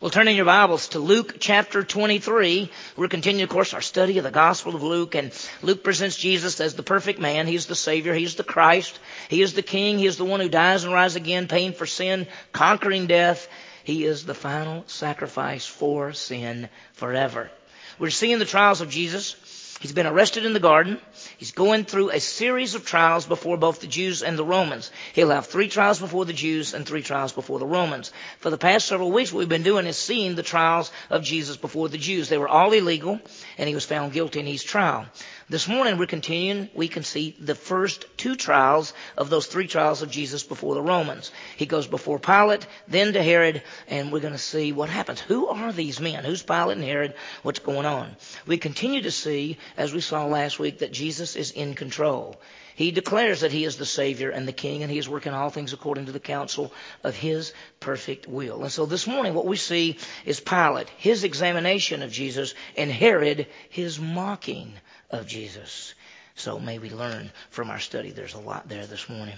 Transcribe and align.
Well, 0.00 0.08
turn 0.08 0.28
in 0.28 0.36
your 0.36 0.46
Bibles 0.46 0.88
to 0.88 0.98
Luke 0.98 1.36
chapter 1.40 1.84
23. 1.84 2.70
We're 2.96 3.08
continuing, 3.08 3.42
of 3.42 3.50
course, 3.50 3.74
our 3.74 3.82
study 3.82 4.16
of 4.16 4.24
the 4.24 4.30
Gospel 4.30 4.74
of 4.74 4.82
Luke, 4.82 5.14
and 5.14 5.30
Luke 5.60 5.84
presents 5.84 6.16
Jesus 6.16 6.58
as 6.58 6.74
the 6.74 6.82
perfect 6.82 7.20
man. 7.20 7.46
He's 7.46 7.66
the 7.66 7.74
Savior. 7.74 8.14
He's 8.14 8.34
the 8.34 8.42
Christ. 8.42 8.98
He 9.28 9.42
is 9.42 9.52
the 9.52 9.60
King. 9.60 9.98
He 9.98 10.06
is 10.06 10.16
the 10.16 10.24
one 10.24 10.40
who 10.40 10.48
dies 10.48 10.84
and 10.84 10.92
rises 10.94 11.16
again, 11.16 11.48
paying 11.48 11.74
for 11.74 11.84
sin, 11.84 12.26
conquering 12.50 13.08
death. 13.08 13.46
He 13.84 14.06
is 14.06 14.24
the 14.24 14.32
final 14.32 14.84
sacrifice 14.86 15.66
for 15.66 16.14
sin 16.14 16.70
forever. 16.94 17.50
We're 17.98 18.08
seeing 18.08 18.38
the 18.38 18.46
trials 18.46 18.80
of 18.80 18.88
Jesus. 18.88 19.36
He's 19.80 19.92
been 19.92 20.06
arrested 20.06 20.44
in 20.44 20.52
the 20.52 20.60
garden. 20.60 21.00
He's 21.38 21.52
going 21.52 21.86
through 21.86 22.10
a 22.10 22.20
series 22.20 22.74
of 22.74 22.84
trials 22.84 23.24
before 23.24 23.56
both 23.56 23.80
the 23.80 23.86
Jews 23.86 24.22
and 24.22 24.38
the 24.38 24.44
Romans. 24.44 24.90
He'll 25.14 25.30
have 25.30 25.46
three 25.46 25.68
trials 25.68 25.98
before 25.98 26.26
the 26.26 26.34
Jews 26.34 26.74
and 26.74 26.84
three 26.84 27.00
trials 27.00 27.32
before 27.32 27.58
the 27.58 27.66
Romans. 27.66 28.12
For 28.40 28.50
the 28.50 28.58
past 28.58 28.86
several 28.86 29.10
weeks, 29.10 29.32
what 29.32 29.38
we've 29.38 29.48
been 29.48 29.62
doing 29.62 29.86
is 29.86 29.96
seeing 29.96 30.34
the 30.34 30.42
trials 30.42 30.92
of 31.08 31.24
Jesus 31.24 31.56
before 31.56 31.88
the 31.88 31.96
Jews. 31.96 32.28
They 32.28 32.36
were 32.36 32.46
all 32.46 32.70
illegal, 32.74 33.20
and 33.56 33.68
he 33.70 33.74
was 33.74 33.86
found 33.86 34.12
guilty 34.12 34.40
in 34.40 34.48
each 34.48 34.66
trial. 34.66 35.06
This 35.50 35.66
morning 35.66 35.98
we're 35.98 36.06
continuing, 36.06 36.70
we 36.74 36.86
can 36.86 37.02
see 37.02 37.34
the 37.40 37.56
first 37.56 38.06
two 38.16 38.36
trials 38.36 38.94
of 39.16 39.30
those 39.30 39.48
three 39.48 39.66
trials 39.66 40.00
of 40.00 40.08
Jesus 40.08 40.44
before 40.44 40.76
the 40.76 40.80
Romans. 40.80 41.32
He 41.56 41.66
goes 41.66 41.88
before 41.88 42.20
Pilate, 42.20 42.68
then 42.86 43.14
to 43.14 43.20
Herod, 43.20 43.64
and 43.88 44.12
we're 44.12 44.20
going 44.20 44.32
to 44.32 44.38
see 44.38 44.70
what 44.70 44.90
happens. 44.90 45.18
Who 45.18 45.48
are 45.48 45.72
these 45.72 45.98
men? 45.98 46.22
Who's 46.22 46.44
Pilate 46.44 46.76
and 46.76 46.86
Herod? 46.86 47.14
What's 47.42 47.58
going 47.58 47.84
on? 47.84 48.14
We 48.46 48.58
continue 48.58 49.02
to 49.02 49.10
see, 49.10 49.58
as 49.76 49.92
we 49.92 50.00
saw 50.00 50.26
last 50.26 50.60
week, 50.60 50.78
that 50.78 50.92
Jesus 50.92 51.34
is 51.34 51.50
in 51.50 51.74
control. 51.74 52.40
He 52.76 52.92
declares 52.92 53.40
that 53.40 53.50
he 53.50 53.64
is 53.64 53.76
the 53.76 53.84
Savior 53.84 54.30
and 54.30 54.46
the 54.46 54.52
King, 54.52 54.84
and 54.84 54.92
he 54.92 54.98
is 54.98 55.08
working 55.08 55.34
all 55.34 55.50
things 55.50 55.72
according 55.72 56.06
to 56.06 56.12
the 56.12 56.20
counsel 56.20 56.72
of 57.02 57.16
his 57.16 57.52
perfect 57.80 58.28
will. 58.28 58.62
And 58.62 58.70
so 58.70 58.86
this 58.86 59.08
morning, 59.08 59.34
what 59.34 59.46
we 59.46 59.56
see 59.56 59.98
is 60.24 60.38
Pilate, 60.38 60.88
his 60.90 61.24
examination 61.24 62.02
of 62.02 62.12
Jesus, 62.12 62.54
and 62.76 62.88
Herod, 62.88 63.48
his 63.68 63.98
mocking 63.98 64.74
of 65.10 65.26
Jesus. 65.26 65.94
So 66.34 66.58
may 66.58 66.78
we 66.78 66.90
learn 66.90 67.30
from 67.50 67.70
our 67.70 67.78
study. 67.78 68.10
There's 68.10 68.34
a 68.34 68.40
lot 68.40 68.68
there 68.68 68.86
this 68.86 69.08
morning. 69.08 69.36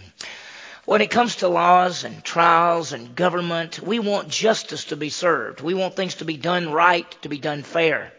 When 0.84 1.01
it 1.01 1.11
comes 1.11 1.37
to 1.37 1.48
laws 1.48 2.05
and 2.05 2.25
trials 2.25 2.92
and 2.92 3.15
government, 3.15 3.81
we 3.81 3.98
want 3.98 4.28
justice 4.28 4.87
to 4.87 4.97
be 4.97 5.11
served. 5.11 5.61
We 5.61 5.75
want 5.75 5.95
things 5.95 6.17
to 6.17 6.25
be 6.25 6.37
done 6.37 6.73
right, 6.73 7.11
to 7.23 7.28
be 7.28 7.39
done 7.39 7.62
fair. 7.62 8.12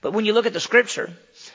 But 0.00 0.12
when 0.12 0.24
you 0.24 0.32
look 0.32 0.46
at 0.46 0.52
the 0.52 0.60
scripture 0.60 1.10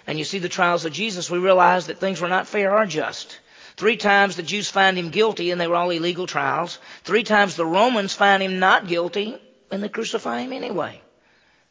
and 0.05 0.19
you 0.19 0.25
see 0.25 0.39
the 0.39 0.49
trials 0.49 0.85
of 0.85 0.93
Jesus, 0.93 1.31
we 1.31 1.39
realize 1.39 1.87
that 1.87 1.99
things 1.99 2.21
were 2.21 2.27
not 2.27 2.47
fair 2.47 2.77
or 2.77 2.85
just. 2.85 3.39
Three 3.77 3.97
times 3.97 4.35
the 4.35 4.43
Jews 4.43 4.69
find 4.69 4.97
him 4.97 5.09
guilty 5.09 5.51
and 5.51 5.59
they 5.59 5.67
were 5.67 5.75
all 5.75 5.89
illegal 5.89 6.27
trials. 6.27 6.79
Three 7.03 7.23
times 7.23 7.55
the 7.55 7.65
Romans 7.65 8.13
find 8.13 8.43
him 8.43 8.59
not 8.59 8.87
guilty 8.87 9.37
and 9.71 9.81
they 9.81 9.89
crucify 9.89 10.41
him 10.41 10.53
anyway. 10.53 11.01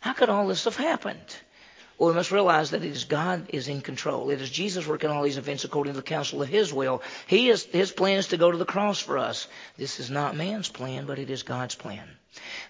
How 0.00 0.12
could 0.12 0.28
all 0.28 0.46
this 0.46 0.64
have 0.64 0.76
happened? 0.76 1.36
Well, 1.98 2.08
we 2.08 2.16
must 2.16 2.32
realize 2.32 2.70
that 2.70 2.84
it 2.84 2.90
is 2.90 3.04
God 3.04 3.46
is 3.50 3.68
in 3.68 3.80
control. 3.80 4.30
It 4.30 4.40
is 4.40 4.50
Jesus 4.50 4.86
working 4.86 5.10
all 5.10 5.22
these 5.22 5.38
events 5.38 5.64
according 5.64 5.92
to 5.92 6.00
the 6.00 6.02
counsel 6.02 6.42
of 6.42 6.48
His 6.48 6.72
will. 6.72 7.02
He 7.26 7.50
is, 7.50 7.64
His 7.64 7.92
plan 7.92 8.18
is 8.18 8.28
to 8.28 8.36
go 8.36 8.50
to 8.50 8.58
the 8.58 8.64
cross 8.64 8.98
for 8.98 9.16
us. 9.16 9.46
This 9.76 10.00
is 10.00 10.10
not 10.10 10.36
man's 10.36 10.68
plan, 10.68 11.06
but 11.06 11.20
it 11.20 11.30
is 11.30 11.44
God's 11.44 11.76
plan. 11.76 12.08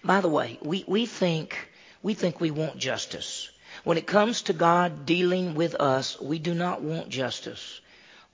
By 0.02 0.20
the 0.20 0.28
way, 0.28 0.58
we, 0.62 0.84
we 0.86 1.06
think, 1.06 1.56
we 2.02 2.12
think 2.12 2.38
we 2.38 2.50
want 2.50 2.76
justice. 2.76 3.50
When 3.82 3.96
it 3.96 4.06
comes 4.06 4.42
to 4.42 4.52
God 4.52 5.06
dealing 5.06 5.54
with 5.54 5.74
us, 5.74 6.20
we 6.20 6.38
do 6.38 6.54
not 6.54 6.82
want 6.82 7.08
justice. 7.08 7.80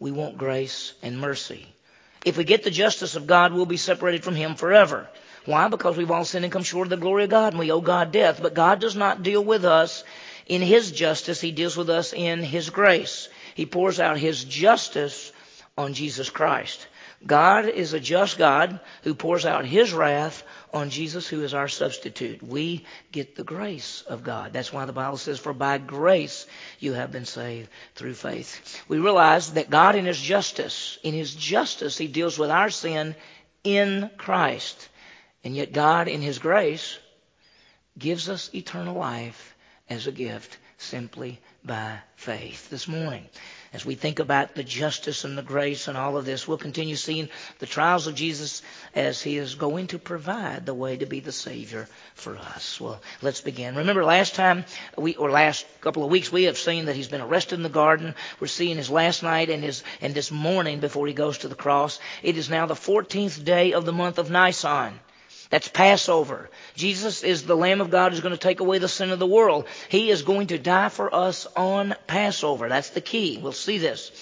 We 0.01 0.11
want 0.11 0.39
grace 0.39 0.93
and 1.03 1.21
mercy. 1.21 1.67
If 2.25 2.37
we 2.37 2.45
get 2.45 2.65
the 2.65 2.71
justice 2.71 3.15
of 3.15 3.27
God, 3.27 3.53
we'll 3.53 3.65
be 3.65 3.77
separated 3.77 4.25
from 4.25 4.35
Him 4.35 4.57
forever. 4.57 5.09
Why? 5.47 5.69
Because 5.69 5.97
we've 5.97 6.11
all 6.11 6.25
sinned 6.25 6.45
and 6.45 6.53
come 6.53 6.63
short 6.63 6.87
of 6.87 6.91
the 6.91 6.97
glory 6.97 7.25
of 7.25 7.31
God 7.31 7.53
and 7.53 7.59
we 7.59 7.71
owe 7.71 7.81
God 7.81 8.13
death. 8.13 8.41
But 8.43 8.55
God 8.55 8.81
does 8.81 8.95
not 8.95 9.23
deal 9.23 9.43
with 9.43 9.65
us 9.65 10.05
in 10.51 10.63
His 10.63 10.91
justice, 10.91 11.41
He 11.41 11.53
deals 11.53 11.77
with 11.77 11.89
us 11.89 12.13
in 12.13 12.43
His 12.43 12.71
grace. 12.71 13.29
He 13.55 13.67
pours 13.67 14.01
out 14.01 14.19
His 14.19 14.43
justice 14.43 15.33
on 15.79 15.95
Jesus 15.95 16.29
Christ. 16.29 16.89
God 17.25 17.69
is 17.69 17.93
a 17.93 18.01
just 18.01 18.37
God 18.37 18.81
who 19.03 19.15
pours 19.15 19.47
out 19.47 19.65
His 19.65 19.93
wrath 19.93 20.43
on 20.75 20.91
Jesus, 20.91 21.29
who 21.29 21.45
is 21.45 21.55
our 21.55 21.69
substitute. 21.69 22.43
We 22.43 22.85
get 23.13 23.37
the 23.37 23.45
grace 23.45 24.03
of 24.09 24.25
God. 24.25 24.53
That's 24.53 24.73
why 24.73 24.87
the 24.87 24.93
Bible 24.93 25.19
says, 25.19 25.39
For 25.39 25.53
by 25.53 25.79
grace 25.79 26.49
you 26.81 26.95
have 26.95 27.13
been 27.13 27.27
saved 27.27 27.69
through 27.95 28.15
faith. 28.15 28.83
We 28.89 28.99
realize 28.99 29.53
that 29.53 29.71
God, 29.71 29.95
in 29.95 30.05
His 30.05 30.21
justice, 30.21 30.99
in 31.05 31.15
His 31.15 31.33
justice, 31.33 31.97
He 31.97 32.09
deals 32.09 32.37
with 32.37 32.51
our 32.51 32.71
sin 32.71 33.15
in 33.63 34.11
Christ. 34.17 34.89
And 35.45 35.55
yet, 35.55 35.73
God, 35.73 36.09
in 36.09 36.23
His 36.23 36.41
grace, 36.41 36.99
gives 37.97 38.29
us 38.29 38.51
eternal 38.53 38.97
life 38.97 39.55
as 39.91 40.07
a 40.07 40.13
gift 40.13 40.57
simply 40.79 41.39
by 41.63 41.99
faith. 42.17 42.71
This 42.71 42.89
morning, 42.89 43.27
as 43.73 43.85
we 43.85 43.97
think 43.97 44.19
about 44.19 44.55
the 44.55 44.65
justice 44.65 45.25
and 45.25 45.37
the 45.37 45.43
grace 45.43 45.89
and 45.89 45.99
all 45.99 46.17
of 46.17 46.25
this, 46.25 46.49
we'll 46.49 46.57
continue 46.57 46.97
seeing 46.97 47.29
the 47.59 47.67
trials 47.67 48.07
of 48.07 48.15
Jesus 48.15 48.63
as 48.95 49.21
he 49.21 49.37
is 49.37 49.57
going 49.57 49.89
to 49.89 49.99
provide 49.99 50.65
the 50.65 50.73
way 50.73 50.97
to 50.97 51.07
be 51.07 51.21
the 51.21 51.33
Savior 51.33 51.89
for 52.15 52.39
us. 52.39 52.81
Well, 52.81 53.01
let's 53.21 53.43
begin. 53.43 53.75
Remember 53.75 54.05
last 54.05 54.35
time, 54.37 54.65
we, 54.97 55.17
or 55.17 55.31
last 55.31 55.67
couple 55.81 56.03
of 56.03 56.11
weeks, 56.11 56.33
we 56.33 56.45
have 56.45 56.57
seen 56.57 56.87
that 56.87 56.97
he's 56.97 57.09
been 57.09 57.21
arrested 57.21 57.57
in 57.57 57.63
the 57.63 57.69
garden. 57.69 58.15
We're 58.39 58.47
seeing 58.47 58.77
his 58.77 58.91
last 58.91 59.23
night 59.23 59.51
and 59.51 59.63
his, 59.63 59.83
and 60.01 60.15
this 60.15 60.31
morning 60.31 60.81
before 60.81 61.07
he 61.07 61.13
goes 61.13 61.39
to 61.39 61.49
the 61.49 61.55
cross. 61.55 62.01
It 62.23 62.39
is 62.39 62.49
now 62.49 62.67
the 62.67 62.75
14th 62.75 63.45
day 63.45 63.73
of 63.73 63.85
the 63.85 63.93
month 63.93 64.19
of 64.19 64.31
Nisan. 64.31 64.99
That's 65.51 65.69
Passover. 65.69 66.49
Jesus 66.77 67.25
is 67.25 67.43
the 67.43 67.57
Lamb 67.57 67.81
of 67.81 67.91
God 67.91 68.13
who's 68.13 68.21
going 68.21 68.35
to 68.35 68.39
take 68.39 68.61
away 68.61 68.79
the 68.79 68.89
sin 68.89 69.11
of 69.11 69.19
the 69.19 69.27
world. 69.27 69.67
He 69.89 70.11
is 70.11 70.23
going 70.23 70.47
to 70.49 70.59
die 70.59 70.89
for 70.89 71.13
us 71.13 71.47
on 71.57 71.95
Passover. 72.07 72.69
That's 72.69 72.91
the 72.91 73.01
key. 73.01 73.39
We'll 73.43 73.53
see 73.53 73.79
this 73.79 74.13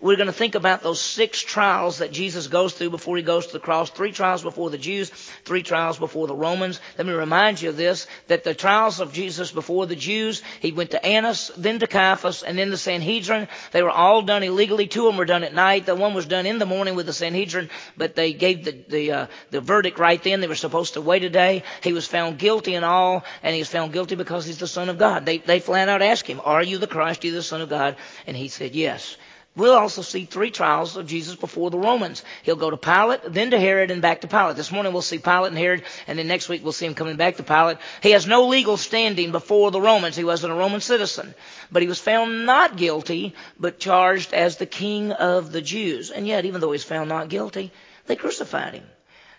we're 0.00 0.16
going 0.16 0.26
to 0.26 0.32
think 0.32 0.54
about 0.54 0.82
those 0.82 1.00
six 1.00 1.40
trials 1.40 1.98
that 1.98 2.12
Jesus 2.12 2.46
goes 2.46 2.72
through 2.72 2.90
before 2.90 3.16
he 3.16 3.22
goes 3.22 3.46
to 3.46 3.52
the 3.52 3.58
cross. 3.58 3.90
Three 3.90 4.12
trials 4.12 4.42
before 4.42 4.70
the 4.70 4.78
Jews, 4.78 5.10
three 5.44 5.62
trials 5.62 5.98
before 5.98 6.26
the 6.26 6.34
Romans. 6.34 6.80
Let 6.96 7.06
me 7.06 7.12
remind 7.12 7.60
you 7.60 7.70
of 7.70 7.76
this, 7.76 8.06
that 8.26 8.44
the 8.44 8.54
trials 8.54 9.00
of 9.00 9.12
Jesus 9.12 9.52
before 9.52 9.86
the 9.86 9.96
Jews, 9.96 10.42
he 10.60 10.72
went 10.72 10.92
to 10.92 11.04
Annas, 11.04 11.50
then 11.56 11.78
to 11.80 11.86
Caiaphas, 11.86 12.42
and 12.42 12.58
then 12.58 12.70
the 12.70 12.76
Sanhedrin. 12.76 13.48
They 13.72 13.82
were 13.82 13.90
all 13.90 14.22
done 14.22 14.42
illegally. 14.42 14.86
Two 14.86 15.06
of 15.06 15.12
them 15.12 15.18
were 15.18 15.24
done 15.24 15.44
at 15.44 15.54
night. 15.54 15.86
The 15.86 15.94
one 15.94 16.14
was 16.14 16.26
done 16.26 16.46
in 16.46 16.58
the 16.58 16.66
morning 16.66 16.94
with 16.94 17.06
the 17.06 17.12
Sanhedrin, 17.12 17.70
but 17.96 18.14
they 18.14 18.32
gave 18.32 18.64
the, 18.64 18.84
the, 18.88 19.12
uh, 19.12 19.26
the 19.50 19.60
verdict 19.60 19.98
right 19.98 20.22
then. 20.22 20.40
They 20.40 20.48
were 20.48 20.54
supposed 20.54 20.94
to 20.94 21.00
wait 21.00 21.24
a 21.24 21.30
day. 21.30 21.64
He 21.82 21.92
was 21.92 22.06
found 22.06 22.38
guilty 22.38 22.74
in 22.74 22.84
all, 22.84 23.24
and 23.42 23.54
he 23.54 23.60
was 23.60 23.68
found 23.68 23.92
guilty 23.92 24.14
because 24.14 24.46
he's 24.46 24.58
the 24.58 24.66
Son 24.66 24.88
of 24.88 24.98
God. 24.98 25.26
They, 25.26 25.38
they 25.38 25.60
flat 25.60 25.88
out 25.88 26.02
asked 26.02 26.26
him, 26.26 26.40
are 26.44 26.62
you 26.62 26.78
the 26.78 26.86
Christ? 26.86 27.24
Are 27.24 27.28
you 27.28 27.34
the 27.34 27.42
Son 27.42 27.60
of 27.60 27.68
God? 27.68 27.96
And 28.26 28.36
he 28.36 28.48
said, 28.48 28.74
yes. 28.74 29.16
We'll 29.58 29.74
also 29.74 30.02
see 30.02 30.24
three 30.24 30.52
trials 30.52 30.96
of 30.96 31.08
Jesus 31.08 31.34
before 31.34 31.70
the 31.70 31.80
Romans. 31.80 32.22
He'll 32.44 32.54
go 32.54 32.70
to 32.70 32.76
Pilate, 32.76 33.22
then 33.24 33.50
to 33.50 33.58
Herod, 33.58 33.90
and 33.90 34.00
back 34.00 34.20
to 34.20 34.28
Pilate. 34.28 34.54
This 34.54 34.70
morning 34.70 34.92
we'll 34.92 35.02
see 35.02 35.18
Pilate 35.18 35.48
and 35.48 35.58
Herod, 35.58 35.82
and 36.06 36.16
then 36.16 36.28
next 36.28 36.48
week 36.48 36.62
we'll 36.62 36.72
see 36.72 36.86
him 36.86 36.94
coming 36.94 37.16
back 37.16 37.38
to 37.38 37.42
Pilate. 37.42 37.78
He 38.00 38.12
has 38.12 38.24
no 38.24 38.46
legal 38.46 38.76
standing 38.76 39.32
before 39.32 39.72
the 39.72 39.80
Romans. 39.80 40.14
He 40.14 40.22
wasn't 40.22 40.52
a 40.52 40.56
Roman 40.56 40.80
citizen. 40.80 41.34
But 41.72 41.82
he 41.82 41.88
was 41.88 41.98
found 41.98 42.46
not 42.46 42.76
guilty, 42.76 43.34
but 43.58 43.80
charged 43.80 44.32
as 44.32 44.58
the 44.58 44.66
king 44.66 45.10
of 45.10 45.50
the 45.50 45.60
Jews. 45.60 46.12
And 46.12 46.24
yet, 46.24 46.44
even 46.44 46.60
though 46.60 46.70
he's 46.70 46.84
found 46.84 47.08
not 47.08 47.28
guilty, 47.28 47.72
they 48.06 48.14
crucified 48.14 48.74
him. 48.74 48.84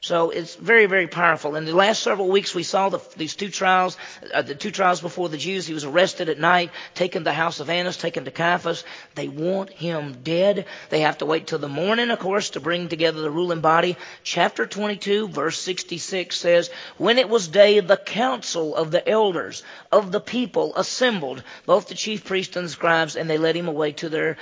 So 0.02 0.30
it's 0.30 0.56
very, 0.56 0.86
very 0.86 1.08
powerful. 1.08 1.58
In 1.58 1.66
the 1.66 1.76
last 1.76 2.02
several 2.02 2.30
weeks, 2.30 2.56
we 2.56 2.64
saw 2.64 2.88
the, 2.88 3.00
these 3.18 3.36
two 3.36 3.50
trials, 3.50 3.98
uh, 4.34 4.42
the 4.42 4.56
two 4.56 4.72
trials 4.72 5.02
before 5.02 5.28
the 5.28 5.38
Jews. 5.38 5.68
He 5.68 5.74
was 5.74 5.84
arrested 5.84 6.30
at 6.30 6.40
night, 6.40 6.72
taken 6.96 7.22
to 7.22 7.26
the 7.26 7.34
house 7.34 7.60
of 7.60 7.70
Annas, 7.70 7.98
taken 7.98 8.24
to 8.24 8.32
Caiaphas. 8.32 8.86
They 9.16 9.28
want 9.28 9.72
him 9.72 10.20
dead. 10.24 10.68
They 10.90 11.02
have 11.02 11.18
to 11.18 11.26
wait 11.26 11.48
till 11.48 11.60
the 11.60 11.68
morning, 11.68 12.12
of 12.12 12.20
course, 12.20 12.52
to 12.52 12.62
bring 12.62 12.88
together 12.88 13.20
the 13.20 13.30
ruling 13.30 13.60
body. 13.60 13.98
Chapter 14.24 14.66
22, 14.66 15.28
verse 15.28 15.60
66 15.60 16.38
says, 16.38 16.70
When 16.98 17.18
it 17.18 17.28
was 17.28 17.50
day, 17.50 17.82
the 17.82 17.98
council 17.98 18.78
of 18.78 18.92
the 18.92 19.08
elders 19.08 19.64
of 19.92 20.14
the 20.14 20.22
people 20.22 20.78
assembled, 20.78 21.44
both 21.66 21.90
the 21.90 21.96
chief 21.96 22.24
priests 22.24 22.56
and 22.56 22.68
the 22.68 22.72
scribes, 22.72 23.18
and 23.18 23.30
they 23.30 23.38
led 23.38 23.58
him 23.58 23.68
away 23.68 23.92
to 23.94 24.08
their 24.08 24.38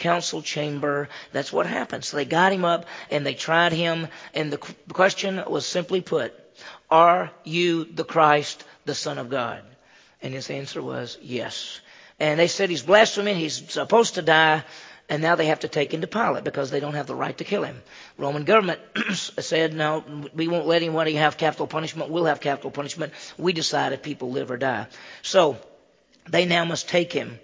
council 0.00 0.42
chamber. 0.42 1.08
That's 1.32 1.52
what 1.52 1.66
happened. 1.66 2.04
So 2.04 2.16
they 2.16 2.24
got 2.24 2.52
him 2.52 2.64
up 2.64 2.86
and 3.10 3.24
they 3.24 3.34
tried 3.34 3.72
him, 3.72 4.08
and 4.34 4.52
the 4.52 4.58
question 4.92 5.42
was 5.48 5.64
simply 5.64 6.00
put, 6.00 6.34
Are 6.90 7.30
you 7.44 7.84
the 7.84 8.04
Christ, 8.04 8.64
the 8.84 8.94
Son 8.94 9.18
of 9.18 9.30
God? 9.30 9.62
And 10.22 10.34
his 10.34 10.50
answer 10.50 10.82
was 10.82 11.16
yes. 11.22 11.80
And 12.18 12.38
they 12.38 12.48
said 12.48 12.68
he's 12.68 12.82
blaspheming, 12.82 13.36
he's 13.36 13.72
supposed 13.72 14.16
to 14.16 14.22
die, 14.22 14.64
and 15.08 15.22
now 15.22 15.34
they 15.34 15.46
have 15.46 15.60
to 15.60 15.68
take 15.68 15.92
him 15.92 16.02
to 16.02 16.06
Pilate 16.06 16.44
because 16.44 16.70
they 16.70 16.78
don't 16.78 16.94
have 16.94 17.06
the 17.06 17.14
right 17.14 17.36
to 17.38 17.44
kill 17.44 17.64
him. 17.64 17.82
Roman 18.16 18.44
government 18.44 18.80
said, 19.14 19.74
no, 19.74 20.04
we 20.34 20.46
won't 20.46 20.66
let 20.66 20.82
anybody 20.82 21.14
have 21.14 21.36
capital 21.36 21.66
punishment. 21.66 22.10
We'll 22.10 22.26
have 22.26 22.40
capital 22.40 22.70
punishment. 22.70 23.12
We 23.36 23.52
decide 23.52 23.92
if 23.92 24.02
people 24.02 24.30
live 24.30 24.50
or 24.50 24.56
die. 24.56 24.86
So 25.22 25.58
they 26.28 26.44
now 26.44 26.64
must 26.64 26.88
take 26.88 27.12
him 27.12 27.40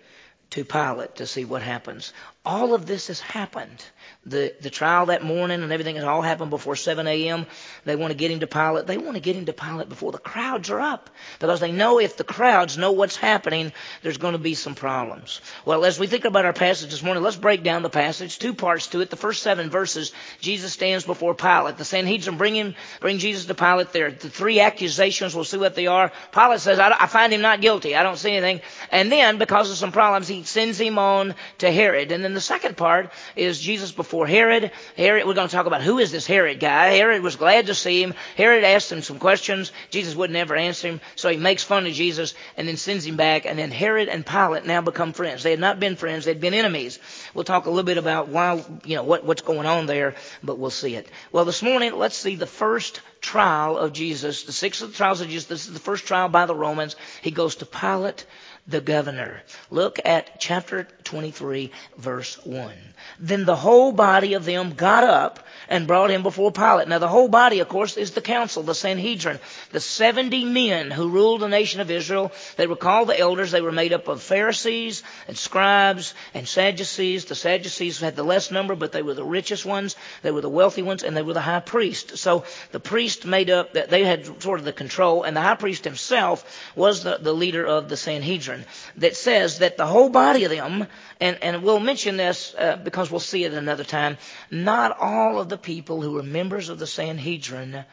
to 0.51 0.65
Pilate 0.65 1.17
to 1.17 1.27
see 1.27 1.45
what 1.45 1.63
happens. 1.63 2.13
All 2.47 2.75
of 2.75 2.87
this 2.87 3.09
has 3.09 3.19
happened. 3.21 3.85
The, 4.25 4.55
the 4.61 4.71
trial 4.71 5.07
that 5.07 5.23
morning 5.23 5.63
and 5.63 5.73
everything 5.73 5.97
has 5.97 6.05
all 6.05 6.23
happened 6.23 6.51
before 6.51 6.77
7 6.77 7.07
a.m. 7.07 7.47
They 7.85 7.97
want 7.97 8.13
to 8.13 8.17
get 8.17 8.31
him 8.31 8.41
to 8.41 8.47
Pilate. 8.47 8.87
They 8.87 8.99
want 8.99 9.15
to 9.15 9.21
get 9.21 9.37
him 9.37 9.47
to 9.47 9.53
Pilate 9.53 9.89
before 9.89 10.13
the 10.13 10.19
crowds 10.19 10.71
are 10.71 10.81
up 10.81 11.11
because 11.41 11.61
they 11.61 11.73
know 11.73 11.99
if 11.99 12.17
the 12.17 12.25
crowds 12.25 12.79
know 12.79 12.93
what's 12.93 13.17
happening, 13.17 13.73
there's 14.03 14.19
going 14.19 14.33
to 14.33 14.39
be 14.39 14.55
some 14.55 14.77
problems. 14.77 15.41
Well, 15.65 15.85
as 15.85 15.99
we 15.99 16.07
think 16.07 16.25
about 16.25 16.45
our 16.45 16.53
passage 16.53 16.91
this 16.91 17.03
morning, 17.03 17.23
let's 17.23 17.37
break 17.37 17.65
down 17.65 17.83
the 17.83 17.91
passage. 17.91 18.39
Two 18.39 18.55
parts 18.55 18.87
to 18.89 19.01
it. 19.01 19.11
The 19.11 19.17
first 19.17 19.43
seven 19.43 19.69
verses, 19.69 20.13
Jesus 20.41 20.73
stands 20.73 21.05
before 21.05 21.35
Pilate. 21.35 21.79
The 21.79 21.85
Sanhedrin 21.85 22.37
bring 22.37 22.55
him, 22.55 22.75
bring 23.01 23.19
Jesus 23.19 23.47
to 23.47 23.55
Pilate 23.55 23.93
there. 23.93 24.13
The 24.13 24.31
three 24.31 24.61
accusations, 24.61 25.35
we'll 25.35 25.45
see 25.45 25.59
what 25.59 25.75
they 25.75 25.89
are. 25.89 26.13
Pilate 26.33 26.61
says, 26.61 26.79
I, 26.79 26.95
I 26.99 27.07
find 27.07 27.33
him 27.33 27.43
not 27.43 27.61
guilty. 27.61 27.97
I 27.97 28.05
don't 28.05 28.19
see 28.19 28.33
anything. 28.33 28.61
And 28.93 29.11
then, 29.11 29.39
because 29.39 29.71
of 29.71 29.77
some 29.77 29.93
problems, 29.93 30.29
he 30.29 30.45
sends 30.45 30.81
him 30.81 30.99
on 30.99 31.35
to 31.59 31.73
Herod. 31.73 32.13
And 32.13 32.23
then 32.23 32.36
the 32.37 32.41
second 32.41 32.77
part 32.77 33.11
is 33.35 33.61
Jesus 33.61 33.93
before 33.93 34.27
Herod. 34.27 34.71
Herod, 34.97 35.27
we're 35.27 35.35
going 35.35 35.49
to 35.49 35.55
talk 35.55 35.67
about 35.67 35.83
who 35.83 35.99
is 35.99 36.13
this 36.13 36.27
Herod 36.27 36.61
guy. 36.61 36.89
Herod 36.89 37.23
was 37.23 37.37
glad 37.37 37.67
to 37.67 37.75
see 37.75 38.03
him. 38.03 38.15
Herod 38.37 38.63
asked 38.65 38.93
him 38.93 39.03
some 39.03 39.19
questions. 39.19 39.73
Jesus 39.91 40.15
wouldn't 40.15 40.37
ever 40.37 40.55
answer 40.55 40.89
him. 40.89 41.01
So 41.15 41.29
he 41.29 41.37
makes 41.37 41.65
fun 41.65 41.87
of 41.87 41.93
Jesus 41.93 42.35
and 42.57 42.69
then 42.69 42.77
sends 42.77 43.07
him 43.07 43.17
back. 43.17 43.47
And 43.47 43.59
then 43.59 43.71
Herod 43.71 44.09
and 44.09 44.25
Pilate 44.25 44.67
now 44.67 44.83
become 44.83 45.13
friends. 45.13 45.43
They 45.43 45.51
had 45.51 45.61
not 45.61 45.81
been 45.81 45.97
friends. 45.97 46.25
They'd 46.25 46.41
been 46.41 46.55
enemies. 46.55 46.99
We'll 47.35 47.45
talk 47.45 47.67
a 47.67 47.71
little 47.71 47.85
bit 47.85 47.99
about 47.99 48.29
why, 48.29 48.65
you 48.85 48.97
know, 48.97 49.05
what, 49.05 49.25
what's 49.25 49.43
going 49.43 49.67
on 49.67 49.87
there, 49.87 50.15
but 50.43 50.59
we'll 50.59 50.71
see 50.71 50.95
it. 50.95 51.09
Well, 51.33 51.45
this 51.45 51.63
morning, 51.63 51.97
let's 51.97 52.17
see 52.17 52.37
the 52.37 52.47
first 52.47 53.01
trial 53.21 53.77
of 53.77 53.93
Jesus, 53.93 54.45
the 54.45 54.53
sixth 54.53 54.83
of 54.83 54.91
the 54.91 54.97
trials 54.97 55.21
of 55.21 55.29
Jesus. 55.29 55.47
This 55.47 55.67
is 55.67 55.73
the 55.73 55.81
first 55.81 56.07
trial 56.07 56.29
by 56.29 56.47
the 56.47 56.55
Romans. 56.55 56.97
He 57.23 57.31
goes 57.31 57.57
to 57.57 57.67
Pilate 57.67 58.25
the 58.69 58.81
governor. 58.81 59.43
Look 59.71 59.99
at 60.05 60.41
chapter 60.41 60.89
23, 61.05 61.71
verse 61.99 62.45
1. 62.45 62.73
Then 63.21 63.45
the 63.45 63.57
whole 63.57 63.93
body 63.93 64.35
of 64.35 64.45
them 64.45 64.73
got 64.75 65.05
up 65.05 65.46
and 65.69 65.87
brought 65.87 66.11
him 66.11 66.23
before 66.23 66.53
Pilate. 66.53 66.89
Now 66.89 66.99
the 66.99 67.09
whole 67.09 67.29
body, 67.29 67.61
of 67.61 67.69
course, 67.69 67.97
is 67.97 68.13
the 68.13 68.21
council, 68.21 68.63
the 68.63 68.75
Sanhedrin, 68.75 69.39
the 69.73 69.81
70 69.81 70.45
men 70.45 70.91
who 70.91 71.09
ruled 71.09 71.41
the 71.41 71.49
nation 71.49 71.81
of 71.81 71.91
Israel. 71.91 72.33
They 72.57 72.67
were 72.67 72.77
called 72.77 73.09
the 73.09 73.19
elders. 73.19 73.51
They 73.51 73.61
were 73.61 73.73
made 73.73 73.93
up 73.93 74.09
of 74.09 74.23
Pharisees 74.23 75.03
and 75.29 75.37
scribes 75.37 76.15
and 76.35 76.47
Sadducees. 76.47 77.27
The 77.27 77.35
Sadducees 77.35 78.01
had 78.01 78.17
the 78.17 78.23
less 78.23 78.51
number, 78.51 78.75
but 78.75 78.93
they 78.93 79.03
were 79.03 79.15
the 79.15 79.25
richest 79.25 79.65
ones. 79.65 79.97
They 80.23 80.31
were 80.31 80.41
the 80.41 80.49
wealthy 80.49 80.83
ones, 80.83 81.03
and 81.03 81.17
they 81.17 81.23
were 81.23 81.35
the 81.35 81.41
high 81.41 81.61
priest. 81.61 82.19
So 82.19 82.45
the 82.73 82.81
priest 82.81 83.25
made 83.27 83.51
up 83.51 83.75
that 83.75 83.91
they 83.91 84.05
had 84.05 84.43
sort 84.43 84.59
of 84.59 84.65
the 84.65 84.73
control, 84.73 85.23
and 85.23 85.37
the 85.37 85.43
high 85.43 85.55
priest 85.55 85.85
himself 85.85 86.45
was 86.75 87.03
the, 87.03 87.19
the 87.21 87.33
leader 87.33 87.67
of 87.67 87.89
the 87.89 87.97
Sanhedrin. 87.97 88.65
That 88.97 89.17
says 89.17 89.59
that 89.59 89.77
the 89.77 89.87
whole 89.87 90.09
body 90.09 90.45
of 90.45 90.51
them, 90.51 90.87
and, 91.21 91.39
and 91.43 91.63
we'll 91.63 91.81
mention 91.81 92.17
this 92.17 92.55
uh, 92.59 92.77
because 92.77 93.11
we'll 93.11 93.21
see 93.21 93.45
it 93.45 93.53
another 93.53 93.85
time, 93.85 94.19
not 94.51 94.97
all 95.01 95.41
of 95.41 95.49
the 95.49 95.56
people 95.57 96.03
who 96.03 96.13
were 96.13 96.23
members 96.23 96.69
of 96.69 96.79
the 96.79 96.87
Sanhedrin 96.87 97.85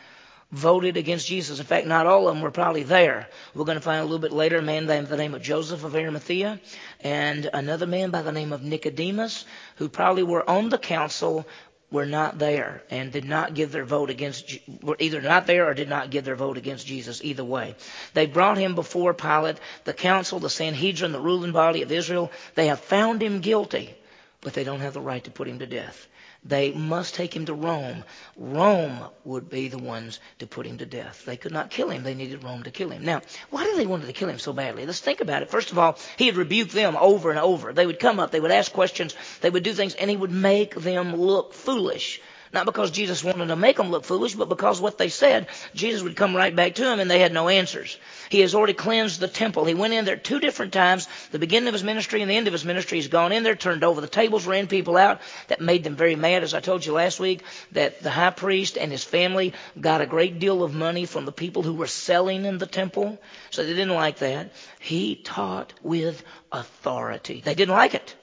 voted 0.51 0.97
against 0.97 1.27
Jesus. 1.27 1.59
In 1.59 1.65
fact, 1.65 1.87
not 1.87 2.05
all 2.05 2.27
of 2.27 2.35
them 2.35 2.43
were 2.43 2.51
probably 2.51 2.83
there. 2.83 3.27
We're 3.55 3.65
going 3.65 3.77
to 3.77 3.81
find 3.81 4.01
a 4.01 4.03
little 4.03 4.19
bit 4.19 4.31
later 4.31 4.57
a 4.57 4.61
man 4.61 4.85
by 4.85 5.01
the 5.01 5.17
name 5.17 5.33
of 5.33 5.41
Joseph 5.41 5.83
of 5.83 5.95
Arimathea 5.95 6.59
and 7.01 7.49
another 7.51 7.87
man 7.87 8.11
by 8.11 8.21
the 8.21 8.31
name 8.31 8.53
of 8.53 8.61
Nicodemus 8.61 9.45
who 9.77 9.89
probably 9.89 10.21
were 10.23 10.47
on 10.47 10.69
the 10.69 10.77
council 10.77 11.47
were 11.89 12.05
not 12.05 12.39
there 12.39 12.83
and 12.89 13.11
did 13.11 13.25
not 13.25 13.53
give 13.53 13.71
their 13.71 13.85
vote 13.85 14.09
against, 14.09 14.57
were 14.81 14.97
either 14.99 15.21
not 15.21 15.45
there 15.45 15.67
or 15.67 15.73
did 15.73 15.89
not 15.89 16.09
give 16.09 16.25
their 16.25 16.35
vote 16.35 16.57
against 16.57 16.87
Jesus, 16.87 17.23
either 17.23 17.43
way. 17.43 17.75
They 18.13 18.25
brought 18.25 18.57
him 18.57 18.73
before 18.73 19.13
Pilate, 19.13 19.57
the 19.85 19.93
council, 19.93 20.39
the 20.39 20.49
Sanhedrin, 20.49 21.11
the 21.11 21.19
ruling 21.19 21.51
body 21.51 21.83
of 21.83 21.91
Israel. 21.91 22.31
They 22.55 22.67
have 22.67 22.79
found 22.79 23.21
him 23.21 23.41
guilty, 23.41 23.93
but 24.41 24.53
they 24.53 24.63
don't 24.63 24.79
have 24.79 24.93
the 24.93 25.01
right 25.01 25.23
to 25.23 25.31
put 25.31 25.47
him 25.47 25.59
to 25.59 25.67
death. 25.67 26.07
They 26.45 26.71
must 26.71 27.15
take 27.15 27.35
him 27.35 27.45
to 27.45 27.53
Rome. 27.53 28.03
Rome 28.37 29.05
would 29.23 29.49
be 29.49 29.69
the 29.69 29.77
ones 29.77 30.19
to 30.39 30.47
put 30.47 30.65
him 30.65 30.77
to 30.79 30.85
death. 30.85 31.23
They 31.25 31.37
could 31.37 31.53
not 31.53 31.69
kill 31.69 31.89
him. 31.89 32.03
They 32.03 32.15
needed 32.15 32.43
Rome 32.43 32.63
to 32.63 32.71
kill 32.71 32.89
him. 32.89 33.05
Now, 33.05 33.21
why 33.49 33.63
did 33.63 33.77
they 33.77 33.85
want 33.85 34.05
to 34.05 34.13
kill 34.13 34.29
him 34.29 34.39
so 34.39 34.51
badly? 34.53 34.85
Let's 34.85 34.99
think 34.99 35.21
about 35.21 35.41
it. 35.41 35.49
First 35.51 35.71
of 35.71 35.79
all, 35.79 35.97
he 36.17 36.25
had 36.25 36.35
rebuked 36.35 36.73
them 36.73 36.97
over 36.99 37.29
and 37.29 37.39
over. 37.39 37.71
They 37.73 37.85
would 37.85 37.99
come 37.99 38.19
up, 38.19 38.31
they 38.31 38.41
would 38.41 38.51
ask 38.51 38.73
questions, 38.73 39.15
they 39.41 39.49
would 39.49 39.63
do 39.63 39.73
things, 39.73 39.95
and 39.95 40.09
he 40.09 40.17
would 40.17 40.31
make 40.31 40.75
them 40.75 41.15
look 41.15 41.53
foolish. 41.53 42.21
Not 42.53 42.67
because 42.67 42.91
Jesus 42.91 43.23
wanted 43.23 43.47
to 43.47 43.55
make 43.55 43.77
them 43.77 43.89
look 43.89 44.05
foolish, 44.05 44.35
but 44.35 44.47
because 44.47 44.79
what 44.79 44.99
they 44.99 45.09
said, 45.09 45.47
Jesus 45.73 46.03
would 46.03 46.15
come 46.15 46.35
right 46.35 46.55
back 46.55 46.75
to 46.75 46.83
them 46.83 46.99
and 46.99 47.09
they 47.09 47.19
had 47.19 47.33
no 47.33 47.49
answers. 47.49 47.97
He 48.33 48.39
has 48.39 48.55
already 48.55 48.73
cleansed 48.73 49.19
the 49.19 49.27
temple. 49.27 49.63
He 49.63 49.75
went 49.75 49.93
in 49.93 50.05
there 50.05 50.15
two 50.15 50.39
different 50.39 50.73
times. 50.73 51.07
The 51.29 51.37
beginning 51.37 51.67
of 51.67 51.73
his 51.73 51.83
ministry 51.83 52.19
and 52.23 52.31
the 52.31 52.35
end 52.35 52.47
of 52.47 52.53
his 52.53 52.65
ministry. 52.65 52.97
He's 52.97 53.07
gone 53.07 53.31
in 53.31 53.43
there, 53.43 53.55
turned 53.55 53.83
over 53.83 54.01
the 54.01 54.07
tables, 54.07 54.47
ran 54.47 54.65
people 54.65 54.97
out. 54.97 55.21
That 55.49 55.61
made 55.61 55.83
them 55.83 55.95
very 55.95 56.15
mad, 56.15 56.41
as 56.41 56.55
I 56.55 56.59
told 56.59 56.83
you 56.83 56.93
last 56.93 57.19
week, 57.19 57.43
that 57.73 58.01
the 58.01 58.09
high 58.09 58.31
priest 58.31 58.75
and 58.75 58.91
his 58.91 59.03
family 59.03 59.53
got 59.79 60.01
a 60.01 60.07
great 60.07 60.39
deal 60.39 60.63
of 60.63 60.73
money 60.73 61.05
from 61.05 61.25
the 61.25 61.31
people 61.31 61.61
who 61.61 61.75
were 61.75 61.85
selling 61.85 62.45
in 62.45 62.57
the 62.57 62.65
temple. 62.65 63.21
So 63.51 63.63
they 63.63 63.75
didn't 63.75 63.93
like 63.93 64.17
that. 64.17 64.51
He 64.79 65.15
taught 65.15 65.71
with 65.83 66.23
authority. 66.51 67.43
They 67.45 67.53
didn't 67.53 67.75
like 67.75 67.93
it. 67.93 68.15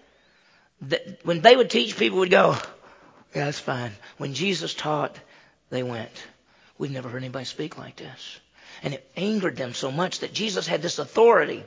When 1.22 1.40
they 1.40 1.54
would 1.54 1.70
teach, 1.70 1.96
people 1.96 2.18
would 2.18 2.32
go, 2.32 2.56
yeah, 3.32 3.44
that's 3.44 3.60
fine. 3.60 3.92
When 4.18 4.34
Jesus 4.34 4.74
taught, 4.74 5.16
they 5.70 5.84
went, 5.84 6.10
We've 6.80 6.90
never 6.90 7.10
heard 7.10 7.22
anybody 7.22 7.44
speak 7.44 7.76
like 7.76 7.96
this. 7.96 8.40
And 8.82 8.94
it 8.94 9.10
angered 9.16 9.56
them 9.56 9.74
so 9.74 9.90
much 9.90 10.20
that 10.20 10.32
Jesus 10.32 10.66
had 10.66 10.82
this 10.82 10.98
authority 10.98 11.64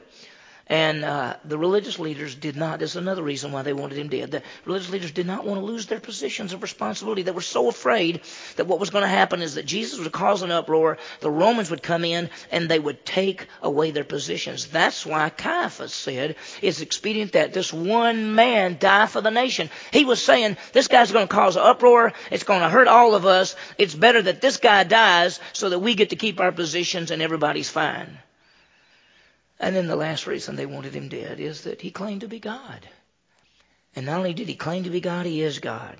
and 0.67 1.03
uh, 1.03 1.35
the 1.43 1.57
religious 1.57 1.99
leaders 1.99 2.35
did 2.35 2.55
not. 2.55 2.79
This 2.79 2.91
is 2.91 2.95
another 2.95 3.21
reason 3.21 3.51
why 3.51 3.63
they 3.63 3.73
wanted 3.73 3.97
him 3.97 4.07
dead. 4.07 4.31
The 4.31 4.41
religious 4.65 4.89
leaders 4.89 5.11
did 5.11 5.27
not 5.27 5.45
want 5.45 5.59
to 5.59 5.65
lose 5.65 5.87
their 5.87 5.99
positions 5.99 6.53
of 6.53 6.61
responsibility. 6.61 7.21
They 7.21 7.31
were 7.31 7.41
so 7.41 7.67
afraid 7.67 8.21
that 8.55 8.65
what 8.65 8.79
was 8.79 8.89
going 8.89 9.01
to 9.01 9.09
happen 9.09 9.41
is 9.41 9.55
that 9.55 9.65
Jesus 9.65 9.99
would 9.99 10.11
cause 10.13 10.41
an 10.41 10.51
uproar, 10.51 10.97
the 11.19 11.29
Romans 11.29 11.69
would 11.69 11.83
come 11.83 12.05
in, 12.05 12.29
and 12.49 12.69
they 12.69 12.79
would 12.79 13.05
take 13.05 13.47
away 13.61 13.91
their 13.91 14.05
positions. 14.05 14.67
That's 14.67 15.05
why 15.05 15.29
Caiaphas 15.29 15.93
said 15.93 16.37
it's 16.61 16.79
expedient 16.79 17.33
that 17.33 17.53
this 17.53 17.73
one 17.73 18.33
man 18.33 18.77
die 18.79 19.07
for 19.07 19.19
the 19.19 19.31
nation. 19.31 19.69
He 19.91 20.05
was 20.05 20.23
saying, 20.23 20.55
this 20.71 20.87
guy's 20.87 21.11
going 21.11 21.27
to 21.27 21.33
cause 21.33 21.57
an 21.57 21.63
uproar. 21.63 22.13
It's 22.31 22.45
going 22.45 22.61
to 22.61 22.69
hurt 22.69 22.87
all 22.87 23.15
of 23.15 23.25
us. 23.25 23.55
It's 23.77 23.95
better 23.95 24.21
that 24.21 24.39
this 24.39 24.57
guy 24.57 24.85
dies 24.85 25.41
so 25.51 25.69
that 25.69 25.79
we 25.79 25.95
get 25.95 26.11
to 26.11 26.15
keep 26.15 26.39
our 26.39 26.53
positions 26.53 27.11
and 27.11 27.21
everybody's 27.21 27.69
fine. 27.69 28.17
And 29.59 29.75
then 29.75 29.87
the 29.87 29.95
last 29.95 30.27
reason 30.27 30.55
they 30.55 30.65
wanted 30.65 30.93
him 30.93 31.09
dead 31.09 31.39
is 31.39 31.61
that 31.61 31.81
he 31.81 31.91
claimed 31.91 32.21
to 32.21 32.27
be 32.27 32.39
God. 32.39 32.87
And 33.95 34.05
not 34.05 34.17
only 34.17 34.33
did 34.33 34.47
he 34.47 34.55
claim 34.55 34.83
to 34.83 34.89
be 34.89 35.01
God, 35.01 35.25
he 35.25 35.41
is 35.41 35.59
God. 35.59 35.97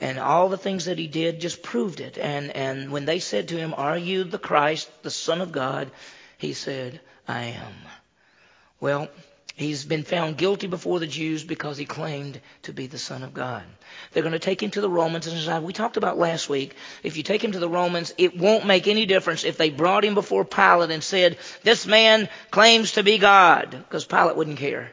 And 0.00 0.18
all 0.18 0.48
the 0.48 0.58
things 0.58 0.86
that 0.86 0.98
he 0.98 1.06
did 1.06 1.40
just 1.40 1.62
proved 1.62 2.00
it. 2.00 2.18
And, 2.18 2.50
and 2.56 2.90
when 2.90 3.04
they 3.04 3.18
said 3.20 3.48
to 3.48 3.56
him, 3.56 3.74
Are 3.76 3.98
you 3.98 4.24
the 4.24 4.38
Christ, 4.38 4.90
the 5.02 5.10
Son 5.10 5.40
of 5.40 5.52
God? 5.52 5.90
He 6.38 6.54
said, 6.54 7.00
I 7.28 7.44
am. 7.44 7.74
Well, 8.80 9.08
He's 9.56 9.84
been 9.84 10.04
found 10.04 10.38
guilty 10.38 10.68
before 10.68 11.00
the 11.00 11.06
Jews 11.06 11.44
because 11.44 11.76
he 11.76 11.84
claimed 11.84 12.40
to 12.62 12.72
be 12.72 12.86
the 12.86 12.98
Son 12.98 13.22
of 13.22 13.34
God. 13.34 13.62
They're 14.12 14.22
going 14.22 14.32
to 14.32 14.38
take 14.38 14.62
him 14.62 14.70
to 14.70 14.80
the 14.80 14.88
Romans, 14.88 15.26
and 15.26 15.36
as 15.36 15.62
we 15.62 15.72
talked 15.72 15.96
about 15.96 16.18
last 16.18 16.48
week, 16.48 16.74
if 17.02 17.16
you 17.16 17.22
take 17.22 17.42
him 17.42 17.52
to 17.52 17.58
the 17.58 17.68
Romans, 17.68 18.14
it 18.16 18.38
won't 18.38 18.66
make 18.66 18.88
any 18.88 19.06
difference 19.06 19.44
if 19.44 19.56
they 19.56 19.70
brought 19.70 20.04
him 20.04 20.14
before 20.14 20.44
Pilate 20.44 20.90
and 20.90 21.02
said, 21.02 21.36
This 21.62 21.86
man 21.86 22.28
claims 22.50 22.92
to 22.92 23.02
be 23.02 23.18
God, 23.18 23.70
because 23.70 24.04
Pilate 24.04 24.36
wouldn't 24.36 24.58
care. 24.58 24.92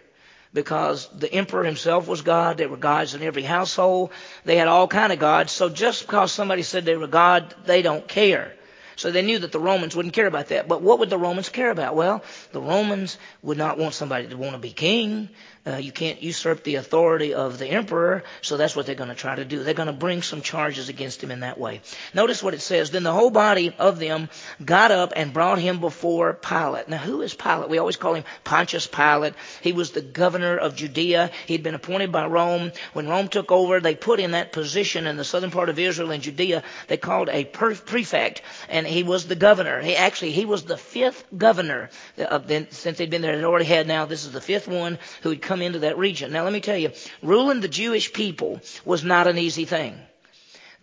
Because 0.53 1.07
the 1.15 1.31
emperor 1.31 1.63
himself 1.63 2.07
was 2.07 2.21
God, 2.21 2.57
there 2.57 2.69
were 2.69 2.77
gods 2.77 3.13
in 3.13 3.21
every 3.21 3.43
household, 3.43 4.11
they 4.43 4.57
had 4.57 4.67
all 4.67 4.87
kind 4.87 5.13
of 5.13 5.19
gods, 5.19 5.51
so 5.51 5.69
just 5.69 6.05
because 6.05 6.31
somebody 6.31 6.63
said 6.63 6.83
they 6.83 6.97
were 6.97 7.07
God, 7.07 7.53
they 7.65 7.81
don't 7.81 8.07
care. 8.07 8.53
So 8.97 9.11
they 9.11 9.21
knew 9.21 9.39
that 9.39 9.53
the 9.53 9.59
Romans 9.59 9.95
wouldn't 9.95 10.13
care 10.13 10.27
about 10.27 10.47
that. 10.47 10.67
But 10.67 10.81
what 10.81 10.99
would 10.99 11.09
the 11.09 11.17
Romans 11.17 11.47
care 11.47 11.71
about? 11.71 11.95
Well, 11.95 12.23
the 12.51 12.59
Romans 12.59 13.17
would 13.41 13.57
not 13.57 13.77
want 13.77 13.93
somebody 13.93 14.27
to 14.27 14.35
want 14.35 14.53
to 14.53 14.59
be 14.59 14.71
king. 14.71 15.29
Uh, 15.67 15.75
you 15.75 15.91
can't 15.91 16.23
usurp 16.23 16.63
the 16.63 16.75
authority 16.75 17.33
of 17.33 17.57
the 17.57 17.67
emperor, 17.67 18.23
so 18.41 18.55
that's 18.55 18.73
what 18.73 18.85
they're 18.85 18.95
going 18.95 19.09
to 19.09 19.15
try 19.15 19.35
to 19.35 19.43
do. 19.43 19.63
They're 19.63 19.73
going 19.73 19.87
to 19.87 19.93
bring 19.93 20.21
some 20.21 20.41
charges 20.41 20.87
against 20.87 21.21
him 21.21 21.29
in 21.29 21.41
that 21.41 21.59
way. 21.59 21.81
Notice 22.13 22.41
what 22.41 22.53
it 22.53 22.61
says. 22.61 22.89
Then 22.89 23.03
the 23.03 23.11
whole 23.11 23.31
body 23.31 23.75
of 23.77 23.99
them 23.99 24.29
got 24.63 24.91
up 24.91 25.11
and 25.13 25.33
brought 25.33 25.59
him 25.59 25.81
before 25.81 26.33
Pilate. 26.33 26.87
Now, 26.87 26.99
who 26.99 27.21
is 27.21 27.33
Pilate? 27.33 27.69
We 27.69 27.79
always 27.79 27.97
call 27.97 28.13
him 28.13 28.23
Pontius 28.45 28.87
Pilate. 28.87 29.33
He 29.61 29.73
was 29.73 29.91
the 29.91 30.01
governor 30.01 30.57
of 30.57 30.75
Judea. 30.75 31.31
He'd 31.47 31.63
been 31.63 31.75
appointed 31.75 32.13
by 32.13 32.27
Rome. 32.27 32.71
When 32.93 33.09
Rome 33.09 33.27
took 33.27 33.51
over, 33.51 33.81
they 33.81 33.95
put 33.95 34.21
in 34.21 34.31
that 34.31 34.53
position 34.53 35.05
in 35.05 35.17
the 35.17 35.25
southern 35.25 35.51
part 35.51 35.67
of 35.67 35.77
Israel 35.77 36.11
and 36.11 36.23
Judea. 36.23 36.63
They 36.87 36.97
called 36.97 37.27
a 37.27 37.43
prefect, 37.43 38.41
and 38.69 38.86
he 38.87 39.03
was 39.03 39.27
the 39.27 39.35
governor. 39.35 39.81
He 39.81 39.95
actually 39.95 40.31
he 40.31 40.45
was 40.45 40.63
the 40.63 40.77
fifth 40.77 41.25
governor 41.35 41.89
uh, 42.17 42.23
of, 42.23 42.49
since 42.71 42.97
they'd 42.97 43.09
been 43.09 43.21
there. 43.21 43.37
They 43.37 43.43
already 43.43 43.65
had 43.65 43.87
now. 43.87 44.05
This 44.05 44.25
is 44.25 44.31
the 44.31 44.41
fifth 44.41 44.67
one 44.67 44.97
who 45.21 45.29
had 45.29 45.41
come 45.41 45.61
into 45.61 45.79
that 45.79 45.97
region. 45.97 46.31
Now 46.31 46.43
let 46.43 46.53
me 46.53 46.61
tell 46.61 46.77
you, 46.77 46.91
ruling 47.21 47.61
the 47.61 47.67
Jewish 47.67 48.13
people 48.13 48.61
was 48.85 49.03
not 49.03 49.27
an 49.27 49.37
easy 49.37 49.65
thing. 49.65 49.99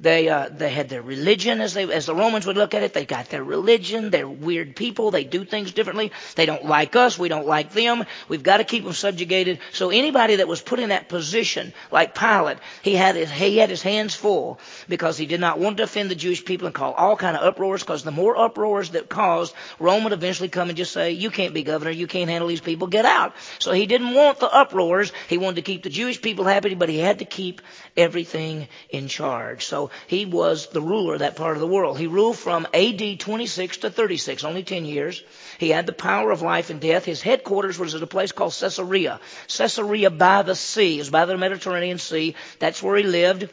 They, 0.00 0.28
uh, 0.28 0.48
they 0.50 0.70
had 0.70 0.88
their 0.88 1.02
religion 1.02 1.60
as 1.60 1.72
they, 1.72 1.90
as 1.90 2.06
the 2.06 2.14
Romans 2.16 2.46
would 2.46 2.56
look 2.56 2.74
at 2.74 2.82
it. 2.82 2.92
They 2.92 3.06
got 3.06 3.30
their 3.30 3.44
religion. 3.44 4.10
They're 4.10 4.28
weird 4.28 4.74
people. 4.74 5.12
They 5.12 5.22
do 5.22 5.44
things 5.44 5.70
differently. 5.72 6.10
They 6.34 6.46
don't 6.46 6.64
like 6.64 6.96
us. 6.96 7.16
We 7.16 7.28
don't 7.28 7.46
like 7.46 7.72
them. 7.72 8.04
We've 8.28 8.42
got 8.42 8.56
to 8.56 8.64
keep 8.64 8.82
them 8.82 8.92
subjugated. 8.92 9.60
So 9.72 9.90
anybody 9.90 10.36
that 10.36 10.48
was 10.48 10.60
put 10.60 10.80
in 10.80 10.88
that 10.88 11.08
position, 11.08 11.72
like 11.92 12.14
Pilate, 12.14 12.58
he 12.82 12.94
had 12.96 13.14
his, 13.14 13.30
he 13.30 13.58
had 13.58 13.70
his 13.70 13.82
hands 13.82 14.16
full 14.16 14.58
because 14.88 15.16
he 15.16 15.26
did 15.26 15.40
not 15.40 15.60
want 15.60 15.76
to 15.76 15.84
offend 15.84 16.10
the 16.10 16.16
Jewish 16.16 16.44
people 16.44 16.66
and 16.66 16.74
call 16.74 16.92
all 16.92 17.16
kind 17.16 17.36
of 17.36 17.44
uproars 17.44 17.82
because 17.82 18.02
the 18.02 18.10
more 18.10 18.36
uproars 18.36 18.90
that 18.90 19.08
caused, 19.08 19.54
Rome 19.78 20.02
would 20.04 20.12
eventually 20.12 20.48
come 20.48 20.70
and 20.70 20.76
just 20.76 20.92
say, 20.92 21.12
you 21.12 21.30
can't 21.30 21.54
be 21.54 21.62
governor. 21.62 21.92
You 21.92 22.08
can't 22.08 22.28
handle 22.28 22.48
these 22.48 22.60
people. 22.60 22.88
Get 22.88 23.04
out. 23.04 23.34
So 23.60 23.70
he 23.70 23.86
didn't 23.86 24.14
want 24.14 24.40
the 24.40 24.52
uproars. 24.52 25.12
He 25.28 25.38
wanted 25.38 25.56
to 25.56 25.62
keep 25.62 25.84
the 25.84 25.90
Jewish 25.90 26.20
people 26.20 26.44
happy, 26.44 26.74
but 26.74 26.88
he 26.88 26.98
had 26.98 27.20
to 27.20 27.24
keep 27.24 27.62
everything 27.96 28.66
in 28.90 29.06
charge. 29.06 29.64
So 29.64 29.83
he 30.06 30.24
was 30.26 30.68
the 30.68 30.80
ruler 30.80 31.14
of 31.14 31.20
that 31.20 31.36
part 31.36 31.56
of 31.56 31.60
the 31.60 31.66
world. 31.66 31.98
He 31.98 32.06
ruled 32.06 32.38
from 32.38 32.66
AD 32.74 33.20
26 33.20 33.78
to 33.78 33.90
36, 33.90 34.44
only 34.44 34.62
10 34.62 34.84
years. 34.84 35.22
He 35.58 35.70
had 35.70 35.86
the 35.86 35.92
power 35.92 36.30
of 36.30 36.42
life 36.42 36.70
and 36.70 36.80
death. 36.80 37.04
His 37.04 37.22
headquarters 37.22 37.78
was 37.78 37.94
at 37.94 38.02
a 38.02 38.06
place 38.06 38.32
called 38.32 38.52
Caesarea. 38.58 39.20
Caesarea 39.48 40.10
by 40.10 40.42
the 40.42 40.54
sea. 40.54 40.98
Was 40.98 41.10
by 41.10 41.24
the 41.24 41.36
Mediterranean 41.36 41.98
Sea. 41.98 42.34
That's 42.58 42.82
where 42.82 42.96
he 42.96 43.04
lived. 43.04 43.48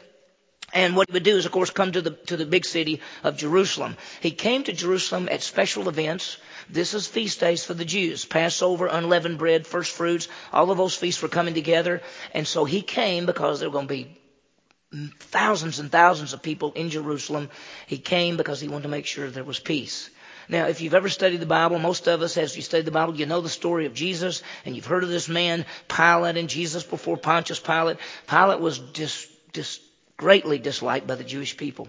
And 0.74 0.96
what 0.96 1.08
he 1.08 1.12
would 1.12 1.22
do 1.22 1.36
is, 1.36 1.44
of 1.44 1.52
course, 1.52 1.70
come 1.70 1.92
to 1.92 2.00
the, 2.00 2.12
to 2.28 2.36
the 2.36 2.46
big 2.46 2.64
city 2.64 3.00
of 3.22 3.36
Jerusalem. 3.36 3.96
He 4.20 4.30
came 4.30 4.64
to 4.64 4.72
Jerusalem 4.72 5.28
at 5.30 5.42
special 5.42 5.88
events. 5.88 6.38
This 6.70 6.94
is 6.94 7.06
feast 7.06 7.40
days 7.40 7.62
for 7.64 7.74
the 7.74 7.84
Jews. 7.84 8.24
Passover, 8.24 8.86
unleavened 8.86 9.38
bread, 9.38 9.66
first 9.66 9.92
fruits. 9.92 10.28
All 10.52 10.70
of 10.70 10.78
those 10.78 10.94
feasts 10.94 11.20
were 11.20 11.28
coming 11.28 11.52
together. 11.52 12.00
And 12.32 12.46
so 12.46 12.64
he 12.64 12.80
came 12.80 13.26
because 13.26 13.60
there 13.60 13.68
were 13.68 13.74
going 13.74 13.88
to 13.88 13.94
be 13.94 14.16
thousands 15.18 15.78
and 15.78 15.90
thousands 15.90 16.32
of 16.32 16.42
people 16.42 16.72
in 16.72 16.90
Jerusalem. 16.90 17.50
He 17.86 17.98
came 17.98 18.36
because 18.36 18.60
he 18.60 18.68
wanted 18.68 18.84
to 18.84 18.88
make 18.88 19.06
sure 19.06 19.28
there 19.28 19.44
was 19.44 19.58
peace. 19.58 20.10
Now, 20.48 20.66
if 20.66 20.80
you've 20.80 20.94
ever 20.94 21.08
studied 21.08 21.40
the 21.40 21.46
Bible, 21.46 21.78
most 21.78 22.08
of 22.08 22.20
us, 22.20 22.36
as 22.36 22.56
you 22.56 22.62
study 22.62 22.82
the 22.82 22.90
Bible, 22.90 23.14
you 23.14 23.26
know 23.26 23.40
the 23.40 23.48
story 23.48 23.86
of 23.86 23.94
Jesus, 23.94 24.42
and 24.64 24.74
you've 24.74 24.86
heard 24.86 25.04
of 25.04 25.08
this 25.08 25.28
man, 25.28 25.64
Pilate, 25.88 26.36
and 26.36 26.48
Jesus 26.48 26.82
before 26.82 27.16
Pontius 27.16 27.60
Pilate. 27.60 27.98
Pilate 28.28 28.60
was 28.60 28.78
just, 28.78 29.28
just 29.52 29.80
greatly 30.16 30.58
disliked 30.58 31.06
by 31.06 31.14
the 31.14 31.24
Jewish 31.24 31.56
people. 31.56 31.88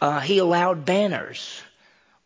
Uh, 0.00 0.20
he 0.20 0.38
allowed 0.38 0.84
banners, 0.84 1.60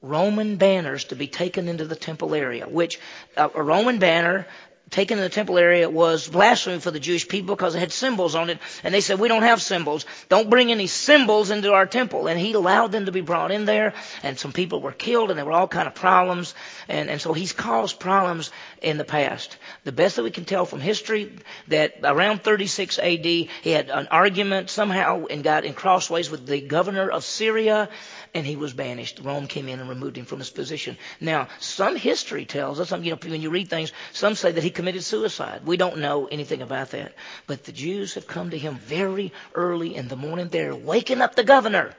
Roman 0.00 0.56
banners, 0.56 1.04
to 1.04 1.16
be 1.16 1.26
taken 1.26 1.68
into 1.68 1.86
the 1.86 1.96
temple 1.96 2.34
area, 2.34 2.68
which 2.68 3.00
uh, 3.36 3.48
a 3.54 3.62
Roman 3.62 3.98
banner 3.98 4.46
taken 4.90 5.18
in 5.18 5.24
the 5.24 5.30
temple 5.30 5.58
area 5.58 5.88
was 5.88 6.28
blasphemy 6.28 6.78
for 6.78 6.90
the 6.90 7.00
Jewish 7.00 7.26
people 7.26 7.56
because 7.56 7.74
it 7.74 7.78
had 7.78 7.92
symbols 7.92 8.34
on 8.34 8.50
it. 8.50 8.58
And 8.84 8.92
they 8.92 9.00
said, 9.00 9.18
we 9.18 9.28
don't 9.28 9.42
have 9.42 9.62
symbols. 9.62 10.04
Don't 10.28 10.50
bring 10.50 10.70
any 10.70 10.86
symbols 10.86 11.50
into 11.50 11.72
our 11.72 11.86
temple. 11.86 12.26
And 12.26 12.38
he 12.38 12.52
allowed 12.52 12.92
them 12.92 13.06
to 13.06 13.12
be 13.12 13.22
brought 13.22 13.50
in 13.50 13.64
there. 13.64 13.94
And 14.22 14.38
some 14.38 14.52
people 14.52 14.80
were 14.80 14.92
killed 14.92 15.30
and 15.30 15.38
there 15.38 15.46
were 15.46 15.52
all 15.52 15.68
kind 15.68 15.88
of 15.88 15.94
problems. 15.94 16.54
And, 16.88 17.08
and 17.08 17.20
so 17.20 17.32
he's 17.32 17.52
caused 17.52 17.98
problems 17.98 18.50
in 18.82 18.98
the 18.98 19.04
past. 19.04 19.56
The 19.84 19.92
best 19.92 20.16
that 20.16 20.24
we 20.24 20.30
can 20.30 20.44
tell 20.44 20.66
from 20.66 20.80
history 20.80 21.32
that 21.68 21.94
around 22.04 22.42
36 22.42 22.98
AD, 22.98 23.24
he 23.24 23.48
had 23.64 23.88
an 23.88 24.08
argument 24.10 24.68
somehow 24.68 25.24
and 25.26 25.42
got 25.42 25.64
in 25.64 25.72
crossways 25.72 26.30
with 26.30 26.46
the 26.46 26.60
governor 26.60 27.08
of 27.10 27.24
Syria 27.24 27.88
and 28.34 28.46
he 28.46 28.56
was 28.56 28.72
banished. 28.72 29.20
Rome 29.22 29.46
came 29.46 29.68
in 29.68 29.80
and 29.80 29.88
removed 29.88 30.16
him 30.16 30.24
from 30.24 30.38
his 30.38 30.50
position. 30.50 30.96
Now, 31.20 31.48
some 31.58 31.96
history 31.96 32.44
tells 32.44 32.80
us, 32.80 32.90
you 32.90 33.10
know, 33.10 33.18
when 33.22 33.42
you 33.42 33.50
read 33.50 33.68
things, 33.68 33.92
some 34.12 34.34
say 34.34 34.52
that 34.52 34.64
he 34.64 34.70
committed 34.70 35.02
suicide. 35.02 35.66
We 35.66 35.76
don't 35.76 35.98
know 35.98 36.26
anything 36.26 36.62
about 36.62 36.90
that. 36.92 37.14
But 37.46 37.64
the 37.64 37.72
Jews 37.72 38.14
have 38.14 38.26
come 38.26 38.50
to 38.50 38.58
him 38.58 38.76
very 38.76 39.32
early 39.54 39.94
in 39.94 40.08
the 40.08 40.16
morning. 40.16 40.48
They're 40.48 40.74
waking 40.74 41.20
up 41.20 41.34
the 41.34 41.44
governor. 41.44 41.94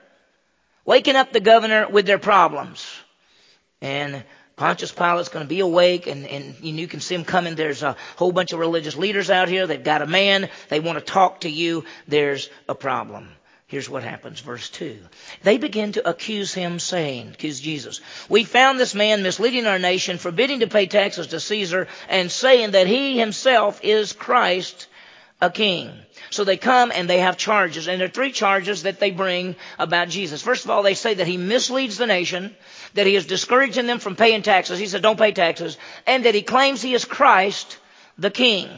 Waking 0.86 1.16
up 1.16 1.32
the 1.32 1.40
governor 1.40 1.88
with 1.88 2.06
their 2.06 2.20
problems. 2.20 2.86
And 3.80 4.24
Pontius 4.56 4.92
Pilate's 4.92 5.30
going 5.30 5.46
to 5.46 5.50
be 5.50 5.62
awake, 5.62 6.08
and, 6.08 6.26
and 6.28 6.56
you 6.62 6.88
can 6.88 7.00
see 7.00 7.16
him 7.16 7.26
coming. 7.26 7.56
There's 7.56 7.84
a 7.84 7.96
whole 8.18 8.32
bunch 8.32 8.54
of 8.54 8.60
religious 8.60 8.96
leaders 8.96 9.30
out 9.30 9.50
here. 9.50 9.68
They've 9.68 9.84
got 9.84 10.02
a 10.02 10.08
man. 10.08 10.50
They 10.70 10.80
want 10.80 11.00
to 11.00 11.04
talk 11.04 11.42
to 11.42 11.50
you. 11.50 11.86
There's 12.08 12.50
a 12.68 12.76
problem. 12.76 13.30
Here's 13.74 13.90
what 13.90 14.04
happens, 14.04 14.40
verse 14.40 14.70
2. 14.70 15.00
They 15.42 15.58
begin 15.58 15.94
to 15.94 16.08
accuse 16.08 16.54
him, 16.54 16.78
saying, 16.78 17.30
accuse 17.30 17.60
Jesus, 17.60 18.02
We 18.30 18.44
found 18.44 18.80
this 18.80 18.94
man 18.94 19.24
misleading 19.24 19.66
our 19.66 19.80
nation, 19.80 20.20
forbidding 20.20 20.60
to 20.60 20.68
pay 20.68 20.86
taxes 20.86 21.26
to 21.26 21.40
Caesar, 21.40 21.88
and 22.08 22.32
saying 22.32 22.70
that 22.74 22.86
he 22.86 23.18
himself 23.18 23.80
is 23.84 24.14
Christ, 24.14 24.86
a 25.42 25.50
king. 25.50 25.90
So 26.30 26.44
they 26.44 26.56
come 26.56 26.92
and 26.94 27.10
they 27.10 27.18
have 27.18 27.36
charges, 27.36 27.88
and 27.88 28.00
there 28.00 28.08
are 28.08 28.12
three 28.12 28.32
charges 28.32 28.84
that 28.84 29.00
they 29.00 29.10
bring 29.10 29.56
about 29.80 30.10
Jesus. 30.10 30.44
First 30.44 30.66
of 30.66 30.70
all, 30.70 30.84
they 30.84 30.94
say 30.94 31.16
that 31.16 31.26
he 31.26 31.38
misleads 31.38 31.98
the 31.98 32.06
nation, 32.06 32.56
that 32.94 33.08
he 33.08 33.16
is 33.16 33.26
discouraging 33.26 33.88
them 33.88 33.98
from 33.98 34.16
paying 34.16 34.44
taxes. 34.44 34.78
He 34.78 34.86
said, 34.86 35.02
don't 35.02 35.18
pay 35.18 35.32
taxes. 35.32 35.80
And 36.06 36.26
that 36.26 36.36
he 36.36 36.44
claims 36.44 36.84
he 36.84 36.94
is 36.94 37.06
Christ, 37.06 37.80
the 38.20 38.30
king. 38.30 38.70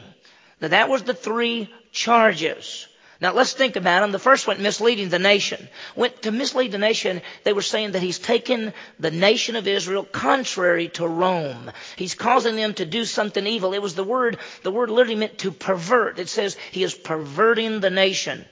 Now 0.61 0.69
that 0.69 0.87
was 0.87 1.03
the 1.03 1.13
three 1.13 1.69
charges. 1.91 2.87
Now 3.21 3.33
let's 3.33 3.53
think 3.53 3.75
about 3.75 4.03
him. 4.03 4.11
The 4.11 4.19
first 4.19 4.47
one, 4.47 4.61
misleading 4.61 5.09
the 5.09 5.19
nation. 5.19 5.67
Went 5.95 6.23
to 6.23 6.31
mislead 6.31 6.71
the 6.71 6.77
nation, 6.77 7.21
they 7.43 7.53
were 7.53 7.61
saying 7.61 7.91
that 7.91 8.01
he's 8.01 8.19
taken 8.19 8.73
the 8.99 9.11
nation 9.11 9.55
of 9.55 9.67
Israel 9.67 10.03
contrary 10.03 10.89
to 10.89 11.07
Rome. 11.07 11.71
He's 11.95 12.15
causing 12.15 12.55
them 12.55 12.73
to 12.75 12.85
do 12.85 13.05
something 13.05 13.45
evil. 13.47 13.73
It 13.73 13.81
was 13.81 13.95
the 13.95 14.03
word, 14.03 14.37
the 14.63 14.71
word 14.71 14.89
literally 14.89 15.15
meant 15.15 15.37
to 15.39 15.51
pervert. 15.51 16.19
It 16.19 16.29
says 16.29 16.57
he 16.71 16.83
is 16.83 16.93
perverting 16.93 17.79
the 17.79 17.89
nation 17.89 18.45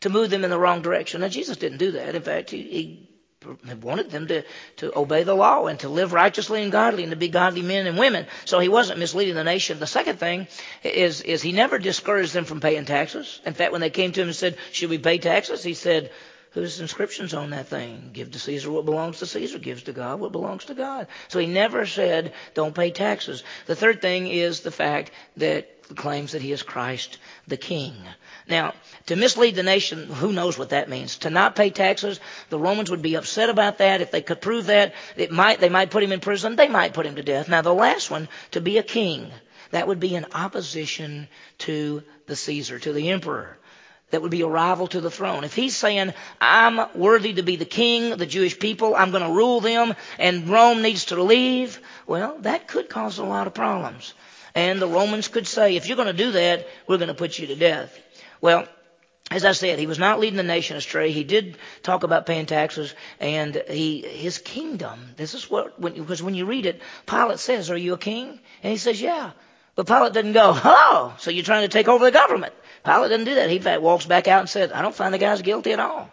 to 0.00 0.10
move 0.10 0.30
them 0.30 0.44
in 0.44 0.50
the 0.50 0.58
wrong 0.58 0.82
direction. 0.82 1.20
Now 1.20 1.28
Jesus 1.28 1.56
didn't 1.56 1.78
do 1.78 1.92
that. 1.92 2.14
In 2.14 2.22
fact, 2.22 2.50
he, 2.50 2.62
he 2.62 3.09
wanted 3.80 4.10
them 4.10 4.26
to, 4.26 4.44
to 4.76 4.98
obey 4.98 5.22
the 5.22 5.34
law 5.34 5.66
and 5.66 5.78
to 5.80 5.88
live 5.88 6.12
righteously 6.12 6.62
and 6.62 6.70
godly 6.70 7.04
and 7.04 7.10
to 7.10 7.16
be 7.16 7.28
godly 7.28 7.62
men 7.62 7.86
and 7.86 7.98
women. 7.98 8.26
So 8.44 8.58
he 8.58 8.68
wasn't 8.68 8.98
misleading 8.98 9.34
the 9.34 9.44
nation. 9.44 9.78
The 9.78 9.86
second 9.86 10.18
thing 10.18 10.46
is, 10.82 11.22
is 11.22 11.40
he 11.40 11.52
never 11.52 11.78
discouraged 11.78 12.34
them 12.34 12.44
from 12.44 12.60
paying 12.60 12.84
taxes. 12.84 13.40
In 13.46 13.54
fact, 13.54 13.72
when 13.72 13.80
they 13.80 13.90
came 13.90 14.12
to 14.12 14.20
him 14.20 14.28
and 14.28 14.36
said, 14.36 14.58
should 14.72 14.90
we 14.90 14.98
pay 14.98 15.18
taxes? 15.18 15.62
He 15.62 15.74
said, 15.74 16.10
whose 16.50 16.80
inscriptions 16.80 17.34
on 17.34 17.50
that 17.50 17.68
thing? 17.68 18.10
Give 18.12 18.30
to 18.30 18.38
Caesar 18.38 18.70
what 18.70 18.84
belongs 18.84 19.18
to 19.18 19.26
Caesar, 19.26 19.58
gives 19.58 19.84
to 19.84 19.92
God 19.92 20.20
what 20.20 20.32
belongs 20.32 20.64
to 20.66 20.74
God. 20.74 21.06
So 21.28 21.38
he 21.38 21.46
never 21.46 21.86
said, 21.86 22.32
don't 22.54 22.74
pay 22.74 22.90
taxes. 22.90 23.44
The 23.66 23.76
third 23.76 24.02
thing 24.02 24.26
is 24.26 24.60
the 24.60 24.70
fact 24.70 25.10
that 25.36 25.76
claims 25.94 26.32
that 26.32 26.42
he 26.42 26.52
is 26.52 26.62
Christ 26.62 27.18
the 27.48 27.56
King. 27.56 27.94
Now, 28.48 28.74
to 29.06 29.16
mislead 29.16 29.54
the 29.54 29.62
nation, 29.62 30.06
who 30.06 30.32
knows 30.32 30.58
what 30.58 30.70
that 30.70 30.88
means? 30.88 31.18
To 31.18 31.30
not 31.30 31.56
pay 31.56 31.70
taxes, 31.70 32.20
the 32.48 32.58
Romans 32.58 32.90
would 32.90 33.02
be 33.02 33.16
upset 33.16 33.50
about 33.50 33.78
that. 33.78 34.00
If 34.00 34.10
they 34.10 34.22
could 34.22 34.40
prove 34.40 34.66
that, 34.66 34.94
it 35.16 35.30
might, 35.30 35.60
they 35.60 35.68
might 35.68 35.90
put 35.90 36.02
him 36.02 36.12
in 36.12 36.20
prison. 36.20 36.56
They 36.56 36.68
might 36.68 36.94
put 36.94 37.06
him 37.06 37.16
to 37.16 37.22
death. 37.22 37.48
Now, 37.48 37.62
the 37.62 37.74
last 37.74 38.10
one, 38.10 38.28
to 38.52 38.60
be 38.60 38.78
a 38.78 38.82
king, 38.82 39.30
that 39.70 39.88
would 39.88 40.00
be 40.00 40.14
in 40.14 40.26
opposition 40.32 41.28
to 41.58 42.02
the 42.26 42.36
Caesar, 42.36 42.78
to 42.78 42.92
the 42.92 43.10
emperor. 43.10 43.56
That 44.10 44.22
would 44.22 44.30
be 44.30 44.42
a 44.42 44.48
rival 44.48 44.88
to 44.88 45.00
the 45.00 45.10
throne. 45.10 45.44
If 45.44 45.54
he's 45.54 45.76
saying, 45.76 46.14
I'm 46.40 46.80
worthy 46.94 47.34
to 47.34 47.42
be 47.42 47.56
the 47.56 47.64
king 47.64 48.12
of 48.12 48.18
the 48.18 48.26
Jewish 48.26 48.58
people, 48.58 48.94
I'm 48.96 49.12
going 49.12 49.22
to 49.22 49.32
rule 49.32 49.60
them, 49.60 49.94
and 50.18 50.48
Rome 50.48 50.82
needs 50.82 51.06
to 51.06 51.22
leave, 51.22 51.80
well, 52.06 52.36
that 52.40 52.66
could 52.66 52.88
cause 52.88 53.18
a 53.18 53.24
lot 53.24 53.46
of 53.46 53.54
problems. 53.54 54.14
And 54.54 54.82
the 54.82 54.88
Romans 54.88 55.28
could 55.28 55.46
say, 55.46 55.76
if 55.76 55.86
you're 55.86 55.96
going 55.96 56.08
to 56.08 56.12
do 56.12 56.32
that, 56.32 56.66
we're 56.88 56.98
going 56.98 57.08
to 57.08 57.14
put 57.14 57.38
you 57.38 57.46
to 57.48 57.56
death. 57.56 57.96
Well, 58.40 58.66
as 59.30 59.44
I 59.44 59.52
said, 59.52 59.78
he 59.78 59.86
was 59.86 60.00
not 60.00 60.18
leading 60.18 60.36
the 60.36 60.42
nation 60.42 60.76
astray. 60.76 61.12
He 61.12 61.22
did 61.22 61.56
talk 61.84 62.02
about 62.02 62.26
paying 62.26 62.46
taxes, 62.46 62.92
and 63.20 63.62
he 63.68 64.00
his 64.00 64.38
kingdom. 64.38 64.98
This 65.16 65.34
is 65.34 65.48
what 65.48 65.78
when, 65.78 65.94
because 65.94 66.20
when 66.20 66.34
you 66.34 66.46
read 66.46 66.66
it, 66.66 66.82
Pilate 67.06 67.38
says, 67.38 67.70
"Are 67.70 67.76
you 67.76 67.94
a 67.94 67.98
king?" 67.98 68.40
And 68.64 68.72
he 68.72 68.76
says, 68.76 69.00
"Yeah." 69.00 69.30
But 69.76 69.86
Pilate 69.86 70.14
didn't 70.14 70.32
go, 70.32 70.52
"Hello, 70.52 71.12
so 71.18 71.30
you're 71.30 71.44
trying 71.44 71.62
to 71.62 71.68
take 71.68 71.86
over 71.86 72.04
the 72.04 72.10
government?" 72.10 72.52
Pilate 72.84 73.10
didn't 73.10 73.26
do 73.26 73.34
that. 73.36 73.50
He 73.50 73.78
walks 73.78 74.06
back 74.06 74.28
out 74.28 74.40
and 74.40 74.48
said, 74.48 74.72
"I 74.72 74.82
don't 74.82 74.94
find 74.94 75.12
the 75.12 75.18
guy's 75.18 75.42
guilty 75.42 75.72
at 75.72 75.80
all." 75.80 76.10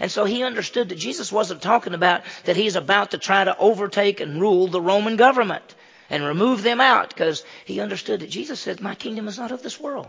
And 0.00 0.10
so 0.10 0.24
he 0.24 0.42
understood 0.42 0.88
that 0.88 0.98
Jesus 0.98 1.30
wasn't 1.30 1.60
talking 1.60 1.92
about 1.94 2.22
that 2.44 2.56
he's 2.56 2.74
about 2.74 3.10
to 3.10 3.18
try 3.18 3.44
to 3.44 3.56
overtake 3.58 4.20
and 4.20 4.40
rule 4.40 4.66
the 4.66 4.80
Roman 4.80 5.16
government 5.16 5.74
and 6.08 6.24
remove 6.24 6.62
them 6.62 6.80
out 6.80 7.10
because 7.10 7.44
he 7.66 7.80
understood 7.80 8.20
that 8.20 8.30
Jesus 8.30 8.58
said, 8.58 8.80
My 8.80 8.94
kingdom 8.94 9.28
is 9.28 9.38
not 9.38 9.52
of 9.52 9.62
this 9.62 9.78
world. 9.78 10.08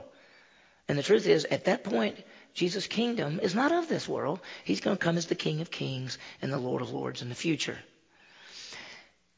And 0.87 0.97
the 0.97 1.03
truth 1.03 1.27
is, 1.27 1.45
at 1.45 1.65
that 1.65 1.83
point, 1.83 2.17
Jesus' 2.53 2.87
kingdom 2.87 3.39
is 3.41 3.53
not 3.53 3.71
of 3.71 3.87
this 3.87 4.07
world. 4.07 4.39
He's 4.63 4.81
going 4.81 4.97
to 4.97 5.03
come 5.03 5.17
as 5.17 5.27
the 5.27 5.35
King 5.35 5.61
of 5.61 5.69
Kings 5.69 6.17
and 6.41 6.51
the 6.51 6.57
Lord 6.57 6.81
of 6.81 6.91
Lords 6.91 7.21
in 7.21 7.29
the 7.29 7.35
future. 7.35 7.77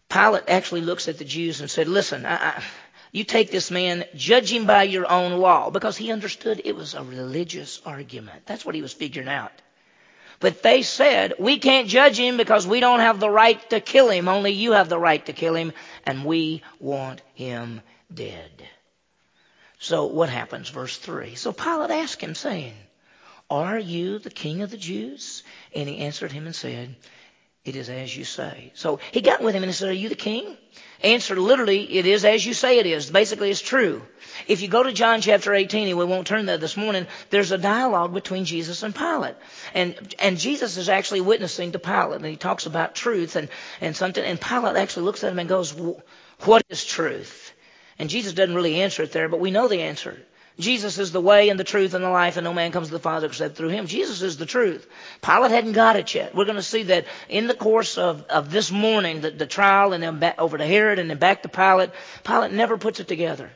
Pilate 0.10 0.44
actually 0.48 0.82
looks 0.82 1.08
at 1.08 1.18
the 1.18 1.26
Jews 1.26 1.60
and 1.62 1.70
said, 1.70 1.88
Listen, 1.88 2.26
I, 2.26 2.36
I, 2.36 2.64
you 3.14 3.24
take 3.24 3.52
this 3.52 3.70
man, 3.70 4.06
judge 4.16 4.52
him 4.52 4.66
by 4.66 4.84
your 4.84 5.10
own 5.10 5.34
law, 5.40 5.70
because 5.70 5.96
he 5.96 6.12
understood 6.12 6.62
it 6.66 6.76
was 6.76 6.96
a 6.96 7.04
religious 7.04 7.80
argument. 7.86 8.48
That's 8.48 8.66
what 8.66 8.74
he 8.74 8.82
was 8.82 8.92
figuring 8.92 9.30
out. 9.30 9.52
But 10.40 10.64
they 10.64 10.82
said, 10.82 11.36
we 11.38 11.60
can't 11.60 11.88
judge 11.88 12.20
him 12.20 12.38
because 12.38 12.66
we 12.66 12.80
don't 12.80 13.02
have 13.02 13.20
the 13.20 13.30
right 13.30 13.70
to 13.70 13.80
kill 13.80 14.10
him. 14.10 14.28
Only 14.28 14.52
you 14.52 14.72
have 14.72 14.90
the 14.90 14.98
right 14.98 15.24
to 15.28 15.32
kill 15.32 15.54
him, 15.54 15.74
and 16.08 16.26
we 16.26 16.64
want 16.80 17.22
him 17.36 17.82
dead. 18.12 18.68
So 19.78 20.08
what 20.08 20.30
happens? 20.30 20.70
Verse 20.70 20.98
3. 20.98 21.36
So 21.36 21.52
Pilate 21.52 21.92
asked 21.92 22.20
him, 22.20 22.34
saying, 22.34 22.74
Are 23.48 23.78
you 23.78 24.18
the 24.18 24.32
king 24.32 24.64
of 24.64 24.72
the 24.72 24.78
Jews? 24.78 25.44
And 25.76 25.88
he 25.88 26.00
answered 26.00 26.32
him 26.32 26.48
and 26.48 26.56
said, 26.56 26.96
It 27.66 27.78
is 27.78 27.88
as 27.88 28.16
you 28.16 28.26
say. 28.26 28.74
So 28.76 29.00
he 29.12 29.22
got 29.22 29.42
with 29.42 29.56
him 29.56 29.64
and 29.64 29.70
he 29.70 29.74
said, 29.74 29.88
Are 29.88 29.94
you 29.94 30.10
the 30.10 30.16
king? 30.16 30.58
Answer 31.02 31.38
literally, 31.38 31.98
it 31.98 32.06
is 32.06 32.26
as 32.26 32.46
you 32.46 32.54
say 32.54 32.80
it 32.80 32.86
is. 32.86 33.10
Basically, 33.10 33.50
it's 33.50 33.62
true. 33.62 34.02
If 34.48 34.62
you 34.62 34.68
go 34.68 34.84
to 34.84 34.92
John 34.92 35.22
chapter 35.22 35.54
18, 35.54 35.88
and 35.88 35.98
we 35.98 36.04
won't 36.04 36.28
turn 36.28 36.46
there 36.46 36.58
this 36.58 36.76
morning, 36.76 37.08
there's 37.30 37.52
a 37.52 37.58
dialogue 37.58 38.14
between 38.14 38.44
Jesus 38.44 38.84
and 38.84 38.94
Pilate. 38.94 39.36
And, 39.74 40.14
and 40.20 40.38
Jesus 40.38 40.76
is 40.76 40.90
actually 40.90 41.22
witnessing 41.22 41.72
to 41.72 41.80
Pilate, 41.80 42.18
and 42.18 42.26
he 42.26 42.36
talks 42.36 42.66
about 42.66 42.96
truth 42.96 43.38
and, 43.38 43.48
and 43.80 43.96
something, 43.96 44.24
and 44.24 44.40
Pilate 44.40 44.76
actually 44.76 45.04
looks 45.04 45.24
at 45.24 45.32
him 45.32 45.40
and 45.40 45.48
goes, 45.48 45.74
What 46.42 46.64
is 46.70 46.84
truth? 46.84 47.54
And 47.98 48.10
Jesus 48.10 48.34
doesn't 48.34 48.56
really 48.56 48.82
answer 48.82 49.04
it 49.04 49.14
there, 49.14 49.30
but 49.30 49.40
we 49.40 49.52
know 49.52 49.70
the 49.70 49.82
answer. 49.82 50.22
Jesus 50.60 51.00
is 51.00 51.12
the 51.12 51.22
way 51.22 51.50
and 51.50 51.60
the 51.60 51.64
truth 51.64 51.96
and 51.96 52.04
the 52.04 52.10
life, 52.10 52.38
and 52.38 52.44
no 52.44 52.54
man 52.54 52.72
comes 52.72 52.88
to 52.88 52.94
the 52.94 53.00
Father 53.00 53.26
except 53.26 53.56
through 53.56 53.70
him. 53.70 53.88
Jesus 53.88 54.22
is 54.22 54.38
the 54.38 54.46
truth. 54.46 54.88
Pilate 55.22 55.52
hadn't 55.52 55.74
got 55.74 55.96
it 55.96 56.14
yet. 56.14 56.36
We're 56.36 56.46
going 56.46 56.58
to 56.58 56.62
see 56.62 56.84
that 56.84 57.06
in 57.28 57.48
the 57.48 57.56
course 57.56 57.98
of, 57.98 58.24
of 58.24 58.52
this 58.52 58.72
morning, 58.72 59.22
the, 59.22 59.32
the 59.32 59.48
trial, 59.48 59.94
and 59.94 60.04
then 60.04 60.20
back 60.20 60.40
over 60.40 60.58
to 60.58 60.66
Herod, 60.66 61.00
and 61.00 61.10
then 61.10 61.18
back 61.18 61.42
to 61.42 61.50
Pilate. 61.50 61.90
Pilate 62.24 62.52
never 62.52 62.78
puts 62.78 63.00
it 63.00 63.08
together. 63.08 63.50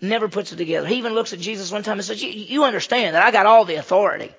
Never 0.00 0.28
puts 0.28 0.52
it 0.52 0.56
together. 0.56 0.86
He 0.86 0.96
even 0.96 1.12
looks 1.12 1.34
at 1.34 1.38
Jesus 1.38 1.70
one 1.70 1.82
time 1.82 1.98
and 1.98 2.04
says, 2.04 2.22
You 2.22 2.64
understand 2.64 3.14
that 3.14 3.24
I 3.24 3.30
got 3.30 3.46
all 3.46 3.66
the 3.66 3.76
authority. 3.76 4.34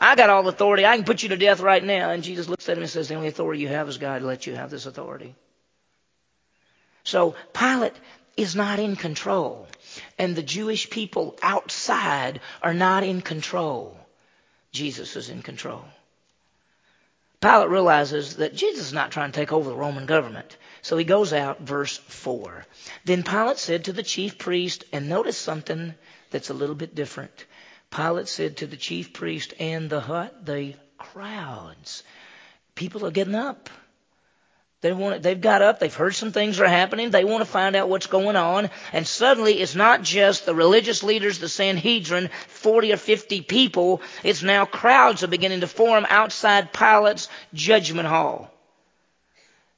I 0.00 0.16
got 0.16 0.30
all 0.30 0.42
the 0.42 0.48
authority. 0.48 0.86
I 0.86 0.96
can 0.96 1.04
put 1.04 1.22
you 1.22 1.28
to 1.28 1.36
death 1.36 1.60
right 1.60 1.84
now. 1.84 2.10
And 2.10 2.24
Jesus 2.24 2.48
looks 2.48 2.68
at 2.68 2.76
him 2.76 2.82
and 2.82 2.90
says, 2.90 3.08
The 3.08 3.14
only 3.14 3.28
authority 3.28 3.60
you 3.60 3.68
have 3.68 3.88
is 3.88 3.98
God 3.98 4.20
to 4.20 4.26
let 4.26 4.46
you 4.46 4.56
have 4.56 4.70
this 4.70 4.86
authority. 4.86 5.34
So 7.04 7.34
Pilate 7.52 7.94
is 8.36 8.56
not 8.56 8.78
in 8.78 8.96
control 8.96 9.68
and 10.18 10.34
the 10.34 10.42
Jewish 10.42 10.90
people 10.90 11.36
outside 11.42 12.40
are 12.62 12.74
not 12.74 13.04
in 13.04 13.20
control. 13.20 13.96
Jesus 14.72 15.16
is 15.16 15.28
in 15.30 15.42
control. 15.42 15.84
Pilate 17.40 17.68
realizes 17.68 18.36
that 18.36 18.54
Jesus 18.54 18.86
is 18.86 18.92
not 18.92 19.10
trying 19.10 19.30
to 19.30 19.38
take 19.38 19.52
over 19.52 19.68
the 19.68 19.76
Roman 19.76 20.06
government. 20.06 20.56
So 20.80 20.96
he 20.96 21.04
goes 21.04 21.32
out, 21.32 21.60
verse 21.60 21.96
4. 21.96 22.64
Then 23.04 23.22
Pilate 23.22 23.58
said 23.58 23.84
to 23.84 23.92
the 23.92 24.02
chief 24.02 24.38
priest, 24.38 24.84
and 24.92 25.08
notice 25.08 25.36
something 25.36 25.94
that's 26.30 26.50
a 26.50 26.54
little 26.54 26.74
bit 26.74 26.94
different. 26.94 27.44
Pilate 27.90 28.28
said 28.28 28.56
to 28.58 28.66
the 28.66 28.76
chief 28.76 29.12
priest 29.12 29.54
and 29.60 29.90
the 29.90 30.00
hut, 30.00 30.44
the 30.46 30.74
crowds. 30.98 32.02
People 32.74 33.06
are 33.06 33.10
getting 33.10 33.34
up. 33.34 33.68
They 34.84 34.92
want, 34.92 35.22
they've 35.22 35.40
got 35.40 35.62
up, 35.62 35.78
they've 35.78 35.94
heard 35.94 36.14
some 36.14 36.30
things 36.30 36.60
are 36.60 36.68
happening, 36.68 37.08
they 37.08 37.24
want 37.24 37.40
to 37.40 37.50
find 37.50 37.74
out 37.74 37.88
what's 37.88 38.06
going 38.06 38.36
on, 38.36 38.68
and 38.92 39.06
suddenly 39.06 39.62
it's 39.62 39.74
not 39.74 40.02
just 40.02 40.44
the 40.44 40.54
religious 40.54 41.02
leaders, 41.02 41.38
the 41.38 41.48
Sanhedrin, 41.48 42.28
40 42.48 42.92
or 42.92 42.98
50 42.98 43.40
people, 43.40 44.02
it's 44.22 44.42
now 44.42 44.66
crowds 44.66 45.22
are 45.22 45.28
beginning 45.28 45.62
to 45.62 45.66
form 45.66 46.04
outside 46.10 46.74
Pilate's 46.74 47.30
judgment 47.54 48.06
hall. 48.06 48.52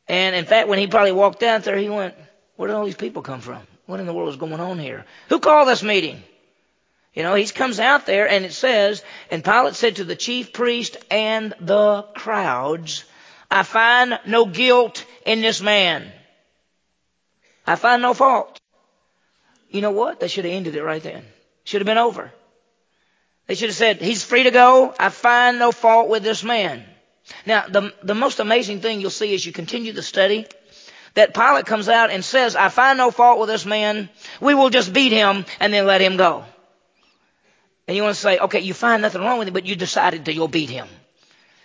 And 0.09 0.35
in 0.35 0.45
fact, 0.45 0.67
when 0.67 0.81
he 0.81 0.89
probably 0.89 1.13
walked 1.13 1.45
out 1.45 1.63
there, 1.63 1.79
he 1.79 1.89
went, 1.89 2.17
where 2.57 2.67
did 2.67 2.75
all 2.75 2.85
these 2.85 2.97
people 2.97 3.23
come 3.23 3.41
from? 3.41 3.63
What 3.87 4.01
in 4.01 4.07
the 4.07 4.13
world 4.13 4.31
is 4.31 4.37
going 4.37 4.59
on 4.59 4.81
here? 4.81 5.05
Who 5.29 5.39
called 5.39 5.69
this 5.69 5.85
meeting? 5.85 6.21
You 7.15 7.23
know, 7.23 7.37
he 7.37 7.47
comes 7.47 7.79
out 7.79 8.07
there 8.07 8.29
and 8.29 8.45
it 8.45 8.55
says, 8.55 9.05
and 9.31 9.45
Pilate 9.45 9.77
said 9.77 9.97
to 9.97 10.05
the 10.05 10.17
chief 10.17 10.53
priest 10.53 10.97
and 11.13 11.55
the 11.61 12.03
crowds, 12.17 13.05
I 13.51 13.63
find 13.63 14.19
no 14.27 14.47
guilt 14.47 15.05
in 15.25 15.41
this 15.41 15.61
man. 15.61 16.11
I 17.67 17.77
find 17.77 18.03
no 18.03 18.15
fault. 18.15 18.61
You 19.71 19.81
know 19.81 19.91
what? 19.91 20.21
They 20.21 20.29
should 20.29 20.45
have 20.45 20.55
ended 20.55 20.77
it 20.77 20.83
right 20.83 21.03
then. 21.03 21.25
Should 21.65 21.81
have 21.81 21.87
been 21.87 21.99
over. 21.99 22.33
They 23.47 23.55
should 23.55 23.69
have 23.69 23.77
said, 23.77 24.01
he's 24.01 24.25
free 24.25 24.45
to 24.45 24.51
go. 24.51 24.95
I 24.99 25.09
find 25.09 25.59
no 25.59 25.73
fault 25.73 26.09
with 26.09 26.23
this 26.23 26.43
man. 26.43 26.85
Now, 27.45 27.67
the, 27.69 27.93
the 28.03 28.15
most 28.15 28.41
amazing 28.41 28.81
thing 28.81 29.01
you'll 29.01 29.11
see 29.11 29.35
as 29.35 29.45
you 29.45 29.53
continue 29.53 29.93
the 29.93 30.03
study, 30.03 30.47
that 31.15 31.35
Pilate 31.35 31.67
comes 31.67 31.89
out 31.89 32.11
and 32.11 32.25
says, 32.25 32.57
I 32.57 32.69
find 32.69 32.99
no 32.99 33.11
fault 33.11 33.41
with 33.41 33.49
this 33.49 33.65
man. 33.65 34.11
We 34.41 34.55
will 34.55 34.71
just 34.71 34.93
beat 34.93 35.13
him 35.13 35.45
and 35.61 35.73
then 35.73 35.87
let 35.87 36.01
him 36.01 36.17
go. 36.17 36.45
And 37.89 37.97
you 37.97 38.03
want 38.03 38.15
to 38.15 38.21
say, 38.21 38.39
okay, 38.39 38.61
you 38.61 38.75
find 38.75 39.03
nothing 39.03 39.23
wrong 39.23 39.39
with 39.39 39.49
him, 39.49 39.55
but 39.55 39.65
you 39.65 39.77
decided 39.77 40.25
to 40.27 40.35
go 40.35 40.47
beat 40.47 40.71
him. 40.71 40.89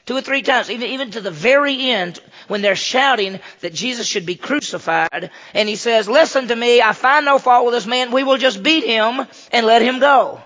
Two 0.05 0.17
or 0.17 0.21
three 0.21 0.41
times, 0.41 0.69
even, 0.69 0.89
even 0.89 1.11
to 1.11 1.21
the 1.21 1.31
very 1.31 1.91
end, 1.91 2.19
when 2.47 2.61
they're 2.61 2.75
shouting 2.75 3.39
that 3.59 3.73
Jesus 3.73 4.07
should 4.07 4.25
be 4.25 4.35
crucified, 4.35 5.29
and 5.53 5.69
he 5.69 5.75
says, 5.75 6.09
listen 6.09 6.47
to 6.47 6.55
me, 6.55 6.81
I 6.81 6.93
find 6.93 7.25
no 7.25 7.37
fault 7.37 7.65
with 7.65 7.75
this 7.75 7.85
man, 7.85 8.11
we 8.11 8.23
will 8.23 8.37
just 8.37 8.63
beat 8.63 8.83
him 8.83 9.25
and 9.51 9.65
let 9.65 9.81
him 9.81 9.99
go. 9.99 10.41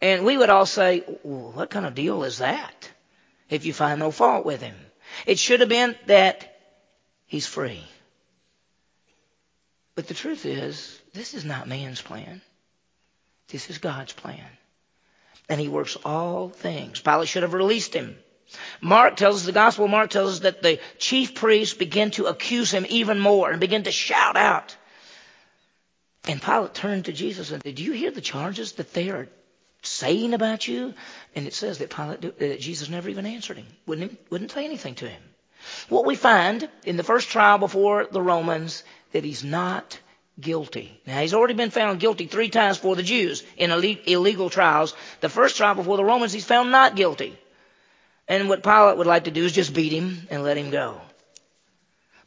And 0.00 0.24
we 0.24 0.36
would 0.36 0.50
all 0.50 0.66
say, 0.66 1.00
what 1.22 1.70
kind 1.70 1.84
of 1.84 1.94
deal 1.94 2.22
is 2.22 2.38
that? 2.38 2.90
If 3.50 3.66
you 3.66 3.72
find 3.72 3.98
no 3.98 4.10
fault 4.10 4.44
with 4.46 4.62
him. 4.62 4.76
It 5.26 5.38
should 5.38 5.60
have 5.60 5.68
been 5.68 5.96
that 6.06 6.60
he's 7.26 7.46
free. 7.46 7.82
But 9.94 10.06
the 10.06 10.14
truth 10.14 10.46
is, 10.46 11.00
this 11.12 11.34
is 11.34 11.44
not 11.44 11.66
man's 11.66 12.00
plan. 12.00 12.40
This 13.48 13.68
is 13.70 13.78
God's 13.78 14.12
plan. 14.12 14.44
And 15.48 15.60
he 15.60 15.66
works 15.66 15.96
all 16.04 16.50
things. 16.50 17.00
Pilate 17.00 17.26
should 17.26 17.42
have 17.42 17.54
released 17.54 17.94
him. 17.94 18.16
Mark 18.80 19.16
tells 19.16 19.40
us, 19.40 19.46
the 19.46 19.52
Gospel 19.52 19.84
of 19.84 19.90
Mark 19.90 20.10
tells 20.10 20.34
us 20.34 20.38
that 20.40 20.62
the 20.62 20.80
chief 20.98 21.34
priests 21.34 21.74
begin 21.74 22.10
to 22.12 22.26
accuse 22.26 22.70
him 22.70 22.86
even 22.88 23.18
more 23.18 23.50
and 23.50 23.60
begin 23.60 23.84
to 23.84 23.92
shout 23.92 24.36
out. 24.36 24.76
And 26.26 26.42
Pilate 26.42 26.74
turned 26.74 27.06
to 27.06 27.12
Jesus 27.12 27.50
and 27.50 27.62
said, 27.62 27.74
Do 27.74 27.82
you 27.82 27.92
hear 27.92 28.10
the 28.10 28.20
charges 28.20 28.72
that 28.72 28.92
they 28.92 29.10
are 29.10 29.28
saying 29.82 30.34
about 30.34 30.68
you? 30.68 30.94
And 31.34 31.46
it 31.46 31.54
says 31.54 31.78
that 31.78 31.90
Pilate, 31.90 32.38
that 32.38 32.60
Jesus 32.60 32.88
never 32.88 33.08
even 33.08 33.26
answered 33.26 33.56
him, 33.56 33.66
wouldn't, 33.86 34.18
wouldn't 34.30 34.50
say 34.50 34.64
anything 34.64 34.94
to 34.96 35.08
him. 35.08 35.22
What 35.88 36.06
we 36.06 36.16
find 36.16 36.68
in 36.84 36.96
the 36.96 37.02
first 37.02 37.30
trial 37.30 37.58
before 37.58 38.06
the 38.06 38.22
Romans, 38.22 38.84
that 39.12 39.24
he's 39.24 39.44
not 39.44 39.98
guilty. 40.40 41.00
Now, 41.06 41.20
he's 41.20 41.34
already 41.34 41.54
been 41.54 41.70
found 41.70 42.00
guilty 42.00 42.26
three 42.26 42.48
times 42.48 42.78
for 42.78 42.94
the 42.94 43.02
Jews 43.02 43.42
in 43.56 43.70
illegal 43.70 44.50
trials. 44.50 44.94
The 45.20 45.28
first 45.28 45.56
trial 45.56 45.74
before 45.74 45.96
the 45.96 46.04
Romans, 46.04 46.32
he's 46.32 46.44
found 46.44 46.70
not 46.70 46.94
guilty. 46.94 47.36
And 48.28 48.48
what 48.48 48.62
Pilate 48.62 48.98
would 48.98 49.06
like 49.06 49.24
to 49.24 49.30
do 49.30 49.44
is 49.44 49.52
just 49.52 49.72
beat 49.72 49.92
him 49.92 50.26
and 50.30 50.42
let 50.42 50.58
him 50.58 50.70
go. 50.70 51.00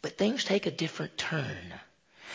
But 0.02 0.18
things 0.18 0.44
take 0.44 0.66
a 0.66 0.72
different 0.72 1.16
turn. 1.18 1.74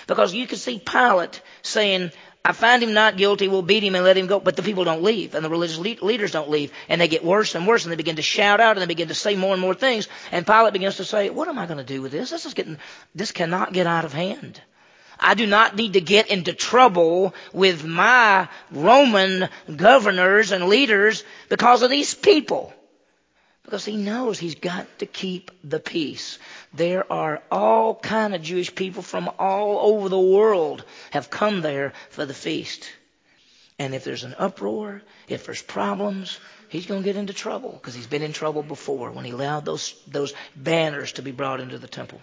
Because 0.07 0.33
you 0.33 0.47
can 0.47 0.57
see 0.57 0.79
Pilate 0.79 1.43
saying, 1.63 2.13
I 2.45 2.53
find 2.53 2.81
him 2.81 2.95
not 2.95 3.17
guilty, 3.17 3.49
we'll 3.49 3.63
beat 3.63 3.83
him 3.83 3.97
and 3.97 4.05
let 4.05 4.17
him 4.17 4.29
go. 4.29 4.39
But 4.39 4.55
the 4.55 4.63
people 4.63 4.85
don't 4.85 5.03
leave, 5.03 5.35
and 5.35 5.45
the 5.45 5.51
religious 5.51 5.79
leaders 5.79 6.31
don't 6.31 6.49
leave. 6.49 6.71
And 6.89 7.01
they 7.01 7.09
get 7.09 7.25
worse 7.25 7.57
and 7.57 7.67
worse, 7.67 7.85
and 7.85 7.91
they 7.91 7.97
begin 7.97 8.17
to 8.17 8.23
shout 8.23 8.61
out, 8.61 8.77
and 8.77 8.83
they 8.83 8.87
begin 8.87 9.09
to 9.09 9.15
say 9.15 9.35
more 9.35 9.53
and 9.53 9.61
more 9.61 9.75
things. 9.75 10.07
And 10.31 10.47
Pilate 10.47 10.73
begins 10.73 10.99
to 10.99 11.05
say, 11.05 11.29
What 11.31 11.49
am 11.49 11.59
I 11.59 11.67
going 11.67 11.79
to 11.79 11.85
do 11.85 12.03
with 12.03 12.13
this? 12.13 12.31
This 12.31 12.47
is 12.47 12.55
getting, 12.55 12.79
this 13.17 13.33
cannot 13.33 13.73
get 13.73 13.89
out 13.89 14.05
of 14.05 14.13
hand. 14.13 14.61
I 15.19 15.35
do 15.35 15.47
not 15.47 15.75
need 15.75 15.95
to 15.95 16.01
get 16.01 16.29
into 16.29 16.53
trouble 16.53 17.35
with 17.53 17.85
my 17.85 18.49
Roman 18.71 19.49
governors 19.75 20.53
and 20.53 20.69
leaders 20.69 21.25
because 21.49 21.83
of 21.83 21.91
these 21.91 22.15
people 22.15 22.73
because 23.67 23.85
he 23.85 23.97
knows 23.97 24.39
he's 24.39 24.55
got 24.55 24.87
to 25.01 25.07
keep 25.07 25.51
the 25.65 25.81
peace. 25.81 26.39
There 26.73 27.13
are 27.13 27.43
all 27.51 27.97
kind 27.97 28.33
of 28.33 28.41
Jewish 28.41 28.73
people 28.73 29.03
from 29.03 29.29
all 29.41 29.93
over 29.93 30.09
the 30.09 30.21
world 30.21 30.85
have 31.11 31.31
come 31.31 31.63
there 31.63 31.93
for 32.11 32.25
the 32.25 32.33
feast. 32.33 32.89
And 33.77 33.93
if 33.93 34.05
there's 34.05 34.23
an 34.23 34.37
uproar, 34.39 35.03
if 35.27 35.47
there's 35.47 35.63
problems, 35.63 36.39
he's 36.69 36.87
going 36.87 37.03
to 37.03 37.05
get 37.05 37.17
into 37.17 37.33
trouble 37.33 37.73
because 37.73 37.95
he's 37.97 38.07
been 38.07 38.23
in 38.23 38.33
trouble 38.33 38.63
before 38.63 39.11
when 39.11 39.25
he 39.25 39.33
allowed 39.33 39.65
those, 39.65 40.01
those 40.07 40.33
banners 40.55 41.13
to 41.15 41.23
be 41.23 41.33
brought 41.33 41.59
into 41.59 41.77
the 41.77 41.89
temple. 41.89 42.21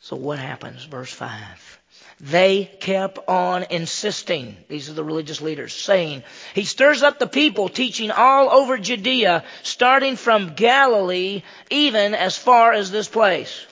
So 0.00 0.16
what 0.16 0.38
happens? 0.38 0.84
Verse 0.84 1.12
5. 1.12 1.78
They 2.20 2.64
kept 2.80 3.18
on 3.28 3.66
insisting, 3.70 4.56
these 4.68 4.90
are 4.90 4.94
the 4.94 5.04
religious 5.04 5.40
leaders, 5.40 5.72
saying, 5.72 6.24
He 6.54 6.64
stirs 6.64 7.02
up 7.02 7.18
the 7.18 7.28
people, 7.28 7.68
teaching 7.68 8.10
all 8.10 8.50
over 8.50 8.76
Judea, 8.76 9.44
starting 9.62 10.16
from 10.16 10.54
Galilee, 10.54 11.42
even 11.70 12.14
as 12.14 12.36
far 12.36 12.72
as 12.72 12.90
this 12.90 13.08
place. 13.08 13.64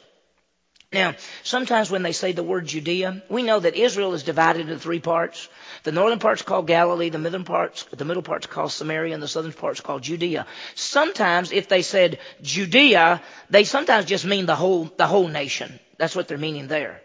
Now, 0.96 1.14
sometimes 1.42 1.90
when 1.90 2.02
they 2.02 2.12
say 2.12 2.32
the 2.32 2.42
word 2.42 2.66
Judea, 2.66 3.22
we 3.28 3.42
know 3.42 3.60
that 3.60 3.74
Israel 3.76 4.14
is 4.14 4.22
divided 4.22 4.62
into 4.62 4.78
three 4.78 4.98
parts. 4.98 5.46
The 5.82 5.92
northern 5.92 6.18
part's 6.18 6.40
called 6.40 6.66
Galilee, 6.66 7.10
the 7.10 7.18
middle 7.18 7.44
part's, 7.44 7.84
the 7.84 8.06
middle 8.06 8.22
part's 8.22 8.46
called 8.46 8.72
Samaria, 8.72 9.12
and 9.12 9.22
the 9.22 9.28
southern 9.28 9.52
part's 9.52 9.82
called 9.82 10.00
Judea. 10.00 10.46
Sometimes 10.74 11.52
if 11.52 11.68
they 11.68 11.82
said 11.82 12.18
Judea, 12.40 13.20
they 13.50 13.64
sometimes 13.64 14.06
just 14.06 14.24
mean 14.24 14.46
the 14.46 14.56
whole, 14.56 14.84
the 14.96 15.06
whole 15.06 15.28
nation. 15.28 15.78
That's 15.98 16.16
what 16.16 16.28
they're 16.28 16.38
meaning 16.38 16.66
there. 16.66 17.02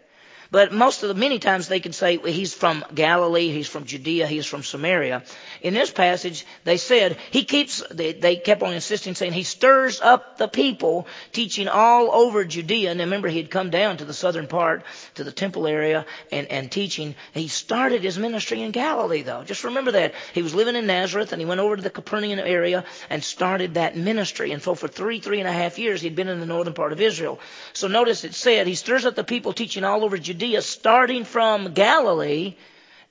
But 0.52 0.70
most 0.70 1.02
of 1.02 1.08
the, 1.08 1.14
many 1.14 1.38
times 1.38 1.66
they 1.66 1.80
can 1.80 1.94
say 1.94 2.18
well, 2.18 2.30
he's 2.30 2.52
from 2.52 2.84
Galilee, 2.94 3.50
he's 3.50 3.68
from 3.68 3.86
Judea, 3.86 4.26
he's 4.26 4.44
from 4.44 4.62
Samaria. 4.62 5.22
In 5.62 5.72
this 5.72 5.90
passage, 5.90 6.44
they 6.64 6.76
said 6.76 7.16
he 7.30 7.44
keeps, 7.44 7.82
they, 7.90 8.12
they 8.12 8.36
kept 8.36 8.62
on 8.62 8.74
insisting 8.74 9.14
saying 9.14 9.32
he 9.32 9.44
stirs 9.44 10.02
up 10.02 10.36
the 10.36 10.48
people 10.48 11.06
teaching 11.32 11.68
all 11.68 12.12
over 12.12 12.44
Judea. 12.44 12.90
And 12.90 13.00
remember 13.00 13.28
he 13.28 13.38
had 13.38 13.50
come 13.50 13.70
down 13.70 13.96
to 13.96 14.04
the 14.04 14.12
southern 14.12 14.46
part, 14.46 14.84
to 15.14 15.24
the 15.24 15.32
temple 15.32 15.66
area 15.66 16.04
and, 16.30 16.46
and 16.48 16.70
teaching. 16.70 17.14
He 17.32 17.48
started 17.48 18.02
his 18.02 18.18
ministry 18.18 18.60
in 18.60 18.72
Galilee 18.72 19.22
though. 19.22 19.44
Just 19.44 19.64
remember 19.64 19.92
that. 19.92 20.12
He 20.34 20.42
was 20.42 20.54
living 20.54 20.76
in 20.76 20.86
Nazareth 20.86 21.32
and 21.32 21.40
he 21.40 21.46
went 21.46 21.62
over 21.62 21.76
to 21.76 21.82
the 21.82 21.88
Capernaum 21.88 22.38
area 22.38 22.84
and 23.08 23.24
started 23.24 23.74
that 23.74 23.96
ministry. 23.96 24.52
And 24.52 24.62
so 24.62 24.74
for 24.74 24.86
three, 24.86 25.18
three 25.18 25.40
and 25.40 25.48
a 25.48 25.52
half 25.52 25.78
years 25.78 26.02
he'd 26.02 26.14
been 26.14 26.28
in 26.28 26.40
the 26.40 26.46
northern 26.46 26.74
part 26.74 26.92
of 26.92 27.00
Israel. 27.00 27.40
So 27.72 27.88
notice 27.88 28.24
it 28.24 28.34
said 28.34 28.66
he 28.66 28.74
stirs 28.74 29.06
up 29.06 29.14
the 29.14 29.24
people 29.24 29.54
teaching 29.54 29.82
all 29.82 30.04
over 30.04 30.18
Judea 30.18 30.41
Judea, 30.42 30.60
starting 30.60 31.22
from 31.22 31.72
Galilee, 31.72 32.56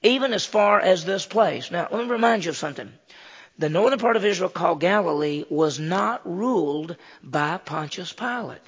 even 0.02 0.34
as 0.34 0.46
far 0.46 0.82
as 0.82 1.06
this 1.06 1.26
place. 1.26 1.72
Now, 1.72 1.88
let 1.90 2.04
me 2.04 2.12
remind 2.12 2.44
you 2.44 2.50
of 2.50 2.58
something. 2.58 2.92
The 3.58 3.70
northern 3.70 4.00
part 4.00 4.18
of 4.18 4.26
Israel 4.26 4.50
called 4.50 4.82
Galilee 4.82 5.46
was 5.50 5.80
not 5.80 6.30
ruled 6.30 6.98
by 7.24 7.56
Pontius 7.56 8.12
Pilate. 8.12 8.60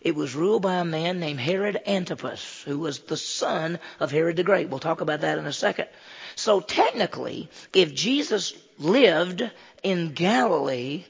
It 0.00 0.16
was 0.16 0.34
ruled 0.34 0.62
by 0.62 0.74
a 0.74 0.84
man 0.84 1.20
named 1.20 1.38
Herod 1.38 1.80
Antipas, 1.86 2.64
who 2.64 2.80
was 2.80 2.98
the 2.98 3.16
son 3.16 3.78
of 4.00 4.10
Herod 4.10 4.34
the 4.34 4.42
Great. 4.42 4.70
We'll 4.70 4.80
talk 4.80 5.00
about 5.00 5.20
that 5.20 5.38
in 5.38 5.46
a 5.46 5.52
second. 5.52 5.86
So 6.34 6.58
technically, 6.58 7.48
if 7.72 7.94
Jesus 7.94 8.54
lived 8.76 9.48
in 9.84 10.14
Galilee, 10.14 11.04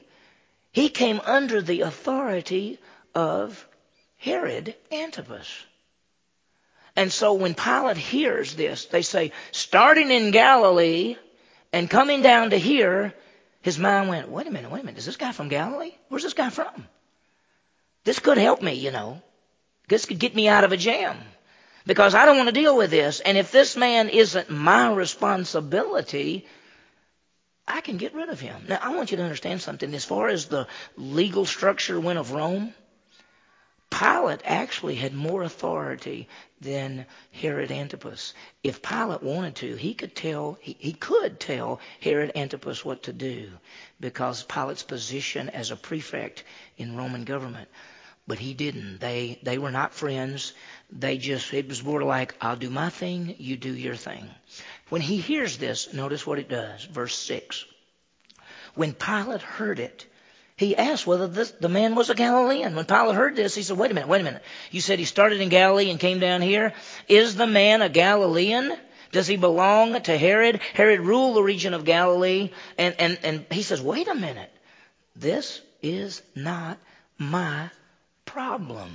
he 0.71 0.89
came 0.89 1.19
under 1.25 1.63
the 1.63 1.81
authority 1.81 2.77
of 3.15 3.67
Herod 4.17 4.75
Antipas. 4.91 5.65
And 6.95 7.11
so 7.11 7.33
when 7.33 7.55
Pilate 7.55 7.97
hears 7.97 8.55
this, 8.55 8.85
they 8.85 9.01
say, 9.01 9.31
starting 9.51 10.11
in 10.11 10.31
Galilee 10.31 11.17
and 11.73 11.89
coming 11.89 12.21
down 12.21 12.51
to 12.51 12.57
here, 12.57 13.13
his 13.61 13.77
mind 13.77 14.07
went, 14.07 14.29
wait 14.29 14.47
a 14.47 14.51
minute, 14.51 14.71
wait 14.71 14.83
a 14.83 14.85
minute, 14.85 14.99
is 14.99 15.05
this 15.05 15.17
guy 15.17 15.31
from 15.31 15.49
Galilee? 15.49 15.91
Where's 16.07 16.23
this 16.23 16.33
guy 16.33 16.49
from? 16.49 16.87
This 18.05 18.19
could 18.19 18.37
help 18.37 18.61
me, 18.61 18.73
you 18.73 18.91
know. 18.91 19.21
This 19.89 20.05
could 20.05 20.19
get 20.19 20.35
me 20.35 20.47
out 20.47 20.63
of 20.63 20.71
a 20.71 20.77
jam. 20.77 21.17
Because 21.85 22.15
I 22.15 22.25
don't 22.25 22.37
want 22.37 22.47
to 22.47 22.61
deal 22.61 22.77
with 22.77 22.91
this. 22.91 23.19
And 23.19 23.37
if 23.37 23.51
this 23.51 23.75
man 23.75 24.09
isn't 24.09 24.49
my 24.49 24.91
responsibility, 24.93 26.47
I 27.67 27.81
can 27.81 27.97
get 27.97 28.13
rid 28.13 28.29
of 28.29 28.39
him. 28.39 28.65
Now, 28.67 28.79
I 28.81 28.95
want 28.95 29.11
you 29.11 29.17
to 29.17 29.23
understand 29.23 29.61
something. 29.61 29.93
As 29.93 30.05
far 30.05 30.29
as 30.29 30.45
the 30.45 30.67
legal 30.95 31.45
structure 31.45 31.99
went 31.99 32.19
of 32.19 32.31
Rome, 32.31 32.73
Pilate 33.91 34.41
actually 34.43 34.95
had 34.95 35.13
more 35.13 35.43
authority 35.43 36.27
than 36.59 37.05
Herod 37.31 37.71
Antipas. 37.71 38.33
If 38.63 38.81
Pilate 38.81 39.21
wanted 39.23 39.55
to, 39.57 39.75
he 39.75 39.93
could 39.93 40.15
tell 40.15 40.57
he, 40.59 40.75
he 40.79 40.93
could 40.93 41.39
tell 41.39 41.79
Herod 42.01 42.31
Antipas 42.35 42.83
what 42.83 43.03
to 43.03 43.13
do 43.13 43.51
because 43.99 44.43
Pilate's 44.43 44.83
position 44.83 45.49
as 45.49 45.71
a 45.71 45.75
prefect 45.75 46.43
in 46.77 46.97
Roman 46.97 47.23
government. 47.23 47.69
But 48.27 48.39
he 48.39 48.53
didn't. 48.55 48.99
They 48.99 49.39
they 49.43 49.59
were 49.59 49.71
not 49.71 49.93
friends. 49.93 50.53
They 50.89 51.17
just 51.17 51.53
it 51.53 51.67
was 51.69 51.83
more 51.83 52.01
like 52.01 52.35
I'll 52.41 52.55
do 52.55 52.71
my 52.71 52.89
thing, 52.89 53.35
you 53.37 53.55
do 53.55 53.73
your 53.73 53.95
thing. 53.95 54.29
When 54.89 55.01
he 55.01 55.17
hears 55.17 55.57
this, 55.57 55.93
notice 55.93 56.25
what 56.25 56.39
it 56.39 56.49
does. 56.49 56.83
Verse 56.85 57.15
six. 57.15 57.65
When 58.73 58.93
Pilate 58.93 59.41
heard 59.43 59.79
it, 59.79 60.05
he 60.57 60.75
asked 60.75 61.05
whether 61.05 61.27
this, 61.27 61.51
the 61.51 61.67
man 61.67 61.95
was 61.95 62.09
a 62.09 62.15
Galilean. 62.15 62.75
When 62.75 62.85
Pilate 62.85 63.15
heard 63.15 63.35
this, 63.35 63.55
he 63.55 63.61
said, 63.61 63.77
wait 63.77 63.91
a 63.91 63.93
minute, 63.93 64.07
wait 64.07 64.21
a 64.21 64.23
minute. 64.23 64.43
You 64.71 64.79
said 64.79 64.99
he 64.99 65.05
started 65.05 65.41
in 65.41 65.49
Galilee 65.49 65.89
and 65.89 65.99
came 65.99 66.19
down 66.19 66.41
here. 66.41 66.73
Is 67.09 67.35
the 67.35 67.47
man 67.47 67.81
a 67.81 67.89
Galilean? 67.89 68.77
Does 69.11 69.27
he 69.27 69.35
belong 69.35 70.01
to 70.01 70.17
Herod? 70.17 70.61
Herod 70.73 71.01
ruled 71.01 71.35
the 71.35 71.43
region 71.43 71.73
of 71.73 71.83
Galilee. 71.83 72.51
And, 72.77 72.95
and, 72.99 73.19
and 73.23 73.45
he 73.51 73.63
says, 73.63 73.81
wait 73.81 74.07
a 74.07 74.15
minute. 74.15 74.51
This 75.15 75.61
is 75.81 76.21
not 76.35 76.77
my 77.17 77.69
problem. 78.23 78.91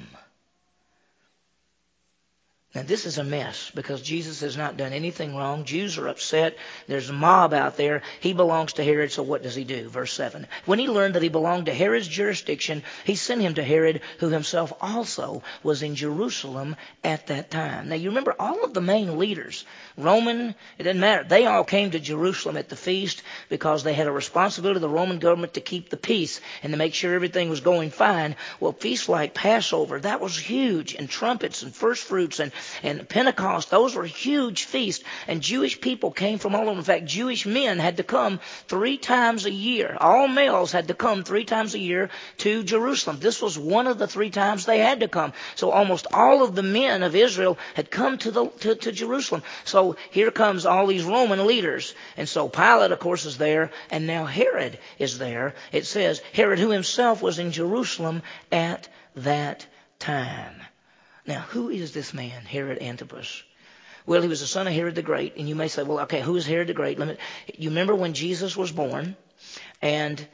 Now, 2.73 2.83
this 2.83 3.05
is 3.05 3.19
a 3.19 3.25
mess 3.25 3.73
because 3.75 4.01
Jesus 4.01 4.43
has 4.43 4.57
not 4.57 4.77
done 4.77 4.93
anything 4.93 5.35
wrong. 5.35 5.65
Jews 5.65 5.99
are 5.99 6.07
upset. 6.07 6.57
There's 6.87 7.11
a 7.11 7.13
mob 7.13 7.53
out 7.53 7.77
there. 7.77 8.03
He 8.21 8.33
belongs 8.33 8.75
to 8.75 8.85
Herod, 8.85 9.11
so 9.11 9.25
what 9.25 9.43
does 9.43 9.57
he 9.57 9.65
do? 9.65 9.89
Verse 9.89 10.13
7. 10.13 10.47
When 10.67 10.79
he 10.79 10.87
learned 10.87 11.15
that 11.15 11.23
he 11.25 11.29
belonged 11.29 11.67
to 11.67 11.75
Herod's 11.75 12.07
jurisdiction, 12.07 12.85
he 13.05 13.17
sent 13.17 13.41
him 13.41 13.55
to 13.55 13.65
Herod, 13.65 14.03
who 14.19 14.29
himself 14.29 14.73
also 14.81 15.43
was 15.65 15.83
in 15.83 15.97
Jerusalem 15.97 16.77
at 17.03 17.27
that 17.27 17.51
time. 17.51 17.89
Now, 17.89 17.97
you 17.97 18.11
remember 18.11 18.37
all 18.39 18.63
of 18.63 18.73
the 18.73 18.81
main 18.81 19.19
leaders, 19.19 19.65
Roman, 19.97 20.55
it 20.79 20.85
doesn't 20.85 21.01
matter. 21.01 21.25
They 21.25 21.47
all 21.47 21.65
came 21.65 21.91
to 21.91 21.99
Jerusalem 21.99 22.57
at 22.57 22.69
the 22.69 22.77
feast 22.77 23.25
because 23.49 23.83
they 23.83 23.95
had 23.95 24.07
a 24.07 24.13
responsibility 24.13 24.77
to 24.77 24.81
the 24.81 24.89
Roman 24.89 25.19
government 25.19 25.55
to 25.55 25.61
keep 25.61 25.91
the 25.91 25.97
peace 25.97 26.41
and 26.63 26.73
to 26.73 26.77
make 26.77 26.95
sure 26.95 27.15
everything 27.15 27.51
was 27.51 27.63
going 27.63 27.91
fine. 27.91 28.37
Well, 28.61 28.71
feasts 28.71 29.09
like 29.09 29.35
Passover, 29.35 29.99
that 29.99 30.21
was 30.21 30.39
huge, 30.39 30.95
and 30.95 31.11
trumpets 31.11 31.65
and 31.65 31.75
first 31.75 32.05
fruits 32.05 32.39
and 32.39 32.53
and 32.83 33.09
Pentecost, 33.09 33.71
those 33.71 33.95
were 33.95 34.05
huge 34.05 34.65
feasts. 34.65 35.05
And 35.27 35.41
Jewish 35.41 35.81
people 35.81 36.11
came 36.11 36.39
from 36.39 36.55
all 36.55 36.69
over. 36.69 36.79
In 36.79 36.85
fact, 36.85 37.05
Jewish 37.07 37.47
men 37.47 37.79
had 37.79 37.99
to 37.99 38.03
come 38.03 38.41
three 38.69 38.99
times 38.99 39.47
a 39.47 39.51
year. 39.51 39.97
All 40.01 40.29
males 40.29 40.73
had 40.73 40.89
to 40.89 40.95
come 40.95 41.25
three 41.25 41.45
times 41.45 41.75
a 41.75 41.79
year 41.79 42.11
to 42.39 42.63
Jerusalem. 42.63 43.19
This 43.21 43.43
was 43.43 43.59
one 43.59 43.87
of 43.87 43.99
the 43.99 44.09
three 44.09 44.31
times 44.31 44.65
they 44.65 44.79
had 44.79 45.01
to 45.01 45.09
come. 45.09 45.33
So 45.55 45.71
almost 45.71 46.07
all 46.13 46.43
of 46.43 46.55
the 46.55 46.63
men 46.63 47.03
of 47.03 47.15
Israel 47.15 47.59
had 47.75 47.91
come 47.91 48.19
to 48.19 48.31
the 48.31 48.47
to, 48.61 48.75
to 48.75 48.93
Jerusalem. 48.93 49.43
So 49.65 49.97
here 50.11 50.31
comes 50.31 50.67
all 50.67 50.87
these 50.87 51.05
Roman 51.05 51.47
leaders. 51.47 51.95
And 52.17 52.29
so 52.29 52.49
Pilate, 52.49 52.93
of 52.93 52.99
course, 52.99 53.25
is 53.25 53.39
there, 53.39 53.71
and 53.91 54.07
now 54.07 54.25
Herod 54.25 54.79
is 54.99 55.19
there. 55.19 55.55
It 55.73 55.87
says 55.87 56.23
Herod 56.33 56.59
who 56.59 56.71
himself 56.71 57.23
was 57.23 57.39
in 57.39 57.53
Jerusalem 57.53 58.23
at 58.51 58.89
that 59.17 59.67
time. 59.99 60.63
Now, 61.27 61.41
who 61.41 61.69
is 61.69 61.93
this 61.93 62.15
man, 62.15 62.45
Herod 62.45 62.83
Antipas? 62.83 63.43
Well, 64.07 64.23
he 64.23 64.29
was 64.29 64.41
the 64.41 64.47
son 64.47 64.67
of 64.67 64.73
Herod 64.73 64.95
the 64.95 65.03
Great. 65.03 65.37
And 65.37 65.49
you 65.49 65.55
may 65.55 65.69
say, 65.69 65.83
well, 65.83 66.01
okay, 66.01 66.21
who 66.21 66.37
is 66.37 66.47
Herod 66.47 66.69
the 66.69 66.75
Great? 66.75 66.99
Let 66.99 67.09
me, 67.09 67.17
you 67.57 67.71
remember 67.71 67.95
when 67.95 68.15
Jesus 68.15 68.57
was 68.57 68.73
born 68.73 69.17
and 69.83 70.27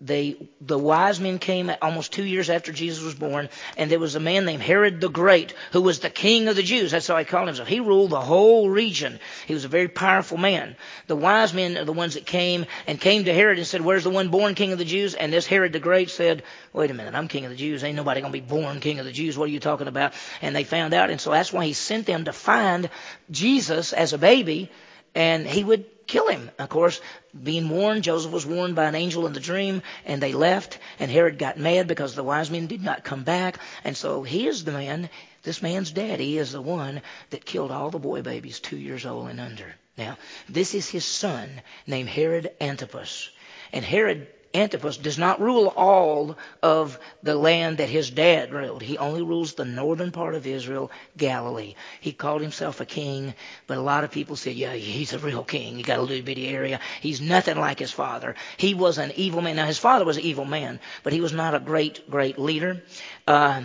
they, 0.00 0.50
the 0.60 0.78
wise 0.78 1.20
men 1.20 1.38
came 1.38 1.70
almost 1.80 2.12
two 2.12 2.24
years 2.24 2.50
after 2.50 2.72
Jesus 2.72 3.02
was 3.02 3.14
born, 3.14 3.48
and 3.76 3.90
there 3.90 4.00
was 4.00 4.16
a 4.16 4.20
man 4.20 4.44
named 4.44 4.60
Herod 4.60 5.00
the 5.00 5.08
Great 5.08 5.54
who 5.70 5.80
was 5.80 6.00
the 6.00 6.10
king 6.10 6.48
of 6.48 6.56
the 6.56 6.62
Jews. 6.64 6.90
That's 6.90 7.06
how 7.06 7.16
he 7.16 7.24
called 7.24 7.46
himself. 7.46 7.68
He 7.68 7.80
ruled 7.80 8.10
the 8.10 8.20
whole 8.20 8.68
region. 8.68 9.20
He 9.46 9.54
was 9.54 9.64
a 9.64 9.68
very 9.68 9.88
powerful 9.88 10.36
man. 10.36 10.76
The 11.06 11.16
wise 11.16 11.54
men 11.54 11.78
are 11.78 11.84
the 11.84 11.92
ones 11.92 12.14
that 12.14 12.26
came 12.26 12.66
and 12.86 13.00
came 13.00 13.24
to 13.24 13.32
Herod 13.32 13.56
and 13.56 13.66
said, 13.66 13.82
Where's 13.82 14.04
the 14.04 14.10
one 14.10 14.28
born 14.28 14.56
king 14.56 14.72
of 14.72 14.78
the 14.78 14.84
Jews? 14.84 15.14
And 15.14 15.32
this 15.32 15.46
Herod 15.46 15.72
the 15.72 15.78
Great 15.78 16.10
said, 16.10 16.42
Wait 16.72 16.90
a 16.90 16.94
minute, 16.94 17.14
I'm 17.14 17.28
king 17.28 17.44
of 17.44 17.50
the 17.52 17.56
Jews. 17.56 17.84
Ain't 17.84 17.96
nobody 17.96 18.20
to 18.20 18.30
be 18.30 18.40
born 18.40 18.80
king 18.80 18.98
of 18.98 19.06
the 19.06 19.12
Jews. 19.12 19.38
What 19.38 19.48
are 19.48 19.52
you 19.52 19.60
talking 19.60 19.88
about? 19.88 20.12
And 20.42 20.56
they 20.56 20.64
found 20.64 20.92
out, 20.92 21.10
and 21.10 21.20
so 21.20 21.30
that's 21.30 21.52
why 21.52 21.64
he 21.66 21.72
sent 21.72 22.04
them 22.04 22.24
to 22.24 22.32
find 22.32 22.90
Jesus 23.30 23.92
as 23.92 24.12
a 24.12 24.18
baby, 24.18 24.70
and 25.14 25.46
he 25.46 25.62
would 25.62 25.86
kill 26.06 26.28
him. 26.28 26.50
Of 26.58 26.68
course, 26.68 27.00
being 27.42 27.68
warned, 27.68 28.04
Joseph 28.04 28.32
was 28.32 28.46
warned 28.46 28.74
by 28.74 28.84
an 28.84 28.94
angel 28.94 29.26
in 29.26 29.32
the 29.32 29.40
dream, 29.40 29.82
and 30.04 30.22
they 30.22 30.32
left, 30.32 30.78
and 30.98 31.10
Herod 31.10 31.38
got 31.38 31.58
mad 31.58 31.86
because 31.86 32.14
the 32.14 32.24
wise 32.24 32.50
men 32.50 32.66
did 32.66 32.82
not 32.82 33.04
come 33.04 33.24
back, 33.24 33.58
and 33.84 33.96
so 33.96 34.22
he 34.22 34.46
is 34.46 34.64
the 34.64 34.72
man, 34.72 35.08
this 35.42 35.62
man's 35.62 35.90
daddy 35.90 36.38
is 36.38 36.52
the 36.52 36.62
one 36.62 37.02
that 37.30 37.44
killed 37.44 37.70
all 37.70 37.90
the 37.90 37.98
boy 37.98 38.22
babies 38.22 38.60
two 38.60 38.78
years 38.78 39.04
old 39.04 39.28
and 39.28 39.40
under. 39.40 39.74
Now, 39.96 40.16
this 40.48 40.74
is 40.74 40.88
his 40.88 41.04
son 41.04 41.62
named 41.86 42.08
Herod 42.08 42.50
Antipas. 42.60 43.28
And 43.72 43.84
Herod 43.84 44.26
Antipas 44.54 44.96
does 44.96 45.18
not 45.18 45.40
rule 45.40 45.66
all 45.76 46.38
of 46.62 46.98
the 47.24 47.34
land 47.34 47.78
that 47.78 47.88
his 47.88 48.10
dad 48.10 48.52
ruled. 48.52 48.82
He 48.82 48.96
only 48.96 49.22
rules 49.22 49.54
the 49.54 49.64
northern 49.64 50.12
part 50.12 50.36
of 50.36 50.46
Israel, 50.46 50.92
Galilee. 51.16 51.74
He 52.00 52.12
called 52.12 52.40
himself 52.40 52.80
a 52.80 52.84
king, 52.84 53.34
but 53.66 53.78
a 53.78 53.82
lot 53.82 54.04
of 54.04 54.12
people 54.12 54.36
said, 54.36 54.54
yeah, 54.54 54.74
he's 54.74 55.12
a 55.12 55.18
real 55.18 55.42
king. 55.42 55.76
He 55.76 55.82
got 55.82 55.98
a 55.98 56.02
little 56.02 56.24
bitty 56.24 56.48
area. 56.48 56.78
He's 57.00 57.20
nothing 57.20 57.58
like 57.58 57.80
his 57.80 57.90
father. 57.90 58.36
He 58.56 58.74
was 58.74 58.98
an 58.98 59.12
evil 59.16 59.42
man. 59.42 59.56
Now, 59.56 59.66
his 59.66 59.78
father 59.78 60.04
was 60.04 60.18
an 60.18 60.22
evil 60.22 60.44
man, 60.44 60.78
but 61.02 61.12
he 61.12 61.20
was 61.20 61.32
not 61.32 61.54
a 61.56 61.60
great, 61.60 62.08
great 62.08 62.38
leader. 62.38 62.80
Uh, 63.26 63.64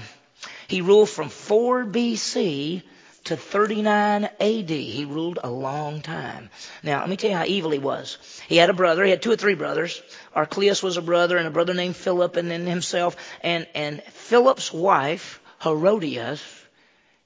he 0.68 0.82
ruled 0.82 1.10
from 1.10 1.30
4 1.30 1.86
BC 1.86 2.82
to 3.30 3.38
39 3.38 4.26
AD. 4.40 4.70
He 4.70 5.06
ruled 5.06 5.38
a 5.44 5.50
long 5.52 6.02
time. 6.02 6.50
Now, 6.82 7.02
let 7.02 7.10
me 7.10 7.16
tell 7.16 7.30
you 7.30 7.38
how 7.38 7.46
evil 7.46 7.70
he 7.70 7.78
was. 7.78 8.18
He 8.48 8.58
had 8.58 8.72
a 8.72 8.74
brother. 8.74 9.04
He 9.04 9.12
had 9.12 9.22
two 9.22 9.32
or 9.32 9.36
three 9.36 9.54
brothers. 9.54 10.02
Archelaus 10.34 10.82
was 10.82 10.98
a 10.98 11.02
brother 11.02 11.38
and 11.38 11.48
a 11.48 11.52
brother 11.52 11.76
named 11.76 11.96
Philip 11.96 12.36
and 12.38 12.50
then 12.50 12.66
himself. 12.66 13.16
And, 13.42 13.68
and 13.76 14.02
Philip's 14.02 14.74
wife, 14.74 15.40
Herodias, 15.62 16.42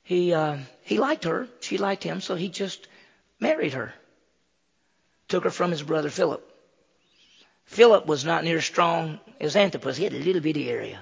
he, 0.04 0.34
uh, 0.34 0.58
he 0.82 0.98
liked 0.98 1.24
her. 1.24 1.48
She 1.62 1.78
liked 1.78 2.04
him, 2.04 2.20
so 2.20 2.36
he 2.36 2.50
just 2.50 2.86
married 3.39 3.74
her. 3.74 3.94
Took 5.30 5.46
her 5.46 5.52
from 5.52 5.72
his 5.72 5.84
brother 5.84 6.10
Philip. 6.10 6.46
Philip 7.63 8.08
was 8.08 8.26
not 8.26 8.44
near 8.44 8.58
as 8.58 8.66
strong 8.66 9.22
as 9.39 9.56
Antipas. 9.56 9.96
He 9.96 10.04
had 10.04 10.13
a 10.13 10.20
little 10.20 10.42
bitty 10.42 10.70
area. 10.70 11.00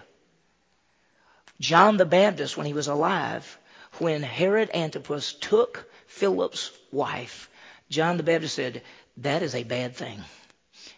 John 1.59 1.97
the 1.97 2.05
Baptist, 2.05 2.55
when 2.55 2.67
he 2.67 2.73
was 2.73 2.87
alive, 2.87 3.57
when 3.99 4.23
Herod 4.23 4.69
Antipas 4.73 5.33
took 5.33 5.91
Philip's 6.07 6.71
wife, 6.91 7.49
John 7.89 8.17
the 8.17 8.23
Baptist 8.23 8.55
said, 8.55 8.81
That 9.17 9.43
is 9.43 9.55
a 9.55 9.63
bad 9.63 9.95
thing. 9.95 10.23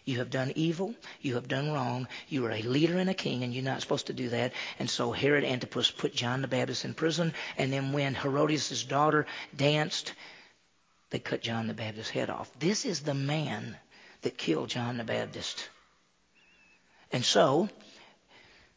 You 0.04 0.18
have 0.18 0.30
done 0.30 0.52
evil. 0.54 0.94
You 1.20 1.34
have 1.34 1.48
done 1.48 1.72
wrong. 1.72 2.08
You 2.28 2.44
are 2.46 2.52
a 2.52 2.62
leader 2.62 2.98
and 2.98 3.08
a 3.08 3.14
king, 3.14 3.42
and 3.42 3.54
you're 3.54 3.64
not 3.64 3.80
supposed 3.80 4.06
to 4.06 4.12
do 4.12 4.28
that. 4.30 4.52
And 4.78 4.88
so 4.88 5.12
Herod 5.12 5.44
Antipas 5.44 5.90
put 5.90 6.14
John 6.14 6.42
the 6.42 6.48
Baptist 6.48 6.84
in 6.84 6.94
prison. 6.94 7.32
And 7.56 7.72
then 7.72 7.92
when 7.92 8.14
Herodias' 8.14 8.84
daughter 8.84 9.26
danced, 9.56 10.12
they 11.10 11.18
cut 11.18 11.42
John 11.42 11.66
the 11.66 11.74
Baptist's 11.74 12.10
head 12.10 12.30
off. 12.30 12.50
This 12.58 12.84
is 12.84 13.00
the 13.00 13.14
man 13.14 13.76
that 14.22 14.38
killed 14.38 14.68
John 14.68 14.98
the 14.98 15.04
Baptist. 15.04 15.68
And 17.12 17.24
so 17.24 17.68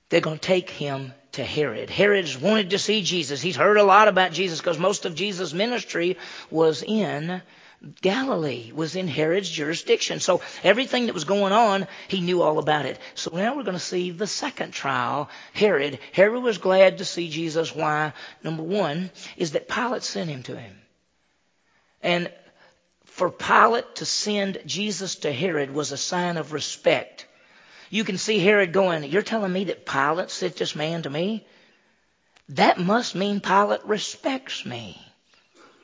they're 0.10 0.22
going 0.22 0.39
to 0.39 0.48
take 0.48 0.70
him 0.70 1.13
to 1.34 1.43
Herod. 1.43 1.89
Herod's 1.89 2.38
wanted 2.38 2.72
to 2.72 2.80
see 2.80 3.04
Jesus. 3.04 3.41
He's 3.41 3.56
heard 3.56 3.78
a 3.78 3.84
lot 3.84 4.08
about 4.08 4.32
Jesus 4.32 4.60
because 4.60 4.80
most 4.80 5.06
of 5.06 5.15
Jesus' 5.15 5.54
ministry 5.54 6.17
was 6.50 6.82
in 6.82 7.41
Galilee, 8.02 8.72
was 8.74 8.96
in 8.96 9.08
Herod's 9.08 9.50
jurisdiction. 9.50 10.20
So 10.20 10.41
everything 10.63 11.06
that 11.06 11.13
was 11.13 11.26
going 11.26 11.54
on, 11.54 11.88
he 12.08 12.22
knew 12.22 12.41
all 12.41 12.58
about 12.58 12.86
it. 12.86 12.98
So 13.13 13.32
now 13.36 13.56
we're 13.56 13.63
going 13.63 13.78
to 13.78 13.80
see 13.80 14.10
the 14.10 14.26
second 14.26 14.72
trial, 14.72 15.30
Herod. 15.54 16.00
Herod 16.12 16.41
was 16.41 16.58
glad 16.58 16.98
to 16.98 17.06
see 17.06 17.30
Jesus. 17.30 17.76
Why? 17.76 18.13
Number 18.43 18.63
one 18.63 19.12
is 19.36 19.52
that 19.52 19.67
Pilate 19.67 20.04
sent 20.04 20.30
him 20.30 20.41
to 20.43 20.58
him. 20.58 20.76
And 22.02 22.32
for 23.06 23.30
Pilate 23.30 23.96
to 23.96 24.06
send 24.06 24.60
Jesus 24.65 25.15
to 25.17 25.32
Herod 25.32 25.72
was 25.72 25.91
a 25.91 25.98
sign 25.98 26.38
of 26.38 26.54
respect. 26.54 27.27
You 27.89 28.04
can 28.04 28.17
see 28.17 28.39
Herod 28.39 28.73
going, 28.73 29.04
You're 29.04 29.21
telling 29.21 29.52
me 29.52 29.65
that 29.65 29.86
Pilate 29.86 30.30
sent 30.30 30.58
this 30.58 30.76
man 30.76 31.04
to 31.04 31.10
me? 31.10 31.45
That 32.50 32.80
must 32.80 33.15
mean 33.15 33.41
Pilate 33.41 33.86
respects 33.86 34.65
me. 34.65 35.02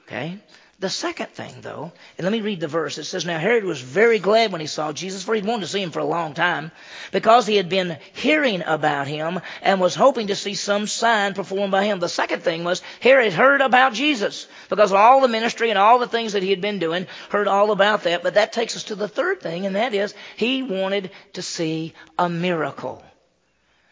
Okay? 0.05 0.39
The 0.84 0.89
second 0.89 1.30
thing, 1.30 1.62
though, 1.62 1.93
and 2.17 2.26
let 2.26 2.34
me 2.34 2.41
read 2.41 2.60
the 2.60 2.67
verse. 2.67 2.98
It 2.98 3.06
says, 3.06 3.26
Now 3.26 3.39
Herod 3.39 3.63
was 3.63 3.80
very 3.80 4.19
glad 4.19 4.52
when 4.52 4.60
he 4.60 4.67
saw 4.67 4.91
Jesus, 4.91 5.24
for 5.24 5.34
he'd 5.34 5.46
wanted 5.46 5.62
to 5.62 5.72
see 5.72 5.82
him 5.82 5.91
for 5.91 6.00
a 6.00 6.04
long 6.04 6.34
time, 6.34 6.74
because 7.13 7.48
he 7.48 7.56
had 7.56 7.69
been 7.69 7.98
hearing 8.12 8.62
about 8.65 9.08
him 9.08 9.39
and 9.62 9.80
was 9.80 9.96
hoping 9.96 10.28
to 10.28 10.36
see 10.36 10.56
some 10.56 10.86
sign 10.86 11.36
performed 11.36 11.72
by 11.72 11.86
him. 11.86 12.02
The 12.02 12.10
second 12.10 12.43
thing 12.43 12.65
was 12.65 12.82
Herod 13.00 13.32
heard 13.32 13.62
about 13.62 13.93
Jesus, 13.93 14.46
because 14.67 14.91
of 14.91 14.98
all 14.98 15.22
the 15.22 15.30
ministry 15.30 15.69
and 15.69 15.80
all 15.80 16.00
the 16.00 16.08
things 16.08 16.34
that 16.34 16.43
he 16.43 16.50
had 16.50 16.60
been 16.60 16.80
doing, 16.80 17.08
heard 17.30 17.48
all 17.48 17.72
about 17.72 18.04
that. 18.04 18.22
But 18.22 18.34
that 18.34 18.52
takes 18.52 18.76
us 18.76 18.84
to 18.86 18.96
the 18.96 19.08
third 19.08 19.39
thing, 19.39 19.65
and 19.65 19.78
that 19.78 19.93
is 19.93 20.13
he 20.36 20.63
wanted 20.63 21.12
to 21.32 21.41
see 21.41 21.93
a 22.19 22.28
miracle. 22.28 23.02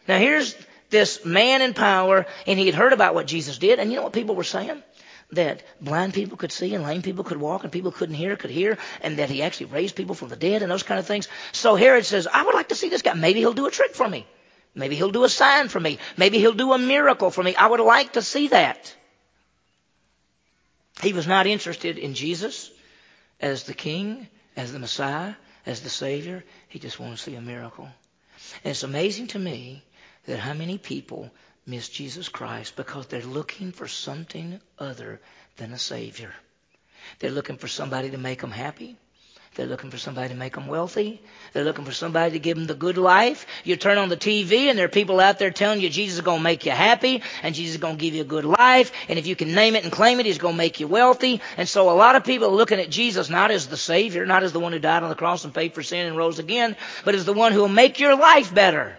Now 0.06 0.18
here's 0.18 0.54
this 0.90 1.24
man 1.24 1.62
in 1.62 1.72
power, 1.72 2.26
and 2.46 2.58
he 2.58 2.66
had 2.66 2.74
heard 2.74 2.92
about 2.92 3.14
what 3.14 3.26
Jesus 3.26 3.56
did, 3.56 3.78
and 3.78 3.90
you 3.90 3.96
know 3.96 4.02
what 4.02 4.12
people 4.12 4.34
were 4.34 4.44
saying? 4.44 4.82
That 5.32 5.62
blind 5.80 6.14
people 6.14 6.36
could 6.36 6.52
see 6.52 6.74
and 6.74 6.84
lame 6.84 7.02
people 7.02 7.24
could 7.24 7.38
walk 7.38 7.64
and 7.64 7.72
people 7.72 7.90
couldn't 7.90 8.14
hear 8.14 8.36
could 8.36 8.50
hear 8.50 8.78
and 9.00 9.18
that 9.18 9.30
he 9.30 9.42
actually 9.42 9.66
raised 9.66 9.96
people 9.96 10.14
from 10.14 10.28
the 10.28 10.36
dead 10.36 10.62
and 10.62 10.70
those 10.70 10.82
kind 10.82 11.00
of 11.00 11.06
things. 11.06 11.28
So 11.52 11.74
Herod 11.74 12.04
says, 12.04 12.26
I 12.26 12.44
would 12.44 12.54
like 12.54 12.68
to 12.68 12.74
see 12.74 12.88
this 12.88 13.02
guy. 13.02 13.14
Maybe 13.14 13.40
he'll 13.40 13.54
do 13.54 13.66
a 13.66 13.70
trick 13.70 13.94
for 13.94 14.08
me. 14.08 14.26
Maybe 14.74 14.94
he'll 14.96 15.10
do 15.10 15.24
a 15.24 15.28
sign 15.28 15.68
for 15.68 15.80
me. 15.80 15.98
Maybe 16.16 16.38
he'll 16.38 16.52
do 16.52 16.72
a 16.72 16.78
miracle 16.78 17.30
for 17.30 17.42
me. 17.42 17.54
I 17.54 17.66
would 17.66 17.80
like 17.80 18.14
to 18.14 18.22
see 18.22 18.48
that. 18.48 18.94
He 21.02 21.12
was 21.12 21.26
not 21.26 21.46
interested 21.46 21.98
in 21.98 22.14
Jesus 22.14 22.70
as 23.40 23.64
the 23.64 23.74
king, 23.74 24.28
as 24.56 24.72
the 24.72 24.78
Messiah, 24.78 25.34
as 25.66 25.80
the 25.80 25.90
Savior. 25.90 26.44
He 26.68 26.78
just 26.78 27.00
wanted 27.00 27.16
to 27.16 27.22
see 27.22 27.34
a 27.34 27.40
miracle. 27.40 27.88
And 28.64 28.70
it's 28.70 28.82
amazing 28.82 29.28
to 29.28 29.38
me 29.38 29.82
that 30.26 30.38
how 30.38 30.54
many 30.54 30.78
people 30.78 31.30
miss 31.66 31.88
Jesus 31.88 32.28
Christ 32.28 32.76
because 32.76 33.06
they're 33.06 33.22
looking 33.22 33.72
for 33.72 33.88
something 33.88 34.60
other 34.78 35.20
than 35.56 35.72
a 35.72 35.78
Savior. 35.78 36.32
They're 37.18 37.30
looking 37.30 37.56
for 37.56 37.68
somebody 37.68 38.10
to 38.10 38.18
make 38.18 38.40
them 38.40 38.50
happy. 38.50 38.96
They're 39.54 39.66
looking 39.66 39.90
for 39.90 39.98
somebody 39.98 40.30
to 40.30 40.34
make 40.34 40.54
them 40.54 40.66
wealthy. 40.66 41.20
They're 41.52 41.64
looking 41.64 41.84
for 41.84 41.92
somebody 41.92 42.32
to 42.32 42.38
give 42.38 42.56
them 42.56 42.66
the 42.66 42.74
good 42.74 42.96
life. 42.96 43.46
You 43.64 43.76
turn 43.76 43.98
on 43.98 44.08
the 44.08 44.16
TV 44.16 44.70
and 44.70 44.78
there 44.78 44.86
are 44.86 44.88
people 44.88 45.20
out 45.20 45.38
there 45.38 45.50
telling 45.50 45.82
you 45.82 45.90
Jesus 45.90 46.16
is 46.16 46.20
going 46.22 46.38
to 46.38 46.42
make 46.42 46.64
you 46.64 46.72
happy 46.72 47.22
and 47.42 47.54
Jesus 47.54 47.74
is 47.74 47.80
going 47.80 47.98
to 47.98 48.00
give 48.00 48.14
you 48.14 48.22
a 48.22 48.24
good 48.24 48.46
life. 48.46 48.92
And 49.10 49.18
if 49.18 49.26
you 49.26 49.36
can 49.36 49.54
name 49.54 49.76
it 49.76 49.84
and 49.84 49.92
claim 49.92 50.20
it, 50.20 50.26
He's 50.26 50.38
going 50.38 50.54
to 50.54 50.58
make 50.58 50.80
you 50.80 50.88
wealthy. 50.88 51.42
And 51.58 51.68
so 51.68 51.90
a 51.90 51.92
lot 51.92 52.16
of 52.16 52.24
people 52.24 52.48
are 52.48 52.56
looking 52.56 52.80
at 52.80 52.88
Jesus 52.88 53.28
not 53.28 53.50
as 53.50 53.66
the 53.66 53.76
Savior, 53.76 54.24
not 54.24 54.42
as 54.42 54.54
the 54.54 54.60
one 54.60 54.72
who 54.72 54.78
died 54.78 55.02
on 55.02 55.10
the 55.10 55.14
cross 55.14 55.44
and 55.44 55.52
paid 55.52 55.74
for 55.74 55.82
sin 55.82 56.06
and 56.06 56.16
rose 56.16 56.38
again, 56.38 56.74
but 57.04 57.14
as 57.14 57.26
the 57.26 57.34
one 57.34 57.52
who 57.52 57.60
will 57.60 57.68
make 57.68 58.00
your 58.00 58.16
life 58.16 58.54
better. 58.54 58.96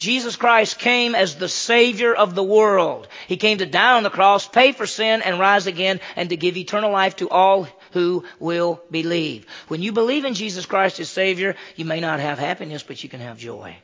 Jesus 0.00 0.36
Christ 0.36 0.78
came 0.78 1.14
as 1.14 1.34
the 1.34 1.48
Savior 1.48 2.14
of 2.14 2.34
the 2.34 2.42
world. 2.42 3.06
He 3.28 3.36
came 3.36 3.58
to 3.58 3.66
die 3.66 3.98
on 3.98 4.02
the 4.02 4.08
cross, 4.08 4.48
pay 4.48 4.72
for 4.72 4.86
sin, 4.86 5.20
and 5.20 5.38
rise 5.38 5.66
again, 5.66 6.00
and 6.16 6.30
to 6.30 6.38
give 6.38 6.56
eternal 6.56 6.90
life 6.90 7.16
to 7.16 7.28
all 7.28 7.68
who 7.92 8.24
will 8.38 8.82
believe. 8.90 9.44
When 9.68 9.82
you 9.82 9.92
believe 9.92 10.24
in 10.24 10.32
Jesus 10.32 10.64
Christ 10.64 11.00
as 11.00 11.10
Savior, 11.10 11.54
you 11.76 11.84
may 11.84 12.00
not 12.00 12.18
have 12.18 12.38
happiness, 12.38 12.82
but 12.82 13.02
you 13.04 13.10
can 13.10 13.20
have 13.20 13.36
joy. 13.36 13.76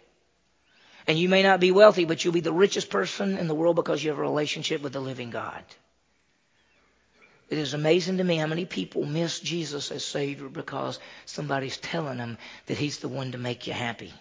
And 1.07 1.19
you 1.19 1.29
may 1.29 1.43
not 1.43 1.61
be 1.61 1.71
wealthy, 1.71 2.07
but 2.07 2.25
you'll 2.25 2.33
be 2.33 2.41
the 2.41 2.51
richest 2.51 2.89
person 2.89 3.37
in 3.37 3.47
the 3.47 3.55
world 3.55 3.77
because 3.77 4.03
you 4.03 4.09
have 4.09 4.19
a 4.19 4.23
relationship 4.23 4.81
with 4.81 4.95
the 4.95 5.01
living 5.01 5.29
God. 5.29 5.63
It 7.51 7.59
is 7.59 7.75
amazing 7.75 8.17
to 8.17 8.25
me 8.25 8.39
how 8.39 8.47
many 8.47 8.65
people 8.65 9.05
miss 9.05 9.39
Jesus 9.39 9.91
as 9.91 10.03
Savior 10.03 10.49
because 10.49 10.99
somebody's 11.27 11.77
telling 11.77 12.17
them 12.17 12.39
that 12.67 12.79
He's 12.79 13.01
the 13.01 13.09
one 13.09 13.33
to 13.33 13.39
make 13.39 13.67
you 13.67 13.75
happy. 13.75 14.15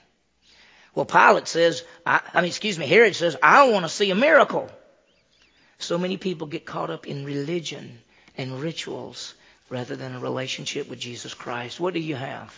Well, 0.95 1.05
Pilate 1.05 1.47
says, 1.47 1.83
I, 2.05 2.21
I 2.33 2.41
mean, 2.41 2.47
excuse 2.47 2.79
me, 2.79 2.87
Herod 2.87 3.15
says, 3.15 3.35
I 3.43 3.69
want 3.69 3.85
to 3.85 3.89
see 3.89 4.09
a 4.11 4.15
miracle. 4.15 4.69
So 5.77 5.97
many 5.97 6.15
people 6.15 6.47
get 6.47 6.65
caught 6.65 6.89
up 6.89 7.05
in 7.05 7.25
religion 7.25 7.99
and 8.37 8.61
rituals 8.61 9.35
rather 9.69 9.97
than 9.97 10.15
a 10.15 10.19
relationship 10.19 10.89
with 10.89 10.99
Jesus 10.99 11.33
Christ. 11.33 11.81
What 11.81 11.93
do 11.93 11.99
you 11.99 12.15
have? 12.15 12.55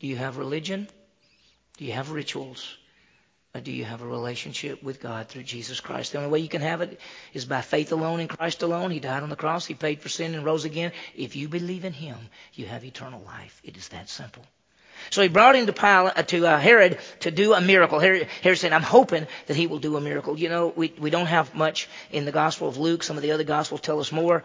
Do 0.00 0.06
you 0.06 0.16
have 0.16 0.38
religion? 0.38 0.88
Do 1.76 1.84
you 1.84 1.92
have 1.92 2.10
rituals? 2.10 2.76
Or 3.54 3.60
do 3.60 3.72
you 3.72 3.84
have 3.84 4.02
a 4.02 4.06
relationship 4.06 4.82
with 4.82 5.00
God 5.00 5.28
through 5.28 5.42
Jesus 5.42 5.80
Christ? 5.80 6.12
The 6.12 6.18
only 6.18 6.30
way 6.30 6.38
you 6.38 6.48
can 6.48 6.62
have 6.62 6.80
it 6.80 6.98
is 7.34 7.44
by 7.44 7.60
faith 7.60 7.92
alone 7.92 8.20
in 8.20 8.28
Christ 8.28 8.62
alone. 8.62 8.90
He 8.90 9.00
died 9.00 9.22
on 9.22 9.30
the 9.30 9.36
cross. 9.36 9.66
He 9.66 9.74
paid 9.74 10.00
for 10.00 10.08
sin 10.08 10.34
and 10.34 10.44
rose 10.44 10.64
again. 10.64 10.92
If 11.14 11.36
you 11.36 11.48
believe 11.48 11.84
in 11.84 11.92
Him, 11.92 12.16
you 12.54 12.66
have 12.66 12.84
eternal 12.84 13.22
life. 13.22 13.60
It 13.64 13.76
is 13.76 13.88
that 13.88 14.08
simple. 14.08 14.44
So 15.10 15.22
he 15.22 15.28
brought 15.28 15.56
him 15.56 15.66
to, 15.66 15.72
Pilate, 15.72 16.12
uh, 16.16 16.22
to 16.22 16.46
uh, 16.46 16.58
Herod 16.58 16.98
to 17.20 17.30
do 17.30 17.54
a 17.54 17.60
miracle. 17.60 17.98
Herod, 17.98 18.28
Herod 18.42 18.58
said, 18.58 18.72
I'm 18.72 18.82
hoping 18.82 19.26
that 19.46 19.56
he 19.56 19.66
will 19.66 19.78
do 19.78 19.96
a 19.96 20.00
miracle. 20.00 20.38
You 20.38 20.48
know, 20.48 20.72
we, 20.74 20.92
we 20.98 21.10
don't 21.10 21.26
have 21.26 21.54
much 21.54 21.88
in 22.10 22.24
the 22.24 22.32
Gospel 22.32 22.68
of 22.68 22.76
Luke. 22.76 23.02
Some 23.02 23.16
of 23.16 23.22
the 23.22 23.32
other 23.32 23.44
Gospels 23.44 23.80
tell 23.80 24.00
us 24.00 24.12
more. 24.12 24.42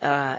Uh, 0.00 0.38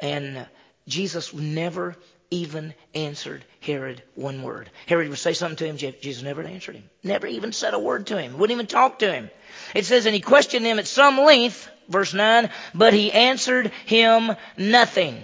and 0.00 0.46
Jesus 0.86 1.32
never 1.34 1.96
even 2.30 2.74
answered 2.94 3.44
Herod 3.60 4.02
one 4.14 4.42
word. 4.42 4.70
Herod 4.86 5.08
would 5.08 5.18
say 5.18 5.32
something 5.32 5.56
to 5.56 5.66
him, 5.66 5.76
Jesus 6.00 6.22
never 6.22 6.42
answered 6.42 6.76
him. 6.76 6.90
Never 7.02 7.26
even 7.26 7.52
said 7.52 7.74
a 7.74 7.78
word 7.78 8.06
to 8.08 8.20
him. 8.20 8.38
Wouldn't 8.38 8.56
even 8.56 8.66
talk 8.66 9.00
to 9.00 9.12
him. 9.12 9.30
It 9.74 9.86
says, 9.86 10.06
and 10.06 10.14
he 10.14 10.20
questioned 10.20 10.66
him 10.66 10.78
at 10.78 10.86
some 10.86 11.18
length, 11.18 11.68
verse 11.88 12.12
9, 12.12 12.50
but 12.74 12.92
he 12.92 13.12
answered 13.12 13.72
him 13.86 14.36
nothing. 14.56 15.22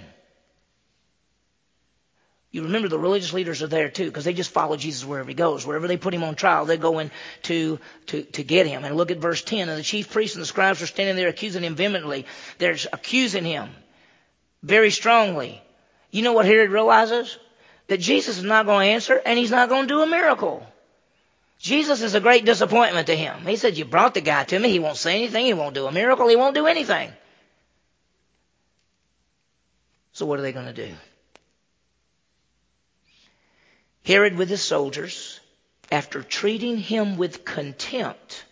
You 2.54 2.62
remember 2.62 2.86
the 2.86 3.00
religious 3.00 3.32
leaders 3.32 3.64
are 3.64 3.66
there 3.66 3.88
too, 3.88 4.04
because 4.04 4.24
they 4.24 4.32
just 4.32 4.52
follow 4.52 4.76
Jesus 4.76 5.04
wherever 5.04 5.28
he 5.28 5.34
goes. 5.34 5.66
Wherever 5.66 5.88
they 5.88 5.96
put 5.96 6.14
him 6.14 6.22
on 6.22 6.36
trial, 6.36 6.66
they're 6.66 6.76
going 6.76 7.10
to, 7.42 7.80
to, 8.06 8.22
to 8.22 8.44
get 8.44 8.68
him. 8.68 8.84
And 8.84 8.96
look 8.96 9.10
at 9.10 9.18
verse 9.18 9.42
10. 9.42 9.68
And 9.68 9.76
the 9.76 9.82
chief 9.82 10.12
priests 10.12 10.36
and 10.36 10.42
the 10.42 10.46
scribes 10.46 10.80
are 10.80 10.86
standing 10.86 11.16
there 11.16 11.26
accusing 11.26 11.64
him 11.64 11.74
vehemently. 11.74 12.26
They're 12.58 12.76
accusing 12.92 13.44
him 13.44 13.70
very 14.62 14.92
strongly. 14.92 15.60
You 16.12 16.22
know 16.22 16.32
what 16.32 16.46
Herod 16.46 16.70
realizes? 16.70 17.36
That 17.88 17.98
Jesus 17.98 18.38
is 18.38 18.44
not 18.44 18.66
going 18.66 18.86
to 18.86 18.92
answer 18.92 19.20
and 19.26 19.36
he's 19.36 19.50
not 19.50 19.68
going 19.68 19.88
to 19.88 19.94
do 19.94 20.02
a 20.02 20.06
miracle. 20.06 20.64
Jesus 21.58 22.02
is 22.02 22.14
a 22.14 22.20
great 22.20 22.44
disappointment 22.44 23.08
to 23.08 23.16
him. 23.16 23.44
He 23.44 23.56
said, 23.56 23.76
You 23.76 23.84
brought 23.84 24.14
the 24.14 24.20
guy 24.20 24.44
to 24.44 24.56
me. 24.60 24.70
He 24.70 24.78
won't 24.78 24.96
say 24.96 25.16
anything. 25.16 25.46
He 25.46 25.54
won't 25.54 25.74
do 25.74 25.88
a 25.88 25.92
miracle. 25.92 26.28
He 26.28 26.36
won't 26.36 26.54
do 26.54 26.68
anything. 26.68 27.10
So 30.12 30.24
what 30.24 30.38
are 30.38 30.42
they 30.42 30.52
going 30.52 30.66
to 30.66 30.72
do? 30.72 30.94
Herod 34.04 34.36
with 34.36 34.48
his 34.48 34.62
soldiers, 34.62 35.40
after 35.90 36.22
treating 36.22 36.76
him 36.76 37.16
with 37.16 37.44
contempt 37.44 38.44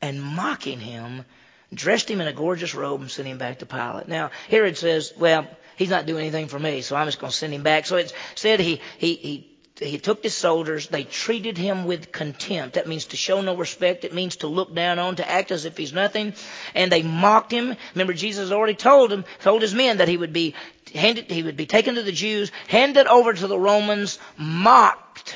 and 0.00 0.22
mocking 0.22 0.80
him, 0.80 1.24
dressed 1.72 2.10
him 2.10 2.20
in 2.20 2.28
a 2.28 2.32
gorgeous 2.32 2.74
robe 2.74 3.00
and 3.00 3.10
sent 3.10 3.28
him 3.28 3.38
back 3.38 3.58
to 3.58 3.66
Pilate. 3.66 4.08
Now, 4.08 4.30
Herod 4.48 4.78
says, 4.78 5.12
well, 5.18 5.46
he's 5.76 5.90
not 5.90 6.06
doing 6.06 6.22
anything 6.22 6.48
for 6.48 6.58
me, 6.58 6.80
so 6.80 6.96
I'm 6.96 7.06
just 7.06 7.18
going 7.18 7.30
to 7.30 7.36
send 7.36 7.52
him 7.52 7.62
back. 7.62 7.86
So 7.86 7.96
it 7.96 8.12
said 8.34 8.60
he, 8.60 8.80
he, 8.98 9.14
he 9.14 9.53
he 9.80 9.98
took 9.98 10.22
his 10.22 10.34
soldiers, 10.34 10.86
they 10.86 11.02
treated 11.02 11.58
him 11.58 11.84
with 11.84 12.12
contempt. 12.12 12.74
That 12.74 12.86
means 12.86 13.06
to 13.06 13.16
show 13.16 13.40
no 13.40 13.56
respect. 13.56 14.04
It 14.04 14.14
means 14.14 14.36
to 14.36 14.46
look 14.46 14.72
down 14.72 15.00
on, 15.00 15.16
to 15.16 15.28
act 15.28 15.50
as 15.50 15.64
if 15.64 15.76
he's 15.76 15.92
nothing. 15.92 16.34
And 16.74 16.92
they 16.92 17.02
mocked 17.02 17.50
him. 17.50 17.74
Remember, 17.94 18.12
Jesus 18.12 18.52
already 18.52 18.74
told 18.74 19.12
him, 19.12 19.24
told 19.42 19.62
his 19.62 19.74
men 19.74 19.98
that 19.98 20.08
he 20.08 20.16
would 20.16 20.32
be 20.32 20.54
handed, 20.94 21.30
he 21.30 21.42
would 21.42 21.56
be 21.56 21.66
taken 21.66 21.96
to 21.96 22.02
the 22.02 22.12
Jews, 22.12 22.52
handed 22.68 23.08
over 23.08 23.32
to 23.32 23.46
the 23.48 23.58
Romans, 23.58 24.20
mocked, 24.36 25.34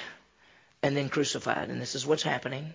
and 0.85 0.96
then 0.96 1.09
crucified. 1.09 1.68
And 1.68 1.81
this 1.81 1.96
is 1.96 2.07
what's 2.07 2.22
happening. 2.22 2.74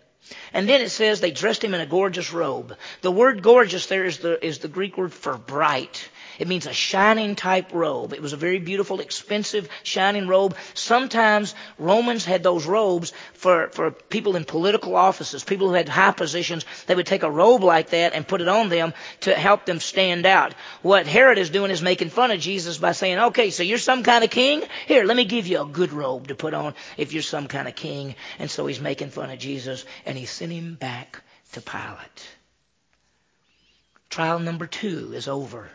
And 0.54 0.67
then 0.67 0.82
it 0.82 0.89
says 0.89 1.19
they 1.21 1.32
dressed 1.32 1.63
him 1.63 1.73
in 1.73 1.82
a 1.82 1.86
gorgeous 1.86 2.34
robe. 2.34 2.76
The 3.02 3.12
word 3.12 3.41
gorgeous 3.41 3.88
there 3.88 4.06
is 4.06 4.19
the, 4.19 4.43
is 4.45 4.60
the 4.60 4.67
Greek 4.67 4.97
word 4.97 5.13
for 5.13 5.38
bright. 5.38 6.10
It 6.39 6.47
means 6.47 6.65
a 6.65 6.73
shining 6.73 7.35
type 7.35 7.73
robe. 7.73 8.13
It 8.13 8.21
was 8.21 8.33
a 8.33 8.37
very 8.37 8.59
beautiful, 8.59 8.99
expensive, 8.99 9.69
shining 9.83 10.27
robe. 10.27 10.55
Sometimes 10.73 11.55
Romans 11.77 12.25
had 12.25 12.43
those 12.43 12.65
robes 12.65 13.13
for, 13.33 13.69
for 13.69 13.91
people 13.91 14.35
in 14.35 14.45
political 14.45 14.95
offices, 14.95 15.43
people 15.43 15.67
who 15.67 15.73
had 15.73 15.89
high 15.89 16.11
positions. 16.11 16.65
They 16.87 16.95
would 16.95 17.05
take 17.05 17.23
a 17.23 17.31
robe 17.31 17.63
like 17.63 17.91
that 17.91 18.13
and 18.13 18.27
put 18.27 18.41
it 18.41 18.47
on 18.47 18.69
them 18.69 18.93
to 19.21 19.33
help 19.33 19.65
them 19.65 19.79
stand 19.79 20.25
out. 20.25 20.53
What 20.81 21.07
Herod 21.07 21.37
is 21.37 21.49
doing 21.49 21.71
is 21.71 21.81
making 21.81 22.09
fun 22.09 22.31
of 22.31 22.39
Jesus 22.39 22.77
by 22.77 22.93
saying, 22.93 23.19
okay, 23.19 23.49
so 23.49 23.63
you're 23.63 23.77
some 23.77 24.03
kind 24.03 24.23
of 24.23 24.29
king? 24.29 24.63
Here, 24.87 25.03
let 25.03 25.17
me 25.17 25.25
give 25.25 25.47
you 25.47 25.61
a 25.61 25.65
good 25.65 25.93
robe 25.93 26.27
to 26.27 26.35
put 26.35 26.53
on 26.53 26.73
if 26.97 27.13
you're 27.13 27.21
some 27.21 27.47
kind 27.47 27.67
of 27.67 27.75
king. 27.75 28.15
And 28.39 28.49
so 28.49 28.65
he's 28.65 28.81
making 28.81 29.09
fun 29.09 29.29
of 29.29 29.39
Jesus 29.39 29.85
and 30.05 30.17
he 30.17 30.25
sent 30.25 30.51
him 30.51 30.75
back 30.75 31.21
to 31.53 31.61
Pilate. 31.61 32.27
Trial 34.09 34.39
number 34.39 34.67
two 34.67 35.13
is 35.13 35.27
over. 35.27 35.69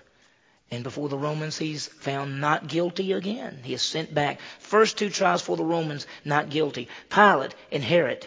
And 0.71 0.85
before 0.85 1.09
the 1.09 1.17
Romans, 1.17 1.57
he's 1.57 1.87
found 1.87 2.41
not 2.41 2.69
guilty 2.69 3.13
again. 3.13 3.61
He 3.63 3.73
is 3.73 3.83
sent 3.83 4.13
back. 4.13 4.39
First 4.59 4.99
two 4.99 5.09
trials 5.09 5.41
for 5.41 5.57
the 5.57 5.65
Romans, 5.65 6.07
not 6.25 6.51
guilty. 6.51 6.89
Pilate 7.09 7.55
and 7.73 7.83
Herod, 7.83 8.27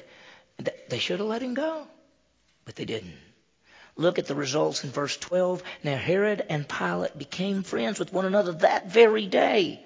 they 0.90 1.00
should 1.00 1.20
have 1.20 1.28
let 1.28 1.44
him 1.44 1.54
go, 1.54 1.88
but 2.66 2.76
they 2.76 2.86
didn't. 2.86 3.18
Look 3.96 4.18
at 4.18 4.26
the 4.26 4.36
results 4.36 4.84
in 4.84 4.90
verse 4.90 5.18
12. 5.18 5.62
Now 5.84 5.98
Herod 5.98 6.44
and 6.50 6.68
Pilate 6.68 7.18
became 7.18 7.62
friends 7.62 8.00
with 8.00 8.14
one 8.14 8.26
another 8.26 8.54
that 8.54 8.88
very 8.88 9.28
day. 9.28 9.86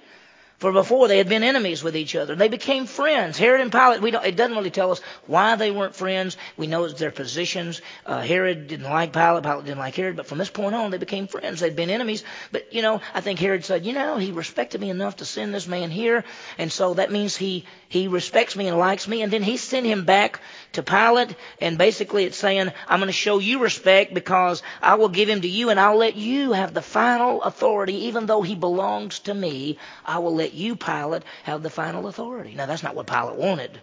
For 0.57 0.71
before 0.71 1.09
they 1.09 1.17
had 1.17 1.27
been 1.27 1.43
enemies 1.43 1.83
with 1.83 1.97
each 1.97 2.15
other. 2.15 2.33
They 2.33 2.47
became 2.47 2.85
friends. 2.85 3.37
Herod 3.37 3.59
and 3.59 3.71
Pilate, 3.71 4.01
we 4.01 4.11
don't, 4.11 4.25
it 4.25 4.37
doesn't 4.37 4.55
really 4.55 4.69
tell 4.71 4.91
us 4.91 5.01
why 5.27 5.57
they 5.57 5.69
weren't 5.69 5.95
friends. 5.95 6.37
We 6.55 6.67
know 6.67 6.85
it's 6.85 6.97
their 6.97 7.11
positions. 7.11 7.81
Uh, 8.05 8.21
Herod 8.21 8.67
didn't 8.67 8.89
like 8.89 9.11
Pilate, 9.11 9.43
Pilate 9.43 9.65
didn't 9.65 9.79
like 9.79 9.95
Herod, 9.95 10.15
but 10.15 10.27
from 10.27 10.37
this 10.37 10.49
point 10.49 10.73
on, 10.73 10.91
they 10.91 10.97
became 10.97 11.27
friends. 11.27 11.59
They'd 11.59 11.75
been 11.75 11.89
enemies. 11.89 12.23
But, 12.53 12.73
you 12.73 12.81
know, 12.81 13.01
I 13.13 13.19
think 13.19 13.39
Herod 13.39 13.65
said, 13.65 13.85
you 13.85 13.91
know, 13.91 14.17
he 14.17 14.31
respected 14.31 14.79
me 14.79 14.89
enough 14.89 15.17
to 15.17 15.25
send 15.25 15.53
this 15.53 15.67
man 15.67 15.91
here, 15.91 16.23
and 16.57 16.71
so 16.71 16.93
that 16.93 17.11
means 17.11 17.35
he, 17.35 17.65
he 17.89 18.07
respects 18.07 18.55
me 18.55 18.67
and 18.69 18.77
likes 18.77 19.09
me, 19.09 19.23
and 19.23 19.33
then 19.33 19.43
he 19.43 19.57
sent 19.57 19.85
him 19.85 20.05
back 20.05 20.39
to 20.73 20.83
Pilate, 20.83 21.35
and 21.59 21.77
basically 21.77 22.23
it's 22.23 22.37
saying, 22.37 22.71
I'm 22.87 22.99
going 22.99 23.07
to 23.07 23.13
show 23.13 23.39
you 23.39 23.59
respect 23.59 24.13
because 24.13 24.63
I 24.81 24.95
will 24.95 25.09
give 25.09 25.27
him 25.27 25.41
to 25.41 25.49
you, 25.49 25.69
and 25.69 25.79
I'll 25.79 25.97
let 25.97 26.15
you 26.15 26.53
have 26.53 26.73
the 26.73 26.81
final 26.81 27.41
authority, 27.43 28.05
even 28.05 28.25
though 28.25 28.41
he 28.41 28.55
belongs 28.55 29.19
to 29.19 29.33
me. 29.33 29.77
I 30.05 30.19
will 30.19 30.35
let 30.35 30.44
let 30.45 30.53
you, 30.53 30.75
Pilate, 30.75 31.23
have 31.43 31.63
the 31.63 31.71
final 31.71 32.07
authority. 32.07 32.53
Now, 32.53 32.67
that's 32.67 32.83
not 32.83 32.93
what 32.93 33.07
Pilate 33.07 33.35
wanted, 33.35 33.81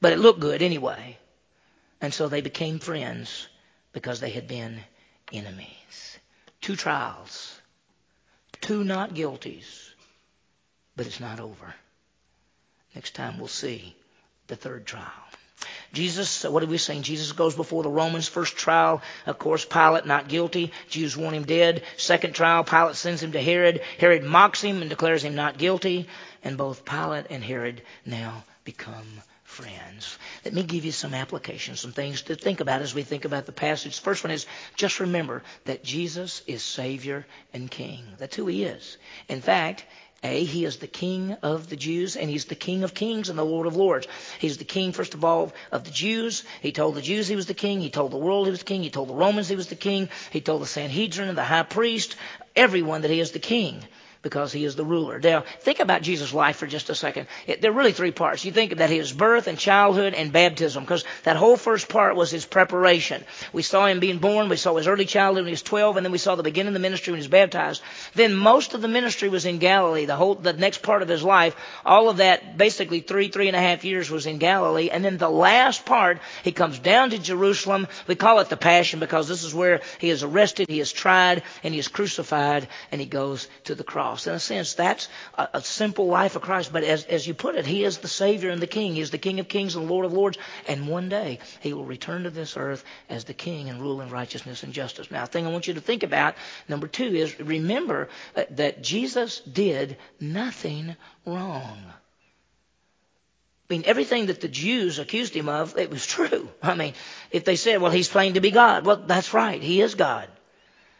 but 0.00 0.14
it 0.14 0.18
looked 0.18 0.40
good 0.40 0.62
anyway. 0.62 1.18
And 2.00 2.14
so 2.14 2.28
they 2.28 2.40
became 2.40 2.78
friends 2.78 3.46
because 3.92 4.20
they 4.20 4.30
had 4.30 4.48
been 4.48 4.80
enemies. 5.34 6.18
Two 6.62 6.76
trials, 6.76 7.60
two 8.62 8.84
not 8.84 9.12
guilties, 9.14 9.90
but 10.96 11.06
it's 11.06 11.20
not 11.20 11.40
over. 11.40 11.74
Next 12.94 13.14
time 13.14 13.38
we'll 13.38 13.48
see 13.48 13.94
the 14.46 14.56
third 14.56 14.86
trial. 14.86 15.04
Jesus, 15.92 16.44
what 16.44 16.62
are 16.62 16.66
we 16.66 16.78
saying? 16.78 17.02
Jesus 17.02 17.32
goes 17.32 17.54
before 17.54 17.82
the 17.82 17.90
Romans. 17.90 18.28
First 18.28 18.56
trial, 18.56 19.02
of 19.26 19.38
course, 19.38 19.64
Pilate 19.64 20.06
not 20.06 20.28
guilty. 20.28 20.72
Jews 20.88 21.16
want 21.16 21.36
him 21.36 21.44
dead. 21.44 21.82
Second 21.96 22.34
trial, 22.34 22.64
Pilate 22.64 22.96
sends 22.96 23.22
him 23.22 23.32
to 23.32 23.42
Herod. 23.42 23.80
Herod 23.98 24.24
mocks 24.24 24.60
him 24.60 24.80
and 24.80 24.90
declares 24.90 25.24
him 25.24 25.34
not 25.34 25.58
guilty. 25.58 26.08
And 26.42 26.56
both 26.56 26.84
Pilate 26.84 27.26
and 27.30 27.42
Herod 27.42 27.82
now 28.04 28.44
become 28.64 29.06
friends. 29.56 30.18
Let 30.44 30.52
me 30.52 30.64
give 30.64 30.84
you 30.84 30.92
some 30.92 31.14
applications, 31.14 31.80
some 31.80 31.92
things 31.92 32.22
to 32.22 32.34
think 32.34 32.60
about 32.60 32.82
as 32.82 32.94
we 32.94 33.02
think 33.02 33.24
about 33.24 33.46
the 33.46 33.52
passage. 33.52 34.00
First 34.00 34.22
one 34.22 34.30
is 34.30 34.46
just 34.74 35.00
remember 35.00 35.42
that 35.64 35.82
Jesus 35.82 36.42
is 36.46 36.62
Savior 36.62 37.26
and 37.54 37.70
King. 37.70 38.04
That's 38.18 38.36
who 38.36 38.46
He 38.46 38.64
is. 38.64 38.98
In 39.28 39.40
fact, 39.40 39.86
a, 40.26 40.44
he 40.44 40.64
is 40.64 40.76
the 40.76 40.86
king 40.86 41.36
of 41.42 41.68
the 41.68 41.76
Jews, 41.76 42.16
and 42.16 42.28
he's 42.28 42.46
the 42.46 42.54
king 42.54 42.84
of 42.84 42.92
kings 42.92 43.28
and 43.28 43.38
the 43.38 43.44
Lord 43.44 43.66
of 43.66 43.76
lords. 43.76 44.06
He's 44.38 44.58
the 44.58 44.64
king, 44.64 44.92
first 44.92 45.14
of 45.14 45.24
all, 45.24 45.52
of 45.72 45.84
the 45.84 45.90
Jews. 45.90 46.44
He 46.60 46.72
told 46.72 46.94
the 46.94 47.02
Jews 47.02 47.28
he 47.28 47.36
was 47.36 47.46
the 47.46 47.54
king. 47.54 47.80
He 47.80 47.90
told 47.90 48.10
the 48.10 48.16
world 48.18 48.46
he 48.46 48.50
was 48.50 48.60
the 48.60 48.66
king. 48.66 48.82
He 48.82 48.90
told 48.90 49.08
the 49.08 49.14
Romans 49.14 49.48
he 49.48 49.56
was 49.56 49.68
the 49.68 49.76
king. 49.76 50.08
He 50.30 50.40
told 50.40 50.62
the 50.62 50.66
Sanhedrin 50.66 51.28
and 51.28 51.38
the 51.38 51.44
high 51.44 51.62
priest, 51.62 52.16
everyone 52.54 53.02
that 53.02 53.10
he 53.10 53.20
is 53.20 53.30
the 53.30 53.38
king 53.38 53.82
because 54.22 54.52
he 54.52 54.64
is 54.64 54.76
the 54.76 54.84
ruler. 54.84 55.20
Now, 55.20 55.44
think 55.60 55.80
about 55.80 56.02
Jesus' 56.02 56.32
life 56.32 56.56
for 56.56 56.66
just 56.66 56.90
a 56.90 56.94
second. 56.94 57.26
It, 57.46 57.60
there 57.60 57.70
are 57.70 57.74
really 57.74 57.92
three 57.92 58.10
parts. 58.10 58.44
You 58.44 58.52
think 58.52 58.76
that 58.76 58.90
his 58.90 59.12
birth 59.12 59.46
and 59.46 59.58
childhood 59.58 60.14
and 60.14 60.32
baptism, 60.32 60.84
because 60.84 61.04
that 61.24 61.36
whole 61.36 61.56
first 61.56 61.88
part 61.88 62.16
was 62.16 62.30
his 62.30 62.44
preparation. 62.44 63.24
We 63.52 63.62
saw 63.62 63.86
him 63.86 64.00
being 64.00 64.18
born, 64.18 64.48
we 64.48 64.56
saw 64.56 64.74
his 64.76 64.88
early 64.88 65.04
childhood 65.04 65.42
when 65.42 65.48
he 65.48 65.52
was 65.52 65.62
12, 65.62 65.96
and 65.96 66.06
then 66.06 66.12
we 66.12 66.18
saw 66.18 66.34
the 66.34 66.42
beginning 66.42 66.68
of 66.68 66.74
the 66.74 66.80
ministry 66.80 67.12
when 67.12 67.18
he 67.18 67.24
was 67.24 67.28
baptized. 67.28 67.82
Then 68.14 68.34
most 68.34 68.74
of 68.74 68.82
the 68.82 68.88
ministry 68.88 69.28
was 69.28 69.46
in 69.46 69.58
Galilee. 69.58 70.06
The 70.06 70.16
whole, 70.16 70.34
the 70.34 70.52
next 70.52 70.82
part 70.82 71.02
of 71.02 71.08
his 71.08 71.22
life, 71.22 71.54
all 71.84 72.08
of 72.08 72.18
that, 72.18 72.56
basically 72.56 73.00
three, 73.00 73.28
three 73.28 73.48
and 73.48 73.56
a 73.56 73.60
half 73.60 73.84
years 73.84 74.10
was 74.10 74.26
in 74.26 74.38
Galilee. 74.38 74.88
And 74.90 75.04
then 75.04 75.18
the 75.18 75.30
last 75.30 75.84
part, 75.84 76.20
he 76.42 76.52
comes 76.52 76.78
down 76.78 77.10
to 77.10 77.18
Jerusalem. 77.18 77.86
We 78.06 78.14
call 78.14 78.40
it 78.40 78.48
the 78.48 78.56
Passion 78.56 79.00
because 79.00 79.28
this 79.28 79.44
is 79.44 79.54
where 79.54 79.80
he 79.98 80.10
is 80.10 80.22
arrested, 80.22 80.68
he 80.68 80.80
is 80.80 80.92
tried, 80.92 81.42
and 81.62 81.72
he 81.72 81.80
is 81.80 81.88
crucified, 81.88 82.68
and 82.90 83.00
he 83.00 83.06
goes 83.06 83.48
to 83.64 83.74
the 83.74 83.84
cross 83.84 84.05
cross. 84.06 84.26
In 84.26 84.34
a 84.34 84.40
sense, 84.40 84.74
that's 84.74 85.08
a, 85.36 85.48
a 85.54 85.60
simple 85.62 86.06
life 86.06 86.36
of 86.36 86.42
Christ. 86.42 86.72
But 86.72 86.84
as, 86.84 87.04
as 87.04 87.26
you 87.26 87.34
put 87.34 87.56
it, 87.56 87.66
He 87.66 87.84
is 87.84 87.98
the 87.98 88.08
Savior 88.08 88.50
and 88.50 88.62
the 88.62 88.66
King. 88.66 88.94
He 88.94 89.00
is 89.00 89.10
the 89.10 89.18
King 89.18 89.40
of 89.40 89.48
kings 89.48 89.74
and 89.74 89.86
the 89.86 89.92
Lord 89.92 90.06
of 90.06 90.12
lords. 90.12 90.38
And 90.68 90.88
one 90.88 91.08
day, 91.08 91.40
He 91.60 91.72
will 91.72 91.84
return 91.84 92.24
to 92.24 92.30
this 92.30 92.56
earth 92.56 92.84
as 93.08 93.24
the 93.24 93.34
King 93.34 93.68
and 93.68 93.80
rule 93.80 94.00
in 94.00 94.10
righteousness 94.10 94.62
and 94.62 94.72
justice. 94.72 95.10
Now, 95.10 95.24
a 95.24 95.26
thing 95.26 95.46
I 95.46 95.50
want 95.50 95.66
you 95.66 95.74
to 95.74 95.80
think 95.80 96.02
about, 96.02 96.34
number 96.68 96.86
two, 96.86 97.14
is 97.14 97.38
remember 97.40 98.08
uh, 98.36 98.44
that 98.50 98.82
Jesus 98.82 99.40
did 99.40 99.96
nothing 100.20 100.96
wrong. 101.24 101.78
I 103.68 103.74
mean, 103.74 103.82
everything 103.86 104.26
that 104.26 104.40
the 104.40 104.48
Jews 104.48 105.00
accused 105.00 105.34
him 105.34 105.48
of, 105.48 105.76
it 105.76 105.90
was 105.90 106.06
true. 106.16 106.48
I 106.62 106.74
mean, 106.74 106.94
if 107.32 107.44
they 107.44 107.56
said, 107.56 107.80
well, 107.80 107.90
he's 107.90 108.08
claimed 108.08 108.36
to 108.36 108.40
be 108.40 108.52
God, 108.52 108.86
well, 108.86 108.96
that's 108.96 109.34
right. 109.34 109.60
He 109.60 109.80
is 109.80 109.96
God. 109.96 110.28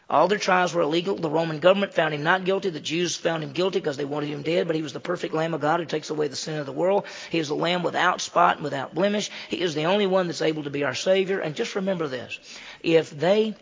All 0.09 0.29
their 0.29 0.37
trials 0.37 0.73
were 0.73 0.83
illegal. 0.83 1.15
The 1.15 1.29
Roman 1.29 1.59
government 1.59 1.93
found 1.93 2.13
him 2.13 2.23
not 2.23 2.45
guilty. 2.45 2.69
The 2.69 2.79
Jews 2.79 3.17
found 3.17 3.43
him 3.43 3.51
guilty 3.51 3.79
because 3.79 3.97
they 3.97 4.05
wanted 4.05 4.29
him 4.29 4.41
dead, 4.41 4.65
but 4.65 4.75
he 4.75 4.81
was 4.81 4.93
the 4.93 5.01
perfect 5.01 5.33
Lamb 5.33 5.53
of 5.53 5.59
God 5.59 5.81
who 5.81 5.85
takes 5.85 6.09
away 6.09 6.29
the 6.29 6.35
sin 6.37 6.57
of 6.59 6.65
the 6.65 6.71
world. 6.71 7.05
He 7.29 7.39
is 7.39 7.49
the 7.49 7.55
Lamb 7.55 7.83
without 7.83 8.21
spot 8.21 8.55
and 8.55 8.63
without 8.63 8.95
blemish. 8.95 9.29
He 9.49 9.59
is 9.59 9.75
the 9.75 9.85
only 9.85 10.07
one 10.07 10.27
that's 10.27 10.41
able 10.41 10.63
to 10.63 10.69
be 10.69 10.85
our 10.85 10.95
Savior. 10.95 11.41
And 11.41 11.55
just 11.55 11.75
remember 11.75 12.07
this. 12.07 12.39
If 12.81 13.09
they 13.09 13.55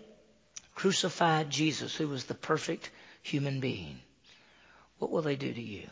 crucified 0.76 1.50
Jesus, 1.50 1.96
who 1.96 2.08
was 2.08 2.26
the 2.26 2.36
perfect 2.36 2.92
human 3.24 3.60
being, 3.60 4.00
what 5.00 5.10
will 5.10 5.24
they 5.24 5.36
do 5.36 5.52
to 5.52 5.62
you? 5.62 5.88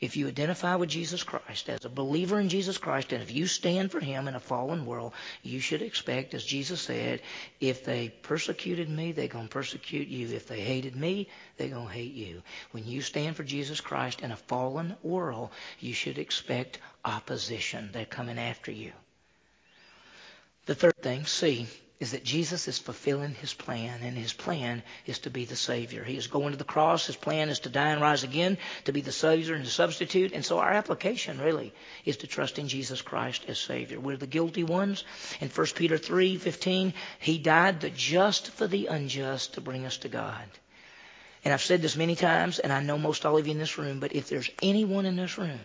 If 0.00 0.16
you 0.16 0.28
identify 0.28 0.76
with 0.76 0.90
Jesus 0.90 1.24
Christ 1.24 1.68
as 1.68 1.84
a 1.84 1.88
believer 1.88 2.38
in 2.38 2.48
Jesus 2.48 2.78
Christ, 2.78 3.12
and 3.12 3.20
if 3.20 3.32
you 3.32 3.48
stand 3.48 3.90
for 3.90 3.98
Him 3.98 4.28
in 4.28 4.36
a 4.36 4.40
fallen 4.40 4.86
world, 4.86 5.12
you 5.42 5.58
should 5.58 5.82
expect, 5.82 6.34
as 6.34 6.44
Jesus 6.44 6.80
said, 6.80 7.20
if 7.60 7.84
they 7.84 8.08
persecuted 8.08 8.88
me, 8.88 9.10
they're 9.10 9.26
going 9.26 9.48
to 9.48 9.52
persecute 9.52 10.06
you. 10.06 10.28
If 10.28 10.46
they 10.46 10.60
hated 10.60 10.94
me, 10.94 11.28
they're 11.56 11.68
going 11.68 11.88
to 11.88 11.92
hate 11.92 12.14
you. 12.14 12.42
When 12.70 12.86
you 12.86 13.00
stand 13.00 13.34
for 13.34 13.42
Jesus 13.42 13.80
Christ 13.80 14.20
in 14.20 14.30
a 14.30 14.36
fallen 14.36 14.96
world, 15.02 15.50
you 15.80 15.94
should 15.94 16.18
expect 16.18 16.78
opposition. 17.04 17.90
They're 17.92 18.04
coming 18.04 18.38
after 18.38 18.70
you. 18.70 18.92
The 20.66 20.76
third 20.76 20.98
thing, 21.02 21.26
C, 21.26 21.66
is 22.00 22.12
that 22.12 22.22
Jesus 22.22 22.68
is 22.68 22.78
fulfilling 22.78 23.34
his 23.34 23.52
plan, 23.52 24.00
and 24.02 24.16
his 24.16 24.32
plan 24.32 24.82
is 25.06 25.18
to 25.20 25.30
be 25.30 25.44
the 25.44 25.56
Savior. 25.56 26.04
He 26.04 26.16
is 26.16 26.28
going 26.28 26.52
to 26.52 26.58
the 26.58 26.64
cross. 26.64 27.06
His 27.06 27.16
plan 27.16 27.48
is 27.48 27.60
to 27.60 27.68
die 27.68 27.90
and 27.90 28.00
rise 28.00 28.22
again, 28.22 28.56
to 28.84 28.92
be 28.92 29.00
the 29.00 29.10
Savior 29.10 29.56
and 29.56 29.64
the 29.64 29.70
substitute. 29.70 30.32
And 30.32 30.44
so 30.44 30.60
our 30.60 30.70
application 30.70 31.40
really 31.40 31.74
is 32.04 32.18
to 32.18 32.28
trust 32.28 32.58
in 32.60 32.68
Jesus 32.68 33.02
Christ 33.02 33.46
as 33.48 33.58
Savior. 33.58 33.98
We're 33.98 34.16
the 34.16 34.28
guilty 34.28 34.62
ones. 34.62 35.02
In 35.40 35.48
1 35.48 35.66
Peter 35.74 35.98
3:15, 35.98 36.92
He 37.18 37.38
died 37.38 37.80
the 37.80 37.90
just 37.90 38.50
for 38.52 38.68
the 38.68 38.86
unjust 38.86 39.54
to 39.54 39.60
bring 39.60 39.84
us 39.84 39.96
to 39.98 40.08
God. 40.08 40.44
And 41.44 41.52
I've 41.52 41.62
said 41.62 41.82
this 41.82 41.96
many 41.96 42.14
times, 42.14 42.60
and 42.60 42.72
I 42.72 42.80
know 42.80 42.98
most 42.98 43.26
all 43.26 43.38
of 43.38 43.46
you 43.46 43.52
in 43.52 43.58
this 43.58 43.78
room, 43.78 43.98
but 43.98 44.12
if 44.12 44.28
there's 44.28 44.50
anyone 44.62 45.06
in 45.06 45.16
this 45.16 45.36
room 45.38 45.60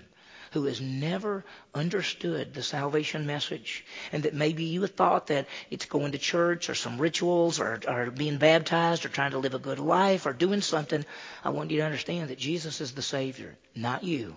who 0.54 0.66
has 0.66 0.80
never 0.80 1.44
understood 1.74 2.54
the 2.54 2.64
salvation 2.64 3.26
message 3.26 3.84
and 4.12 4.24
that 4.24 4.34
maybe 4.34 4.64
you 4.64 4.86
thought 4.88 5.28
that 5.28 5.48
it's 5.72 5.86
going 5.86 6.12
to 6.12 6.18
church 6.18 6.70
or 6.70 6.76
some 6.76 7.00
rituals 7.00 7.60
or, 7.60 7.80
or 7.88 8.12
being 8.12 8.38
baptized 8.38 9.06
or 9.06 9.10
trying 9.10 9.32
to 9.32 9.40
live 9.40 9.56
a 9.56 9.60
good 9.60 9.80
life 9.80 10.26
or 10.26 10.34
doing 10.34 10.62
something, 10.62 11.04
I 11.44 11.50
want 11.50 11.72
you 11.72 11.78
to 11.78 11.86
understand 11.86 12.30
that 12.30 12.38
Jesus 12.38 12.82
is 12.82 12.94
the 12.94 13.02
Savior, 13.02 13.58
not 13.76 14.04
you. 14.04 14.36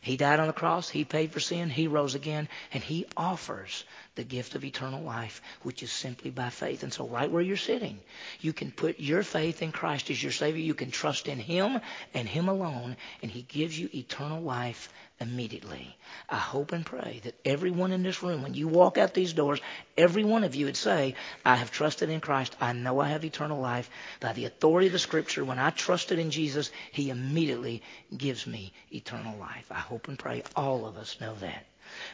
He 0.00 0.16
died 0.16 0.40
on 0.40 0.46
the 0.46 0.52
cross. 0.52 0.88
He 0.88 1.04
paid 1.04 1.32
for 1.32 1.40
sin. 1.40 1.70
He 1.70 1.88
rose 1.88 2.14
again. 2.14 2.48
And 2.72 2.82
He 2.82 3.06
offers 3.16 3.84
the 4.14 4.24
gift 4.24 4.54
of 4.54 4.64
eternal 4.64 5.02
life, 5.02 5.42
which 5.62 5.82
is 5.82 5.92
simply 5.92 6.30
by 6.30 6.50
faith. 6.50 6.82
And 6.82 6.92
so, 6.92 7.06
right 7.06 7.30
where 7.30 7.42
you're 7.42 7.56
sitting, 7.56 8.00
you 8.40 8.52
can 8.52 8.70
put 8.70 9.00
your 9.00 9.22
faith 9.22 9.62
in 9.62 9.72
Christ 9.72 10.10
as 10.10 10.22
your 10.22 10.32
Savior. 10.32 10.62
You 10.62 10.74
can 10.74 10.90
trust 10.90 11.28
in 11.28 11.38
Him 11.38 11.80
and 12.14 12.28
Him 12.28 12.48
alone, 12.48 12.96
and 13.22 13.30
He 13.30 13.42
gives 13.42 13.78
you 13.78 13.88
eternal 13.92 14.42
life 14.42 14.88
immediately. 15.20 15.96
I 16.28 16.36
hope 16.36 16.72
and 16.72 16.84
pray 16.84 17.20
that 17.24 17.34
everyone 17.44 17.92
in 17.92 18.02
this 18.02 18.22
room, 18.22 18.42
when 18.42 18.54
you 18.54 18.68
walk 18.68 18.98
out 18.98 19.14
these 19.14 19.32
doors, 19.32 19.60
every 19.96 20.24
one 20.24 20.44
of 20.44 20.54
you 20.54 20.66
would 20.66 20.76
say, 20.76 21.14
I 21.44 21.56
have 21.56 21.70
trusted 21.70 22.10
in 22.10 22.20
Christ. 22.20 22.56
I 22.60 22.72
know 22.72 23.00
I 23.00 23.08
have 23.08 23.24
eternal 23.24 23.60
life. 23.60 23.90
By 24.20 24.32
the 24.32 24.44
authority 24.44 24.86
of 24.86 24.92
the 24.92 24.98
Scripture, 24.98 25.44
when 25.44 25.58
I 25.58 25.70
trusted 25.70 26.18
in 26.18 26.30
Jesus, 26.30 26.70
He 26.92 27.10
immediately 27.10 27.82
gives 28.16 28.46
me 28.46 28.72
eternal 28.92 29.38
life. 29.38 29.66
I 29.70 29.80
hope 29.80 30.08
and 30.08 30.18
pray 30.18 30.42
all 30.54 30.86
of 30.86 30.96
us 30.96 31.20
know 31.20 31.34
that. 31.36 31.66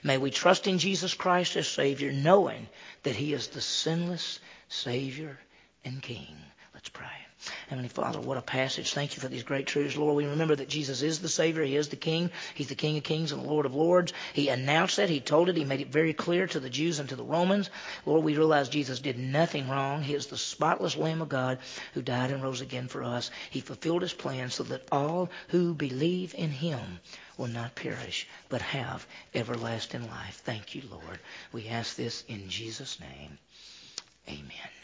May 0.03 0.19
we 0.19 0.31
trust 0.31 0.67
in 0.67 0.79
Jesus 0.79 1.15
Christ 1.15 1.57
as 1.57 1.69
Savior, 1.69 2.13
knowing 2.13 2.69
that 3.03 3.17
He 3.17 3.33
is 3.33 3.49
the 3.49 3.61
sinless 3.61 4.39
Savior 4.69 5.39
and 5.85 6.01
King. 6.01 6.37
Let's 6.85 6.91
pray. 6.91 7.53
Heavenly 7.71 7.89
Father, 7.89 8.21
what 8.21 8.37
a 8.37 8.43
passage. 8.43 8.93
Thank 8.93 9.17
you 9.17 9.23
for 9.23 9.29
these 9.29 9.43
great 9.43 9.67
truths, 9.67 9.97
Lord. 9.97 10.17
We 10.17 10.27
remember 10.27 10.55
that 10.55 10.69
Jesus 10.69 11.01
is 11.01 11.19
the 11.19 11.31
Savior. 11.31 11.65
He 11.65 11.77
is 11.77 11.89
the 11.89 11.97
King. 11.97 12.31
He's 12.55 12.69
the 12.69 12.75
King 12.75 12.99
of 12.99 13.05
Kings 13.05 13.33
and 13.33 13.43
the 13.43 13.49
Lord 13.49 13.65
of 13.65 13.75
Lords. 13.75 14.13
He 14.35 14.51
announced 14.51 14.99
that. 14.99 15.09
He 15.09 15.21
told 15.21 15.49
it. 15.49 15.57
He 15.57 15.65
made 15.65 15.81
it 15.81 15.91
very 15.91 16.13
clear 16.13 16.47
to 16.47 16.61
the 16.61 16.69
Jews 16.69 16.99
and 16.99 17.09
to 17.09 17.17
the 17.17 17.25
Romans. 17.25 17.71
Lord, 18.05 18.23
we 18.23 18.37
realize 18.37 18.69
Jesus 18.69 19.01
did 19.01 19.19
nothing 19.19 19.67
wrong. 19.67 20.03
He 20.03 20.13
is 20.13 20.27
the 20.27 20.37
spotless 20.37 20.95
Lamb 20.95 21.23
of 21.23 21.31
God 21.31 21.59
who 21.95 22.03
died 22.03 22.31
and 22.31 22.43
rose 22.43 22.61
again 22.61 22.89
for 22.89 23.03
us. 23.03 23.31
He 23.49 23.61
fulfilled 23.61 24.03
His 24.03 24.13
plan 24.13 24.51
so 24.51 24.65
that 24.65 24.87
all 24.93 25.31
who 25.49 25.73
believe 25.73 26.35
in 26.35 26.51
Him 26.51 27.01
will 27.39 27.47
not 27.47 27.77
perish, 27.77 28.29
but 28.51 28.61
have 28.61 29.07
everlasting 29.35 30.07
life. 30.07 30.43
Thank 30.45 30.75
you, 30.75 30.83
Lord. 30.91 31.19
We 31.51 31.67
ask 31.67 31.97
this 31.97 32.25
in 32.29 32.51
Jesus' 32.51 33.01
name. 33.01 33.39
Amen. 34.29 34.84